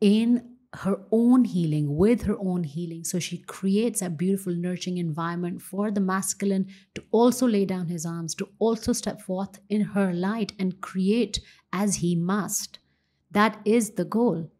in 0.00 0.56
her 0.74 1.04
own 1.10 1.44
healing, 1.44 1.96
with 1.96 2.22
her 2.22 2.38
own 2.38 2.64
healing. 2.64 3.04
So 3.04 3.18
she 3.18 3.38
creates 3.38 4.02
a 4.02 4.10
beautiful, 4.10 4.54
nurturing 4.54 4.98
environment 4.98 5.62
for 5.62 5.90
the 5.90 6.00
masculine 6.00 6.68
to 6.94 7.02
also 7.10 7.46
lay 7.48 7.64
down 7.64 7.88
his 7.88 8.06
arms, 8.06 8.34
to 8.36 8.48
also 8.58 8.92
step 8.92 9.20
forth 9.20 9.60
in 9.68 9.80
her 9.80 10.12
light 10.12 10.52
and 10.58 10.80
create 10.80 11.40
as 11.72 11.96
he 11.96 12.14
must. 12.14 12.78
That 13.30 13.60
is 13.64 13.92
the 13.92 14.04
goal. 14.04 14.50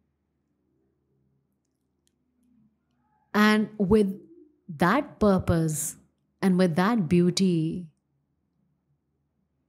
And 3.33 3.69
with 3.77 4.19
that 4.67 5.19
purpose 5.19 5.95
and 6.41 6.57
with 6.57 6.75
that 6.75 7.07
beauty 7.07 7.87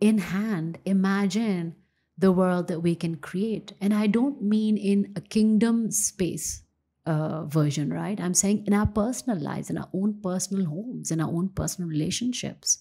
in 0.00 0.18
hand, 0.18 0.78
imagine 0.84 1.76
the 2.18 2.32
world 2.32 2.68
that 2.68 2.80
we 2.80 2.94
can 2.94 3.16
create. 3.16 3.72
And 3.80 3.94
I 3.94 4.06
don't 4.06 4.42
mean 4.42 4.76
in 4.76 5.12
a 5.16 5.20
kingdom 5.20 5.90
space 5.90 6.62
uh, 7.06 7.44
version, 7.44 7.92
right? 7.92 8.20
I'm 8.20 8.34
saying 8.34 8.64
in 8.66 8.74
our 8.74 8.86
personal 8.86 9.38
lives, 9.38 9.70
in 9.70 9.78
our 9.78 9.88
own 9.92 10.20
personal 10.22 10.66
homes, 10.66 11.10
in 11.10 11.20
our 11.20 11.28
own 11.28 11.48
personal 11.50 11.88
relationships. 11.88 12.78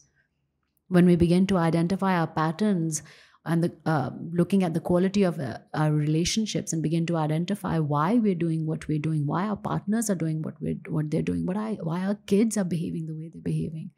When 0.88 1.06
we 1.06 1.16
begin 1.16 1.48
to 1.48 1.58
identify 1.58 2.20
our 2.20 2.28
patterns 2.28 3.02
and 3.46 3.64
the, 3.64 3.76
uh, 3.86 4.12
looking 4.32 4.64
at 4.64 4.74
the 4.74 4.80
quality 4.80 5.24
of 5.24 5.40
uh, 5.40 5.58
our 5.74 5.92
relationships 5.92 6.74
and 6.74 6.84
begin 6.84 7.06
to 7.08 7.18
identify 7.18 7.80
why 7.80 8.16
we're 8.16 8.36
doing 8.36 8.66
what 8.66 8.88
we're 8.88 9.00
doing, 9.00 9.26
why 9.26 9.48
our 9.48 9.56
partners 9.56 10.10
are 10.10 10.16
doing 10.16 10.42
what 10.42 10.62
we're 10.62 10.78
what 10.90 11.10
they're 11.10 11.24
doing, 11.24 11.46
what 11.46 11.58
I, 11.58 11.74
why 11.82 12.02
our 12.06 12.16
kids 12.28 12.58
are 12.58 12.64
behaving 12.64 13.08
the 13.08 13.16
way 13.16 13.30
they're 13.34 13.42
behaving, 13.42 13.92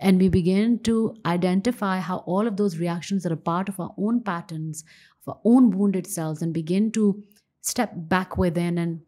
and 0.00 0.20
we 0.20 0.28
begin 0.28 0.78
to 0.80 1.16
identify 1.26 1.98
how 1.98 2.18
all 2.18 2.46
of 2.46 2.56
those 2.56 2.78
reactions 2.78 3.26
are 3.26 3.32
a 3.32 3.36
part 3.36 3.68
of 3.68 3.80
our 3.80 3.94
own 3.98 4.22
patterns, 4.22 4.84
of 5.26 5.34
our 5.34 5.40
own 5.44 5.70
wounded 5.70 6.06
selves, 6.06 6.42
and 6.42 6.54
begin 6.54 6.92
to 6.92 7.22
step 7.62 7.92
back 7.96 8.36
within 8.38 8.78
and 8.78 9.00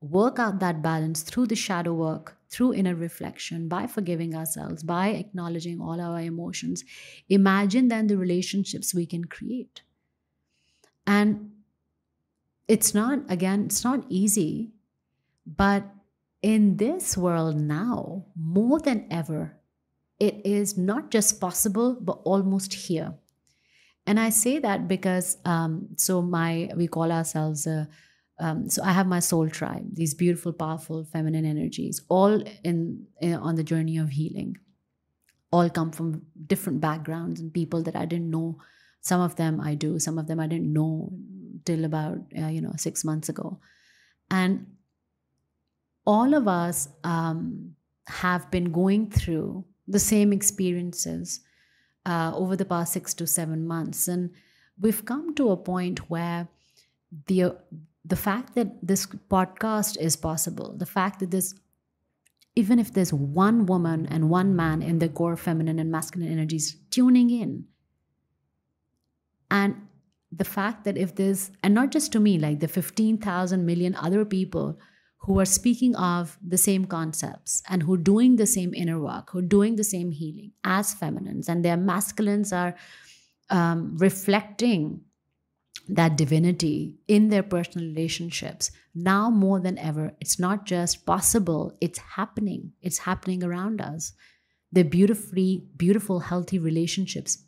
work 0.00 0.38
out 0.38 0.60
that 0.60 0.82
balance 0.82 1.22
through 1.22 1.46
the 1.46 1.56
shadow 1.56 1.94
work 1.94 2.37
through 2.50 2.74
inner 2.74 2.94
reflection, 2.94 3.68
by 3.68 3.86
forgiving 3.86 4.34
ourselves, 4.34 4.82
by 4.82 5.08
acknowledging 5.08 5.80
all 5.80 6.00
our 6.00 6.20
emotions, 6.20 6.84
imagine 7.28 7.88
then 7.88 8.06
the 8.06 8.16
relationships 8.16 8.94
we 8.94 9.04
can 9.06 9.24
create. 9.24 9.82
And 11.06 11.52
it's 12.66 12.94
not, 12.94 13.20
again, 13.30 13.64
it's 13.66 13.84
not 13.84 14.04
easy, 14.08 14.72
but 15.46 15.84
in 16.42 16.76
this 16.76 17.16
world 17.16 17.56
now, 17.56 18.26
more 18.36 18.78
than 18.78 19.06
ever, 19.10 19.58
it 20.18 20.40
is 20.44 20.76
not 20.76 21.10
just 21.10 21.40
possible, 21.40 21.96
but 22.00 22.20
almost 22.24 22.72
here. 22.74 23.14
And 24.06 24.18
I 24.18 24.30
say 24.30 24.58
that 24.58 24.88
because, 24.88 25.36
um, 25.44 25.88
so 25.96 26.22
my, 26.22 26.70
we 26.76 26.88
call 26.88 27.12
ourselves 27.12 27.66
a 27.66 27.88
um, 28.40 28.68
so 28.68 28.82
I 28.84 28.92
have 28.92 29.06
my 29.06 29.18
soul 29.18 29.48
tribe, 29.48 29.94
these 29.94 30.14
beautiful, 30.14 30.52
powerful 30.52 31.04
feminine 31.04 31.44
energies, 31.44 32.02
all 32.08 32.42
in, 32.62 33.06
in, 33.20 33.34
on 33.34 33.56
the 33.56 33.64
journey 33.64 33.98
of 33.98 34.10
healing. 34.10 34.56
All 35.50 35.68
come 35.70 35.90
from 35.90 36.22
different 36.46 36.80
backgrounds 36.80 37.40
and 37.40 37.52
people 37.52 37.82
that 37.82 37.96
I 37.96 38.04
didn't 38.04 38.30
know. 38.30 38.58
Some 39.00 39.20
of 39.20 39.36
them 39.36 39.60
I 39.60 39.74
do, 39.74 39.98
some 39.98 40.18
of 40.18 40.26
them 40.26 40.38
I 40.38 40.46
didn't 40.46 40.72
know 40.72 41.10
till 41.64 41.84
about 41.84 42.18
uh, 42.38 42.48
you 42.48 42.60
know 42.60 42.72
six 42.76 43.04
months 43.04 43.28
ago, 43.28 43.58
and 44.30 44.66
all 46.06 46.34
of 46.34 46.46
us 46.46 46.88
um, 47.04 47.74
have 48.06 48.50
been 48.50 48.70
going 48.70 49.10
through 49.10 49.64
the 49.86 49.98
same 49.98 50.32
experiences 50.32 51.40
uh, 52.04 52.32
over 52.34 52.54
the 52.54 52.66
past 52.66 52.92
six 52.92 53.14
to 53.14 53.26
seven 53.26 53.66
months, 53.66 54.06
and 54.06 54.30
we've 54.78 55.04
come 55.06 55.34
to 55.34 55.50
a 55.50 55.56
point 55.56 56.10
where 56.10 56.46
the 57.26 57.56
the 58.08 58.16
fact 58.16 58.54
that 58.54 58.68
this 58.82 59.06
podcast 59.30 59.98
is 59.98 60.16
possible, 60.16 60.74
the 60.76 60.86
fact 60.86 61.20
that 61.20 61.30
this, 61.30 61.54
even 62.56 62.78
if 62.78 62.92
there's 62.92 63.12
one 63.12 63.66
woman 63.66 64.06
and 64.06 64.30
one 64.30 64.56
man 64.56 64.82
in 64.82 64.98
the 64.98 65.08
core 65.08 65.36
feminine 65.36 65.78
and 65.78 65.90
masculine 65.90 66.32
energies 66.32 66.76
tuning 66.90 67.30
in, 67.30 67.66
and 69.50 69.76
the 70.32 70.44
fact 70.44 70.84
that 70.84 70.96
if 70.96 71.14
there's, 71.14 71.50
and 71.62 71.74
not 71.74 71.90
just 71.90 72.12
to 72.12 72.20
me, 72.20 72.38
like 72.38 72.60
the 72.60 72.68
15,000 72.68 73.64
million 73.64 73.94
other 73.94 74.24
people 74.24 74.78
who 75.18 75.38
are 75.40 75.44
speaking 75.44 75.94
of 75.96 76.38
the 76.46 76.58
same 76.58 76.86
concepts 76.86 77.62
and 77.68 77.82
who 77.82 77.94
are 77.94 77.98
doing 77.98 78.36
the 78.36 78.46
same 78.46 78.72
inner 78.74 79.00
work, 79.00 79.30
who 79.30 79.38
are 79.38 79.50
doing 79.56 79.76
the 79.76 79.84
same 79.84 80.10
healing 80.10 80.52
as 80.64 80.94
feminines, 80.94 81.48
and 81.48 81.64
their 81.64 81.76
masculines 81.76 82.52
are 82.52 82.74
um, 83.50 83.96
reflecting 83.98 85.00
that 85.88 86.16
divinity 86.16 86.96
in 87.08 87.28
their 87.28 87.42
personal 87.42 87.86
relationships 87.88 88.70
now 88.94 89.30
more 89.30 89.60
than 89.60 89.78
ever 89.78 90.14
it's 90.20 90.38
not 90.38 90.66
just 90.66 91.06
possible 91.06 91.72
it's 91.80 91.98
happening 92.16 92.72
it's 92.82 92.98
happening 92.98 93.42
around 93.42 93.80
us 93.80 94.12
they're 94.72 94.84
beautifully 94.84 95.64
beautiful 95.76 96.20
healthy 96.20 96.58
relationships 96.58 97.38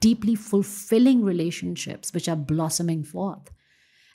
deeply 0.00 0.34
fulfilling 0.34 1.22
relationships 1.24 2.12
which 2.12 2.28
are 2.28 2.36
blossoming 2.36 3.04
forth 3.04 3.50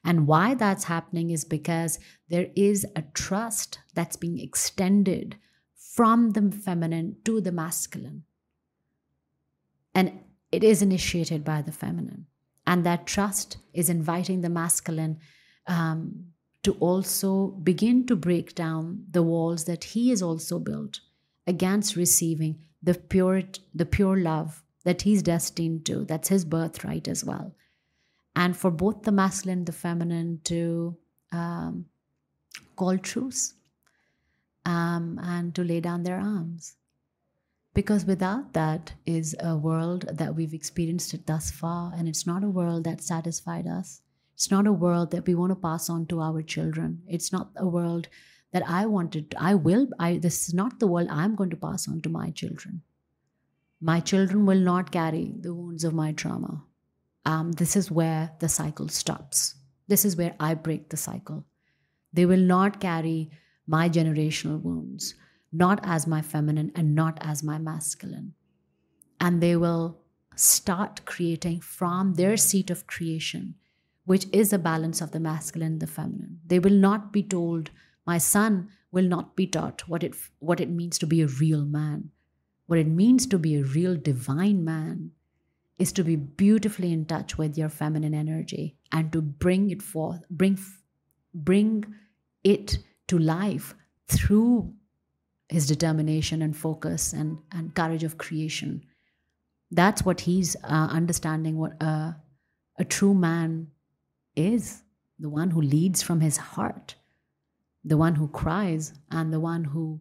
And 0.04 0.28
why 0.28 0.56
that's 0.56 0.86
happening 0.86 1.32
is 1.32 1.46
because 1.46 2.00
there 2.30 2.48
is 2.56 2.86
a 2.96 3.04
trust 3.14 3.80
that's 3.94 4.16
being 4.16 4.40
extended 4.40 5.38
from 5.76 6.32
the 6.32 6.52
feminine 6.52 7.18
to 7.26 7.42
the 7.42 7.52
masculine. 7.52 8.24
And 9.94 10.20
it 10.52 10.64
is 10.64 10.82
initiated 10.82 11.44
by 11.44 11.62
the 11.62 11.72
feminine. 11.74 12.27
And 12.68 12.86
that 12.86 13.08
trust 13.08 13.58
is 13.74 13.90
inviting 13.90 14.42
the 14.42 14.50
masculine 14.50 15.20
um, 15.68 16.26
to 16.64 16.74
also 16.74 17.48
begin 17.48 18.06
to 18.08 18.16
break 18.16 18.54
down 18.54 19.06
the 19.10 19.24
walls 19.24 19.64
that 19.66 19.86
he 19.86 20.10
has 20.10 20.22
also 20.22 20.60
built 20.60 21.00
against 21.48 21.96
receiving 21.96 22.66
the 22.84 22.94
pure, 22.94 23.44
the 23.74 23.86
pure 23.86 24.18
love 24.18 24.64
that 24.84 25.04
he's 25.04 25.24
destined 25.24 25.86
to. 25.86 26.04
That's 26.04 26.28
his 26.28 26.44
birthright 26.44 27.08
as 27.08 27.24
well. 27.24 27.56
And 28.36 28.56
for 28.56 28.70
both 28.70 29.04
the 29.04 29.14
masculine 29.14 29.60
and 29.60 29.66
the 29.66 29.72
feminine 29.72 30.42
to 30.44 30.98
um, 31.32 31.86
call 32.76 32.98
truce 32.98 33.54
um, 34.66 35.20
and 35.24 35.56
to 35.56 35.64
lay 35.64 35.80
down 35.80 36.04
their 36.04 36.20
arms. 36.20 36.76
Because 37.78 38.06
without 38.06 38.54
that 38.54 38.94
is 39.06 39.36
a 39.40 39.56
world 39.56 40.10
that 40.12 40.34
we've 40.34 40.56
experienced 40.56 41.14
it 41.14 41.28
thus 41.28 41.52
far, 41.52 41.94
and 41.96 42.08
it's 42.08 42.26
not 42.26 42.44
a 42.44 42.50
world 42.50 42.86
that 42.86 43.04
satisfied 43.04 43.68
us. 43.68 44.02
It's 44.34 44.50
not 44.50 44.66
a 44.66 44.74
world 44.74 45.12
that 45.12 45.28
we 45.28 45.36
want 45.36 45.52
to 45.52 45.56
pass 45.56 45.88
on 45.88 46.08
to 46.08 46.20
our 46.20 46.42
children. 46.42 47.04
It's 47.08 47.32
not 47.32 47.52
a 47.56 47.68
world 47.68 48.08
that 48.52 48.68
I 48.68 48.88
wanted. 48.88 49.36
I 49.38 49.54
will. 49.54 49.88
I. 50.00 50.18
This 50.18 50.48
is 50.48 50.56
not 50.56 50.80
the 50.80 50.88
world 50.88 51.08
I'm 51.12 51.36
going 51.36 51.52
to 51.52 51.56
pass 51.56 51.88
on 51.88 52.02
to 52.02 52.10
my 52.10 52.32
children. 52.32 52.82
My 53.80 54.00
children 54.00 54.48
will 54.48 54.60
not 54.72 54.92
carry 54.92 55.36
the 55.40 55.54
wounds 55.54 55.84
of 55.84 55.94
my 55.94 56.14
trauma. 56.14 56.64
Um, 57.26 57.52
this 57.52 57.76
is 57.76 57.92
where 57.92 58.32
the 58.40 58.50
cycle 58.50 58.88
stops. 58.88 59.54
This 59.88 60.04
is 60.04 60.16
where 60.16 60.34
I 60.40 60.56
break 60.56 60.90
the 60.90 60.98
cycle. 60.98 61.46
They 62.12 62.26
will 62.26 62.48
not 62.56 62.80
carry 62.80 63.30
my 63.68 63.88
generational 63.88 64.60
wounds, 64.64 65.14
not 65.52 65.80
as 65.84 66.08
my 66.08 66.22
feminine 66.22 66.72
and 66.76 66.96
not 66.96 67.18
as 67.22 67.44
my 67.44 67.58
masculine. 67.58 68.34
And 69.20 69.42
they 69.42 69.56
will 69.56 70.00
start 70.36 71.06
creating 71.06 71.62
from 71.62 72.14
their 72.14 72.38
seat 72.38 72.70
of 72.70 72.88
creation, 72.88 73.56
which 74.06 74.28
is 74.32 74.54
a 74.54 74.60
balance 74.60 75.02
of 75.02 75.12
the 75.12 75.20
masculine 75.20 75.74
and 75.74 75.82
the 75.82 75.88
feminine. 75.88 76.40
They 76.46 76.60
will 76.60 76.74
not 76.74 77.12
be 77.12 77.24
told, 77.24 77.72
my 78.06 78.18
son 78.18 78.70
will 78.92 79.06
not 79.06 79.36
be 79.36 79.48
taught 79.48 79.88
what 79.88 80.04
it, 80.04 80.16
what 80.40 80.62
it 80.62 80.70
means 80.70 80.98
to 81.00 81.08
be 81.08 81.22
a 81.22 81.28
real 81.28 81.66
man. 81.66 82.12
What 82.68 82.80
it 82.80 82.88
means 82.88 83.26
to 83.28 83.40
be 83.40 83.56
a 83.56 83.64
real 83.64 83.96
divine 83.96 84.64
man 84.64 85.12
is 85.80 85.92
to 85.94 86.04
be 86.04 86.16
beautifully 86.16 86.92
in 86.92 87.06
touch 87.06 87.38
with 87.38 87.58
your 87.58 87.70
feminine 87.70 88.14
energy 88.14 88.78
and 88.92 89.12
to 89.14 89.22
bring 89.22 89.70
it 89.70 89.82
forth, 89.82 90.22
bring, 90.30 90.58
bring 91.34 91.86
it 92.44 92.80
to 93.08 93.18
life 93.18 93.76
through 94.08 94.74
his 95.50 95.68
determination 95.68 96.42
and 96.42 96.56
focus 96.56 97.14
and, 97.14 97.38
and 97.52 97.74
courage 97.74 98.04
of 98.04 98.18
creation. 98.18 98.84
That's 99.72 100.04
what 100.04 100.22
he's 100.22 100.56
uh, 100.64 100.90
understanding 100.92 101.58
what 101.58 101.82
a, 101.82 102.16
a 102.78 102.86
true 102.86 103.14
man 103.14 103.68
is 104.36 104.82
the 105.20 105.30
one 105.30 105.50
who 105.50 105.62
leads 105.62 106.02
from 106.02 106.22
his 106.22 106.38
heart, 106.38 106.96
the 107.84 107.98
one 107.98 108.16
who 108.16 108.28
cries, 108.28 108.94
and 109.10 109.34
the 109.34 109.40
one 109.40 109.64
who 109.64 110.00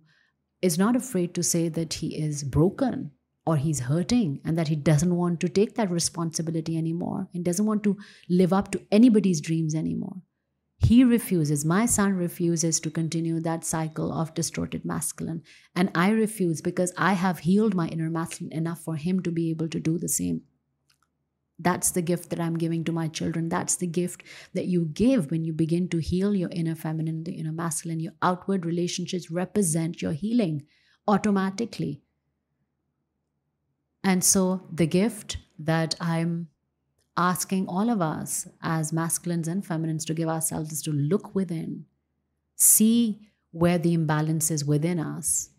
is 0.63 0.79
not 0.79 0.97
afraid 0.97 1.35
to 1.35 1.43
say 1.43 1.69
that 1.69 1.95
he 1.95 2.17
is 2.17 2.43
broken 2.43 3.13
or 3.47 3.57
he's 3.57 3.81
hurting 3.81 4.41
and 4.45 4.59
that 4.59 4.69
he 4.69 4.77
doesn't 4.77 5.15
want 5.15 5.41
to 5.41 5.49
take 5.49 5.75
that 5.77 5.91
responsibility 5.91 6.77
anymore 6.77 7.29
and 7.33 7.45
doesn't 7.45 7.67
want 7.67 7.83
to 7.85 7.97
live 8.29 8.53
up 8.53 8.73
to 8.73 8.81
anybody's 8.91 9.41
dreams 9.41 9.75
anymore. 9.75 10.17
He 10.79 11.03
refuses, 11.05 11.65
my 11.65 11.87
son 11.87 12.13
refuses 12.13 12.81
to 12.81 12.91
continue 12.91 13.41
that 13.41 13.65
cycle 13.65 14.13
of 14.13 14.35
distorted 14.35 14.85
masculine. 14.85 15.43
And 15.75 15.91
I 15.95 16.11
refuse 16.11 16.61
because 16.61 16.93
I 16.97 17.15
have 17.15 17.41
healed 17.41 17.75
my 17.75 17.89
inner 17.89 18.11
masculine 18.11 18.53
enough 18.53 18.83
for 18.83 18.97
him 18.97 19.23
to 19.23 19.31
be 19.31 19.51
able 19.51 19.69
to 19.69 19.81
do 19.81 19.99
the 19.99 20.09
same. 20.09 20.43
That's 21.59 21.91
the 21.91 22.03
gift 22.03 22.29
that 22.31 22.41
I'm 22.41 22.59
giving 22.59 22.85
to 22.85 22.93
my 22.93 23.09
children. 23.09 23.49
That's 23.49 23.77
the 23.77 23.87
gift 23.87 24.23
that 24.53 24.67
you 24.67 24.85
give 24.85 25.31
when 25.31 25.45
you 25.45 25.55
begin 25.55 25.89
to 25.89 25.99
heal 25.99 26.35
your 26.35 26.51
inner 26.53 26.75
feminine, 26.75 27.25
the 27.25 27.33
inner 27.33 27.53
masculine. 27.53 28.01
Your 28.01 28.13
outward 28.21 28.67
relationships 28.67 29.31
represent 29.31 30.03
your 30.03 30.13
healing 30.13 30.67
automatically. 31.09 32.03
And 34.05 34.23
so 34.23 34.69
the 34.71 34.87
gift 34.87 35.39
that 35.59 35.95
I'm 35.99 36.49
asking 37.17 37.67
all 37.67 37.91
of 37.91 38.03
us 38.03 38.47
as 38.63 38.93
masculines 38.93 39.49
and 39.49 39.65
feminines 39.65 40.05
to 40.05 40.15
give 40.15 40.29
ourselves 40.29 40.73
is 40.73 40.83
to 40.83 40.93
look 40.93 41.35
within, 41.35 41.87
see 42.55 43.29
where 43.53 43.79
the 43.79 43.95
imbalance 43.95 44.51
is 44.51 44.65
within 44.65 44.99
us, 44.99 45.51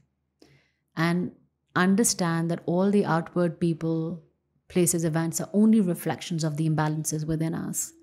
and 0.95 1.31
understand 1.75 2.51
that 2.51 2.61
all 2.65 2.91
the 2.91 3.05
outward 3.05 3.59
people, 3.59 4.23
places, 4.67 5.03
events 5.03 5.41
are 5.41 5.49
only 5.53 5.81
reflections 5.81 6.43
of 6.43 6.57
the 6.57 6.69
imbalances 6.69 7.25
within 7.25 7.53
us. 7.53 7.93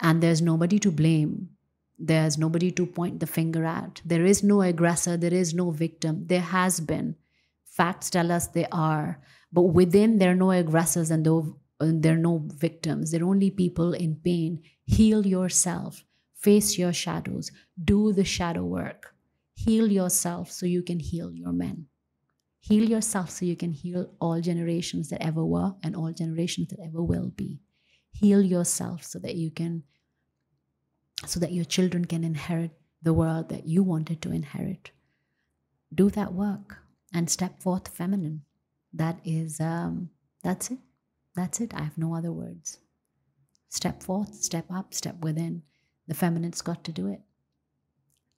And 0.00 0.22
there's 0.22 0.42
nobody 0.42 0.78
to 0.80 0.90
blame. 0.90 1.50
There's 1.98 2.36
nobody 2.36 2.70
to 2.72 2.86
point 2.86 3.20
the 3.20 3.26
finger 3.26 3.64
at. 3.64 4.02
There 4.04 4.24
is 4.24 4.42
no 4.42 4.62
aggressor. 4.62 5.16
There 5.16 5.32
is 5.32 5.54
no 5.54 5.70
victim. 5.70 6.26
There 6.26 6.40
has 6.40 6.80
been. 6.80 7.16
Facts 7.64 8.10
tell 8.10 8.32
us 8.32 8.48
they 8.48 8.66
are. 8.72 9.20
But 9.52 9.62
within, 9.62 10.18
there 10.18 10.32
are 10.32 10.36
no 10.36 10.50
aggressors 10.50 11.10
and 11.10 11.22
no 11.22 11.56
there 11.92 12.14
are 12.14 12.18
no 12.18 12.42
victims, 12.54 13.10
there 13.10 13.22
are 13.22 13.28
only 13.28 13.50
people 13.50 13.92
in 13.94 14.16
pain. 14.16 14.62
Heal 14.86 15.26
yourself, 15.26 16.04
face 16.34 16.78
your 16.78 16.92
shadows, 16.92 17.50
do 17.82 18.12
the 18.12 18.24
shadow 18.24 18.64
work. 18.64 19.14
Heal 19.54 19.90
yourself 19.90 20.50
so 20.50 20.66
you 20.66 20.82
can 20.82 20.98
heal 20.98 21.32
your 21.32 21.52
men. 21.52 21.86
Heal 22.60 22.88
yourself 22.88 23.30
so 23.30 23.44
you 23.44 23.56
can 23.56 23.72
heal 23.72 24.10
all 24.20 24.40
generations 24.40 25.08
that 25.10 25.22
ever 25.22 25.44
were 25.44 25.74
and 25.82 25.94
all 25.94 26.12
generations 26.12 26.68
that 26.68 26.80
ever 26.80 27.02
will 27.02 27.28
be. 27.28 27.60
Heal 28.12 28.42
yourself 28.42 29.04
so 29.04 29.18
that 29.20 29.34
you 29.34 29.50
can, 29.50 29.82
so 31.26 31.40
that 31.40 31.52
your 31.52 31.64
children 31.64 32.04
can 32.04 32.24
inherit 32.24 32.72
the 33.02 33.12
world 33.12 33.48
that 33.50 33.66
you 33.66 33.82
wanted 33.82 34.22
to 34.22 34.32
inherit. 34.32 34.90
Do 35.94 36.10
that 36.10 36.32
work 36.32 36.78
and 37.12 37.30
step 37.30 37.60
forth 37.60 37.88
feminine. 37.88 38.42
That 38.92 39.18
is, 39.24 39.60
um, 39.60 40.10
that's 40.42 40.70
it. 40.70 40.78
That's 41.34 41.60
it. 41.60 41.74
I 41.74 41.82
have 41.82 41.98
no 41.98 42.14
other 42.14 42.32
words. 42.32 42.78
Step 43.68 44.02
forth, 44.02 44.34
step 44.34 44.66
up, 44.70 44.94
step 44.94 45.20
within. 45.20 45.62
The 46.06 46.14
feminine's 46.14 46.62
got 46.62 46.84
to 46.84 46.92
do 46.92 47.08
it. 47.08 47.20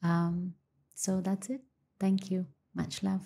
Um, 0.03 0.55
so 0.94 1.20
that's 1.20 1.51
it. 1.51 1.61
Thank 2.01 2.30
you. 2.30 2.47
Much 2.74 3.03
love. 3.03 3.22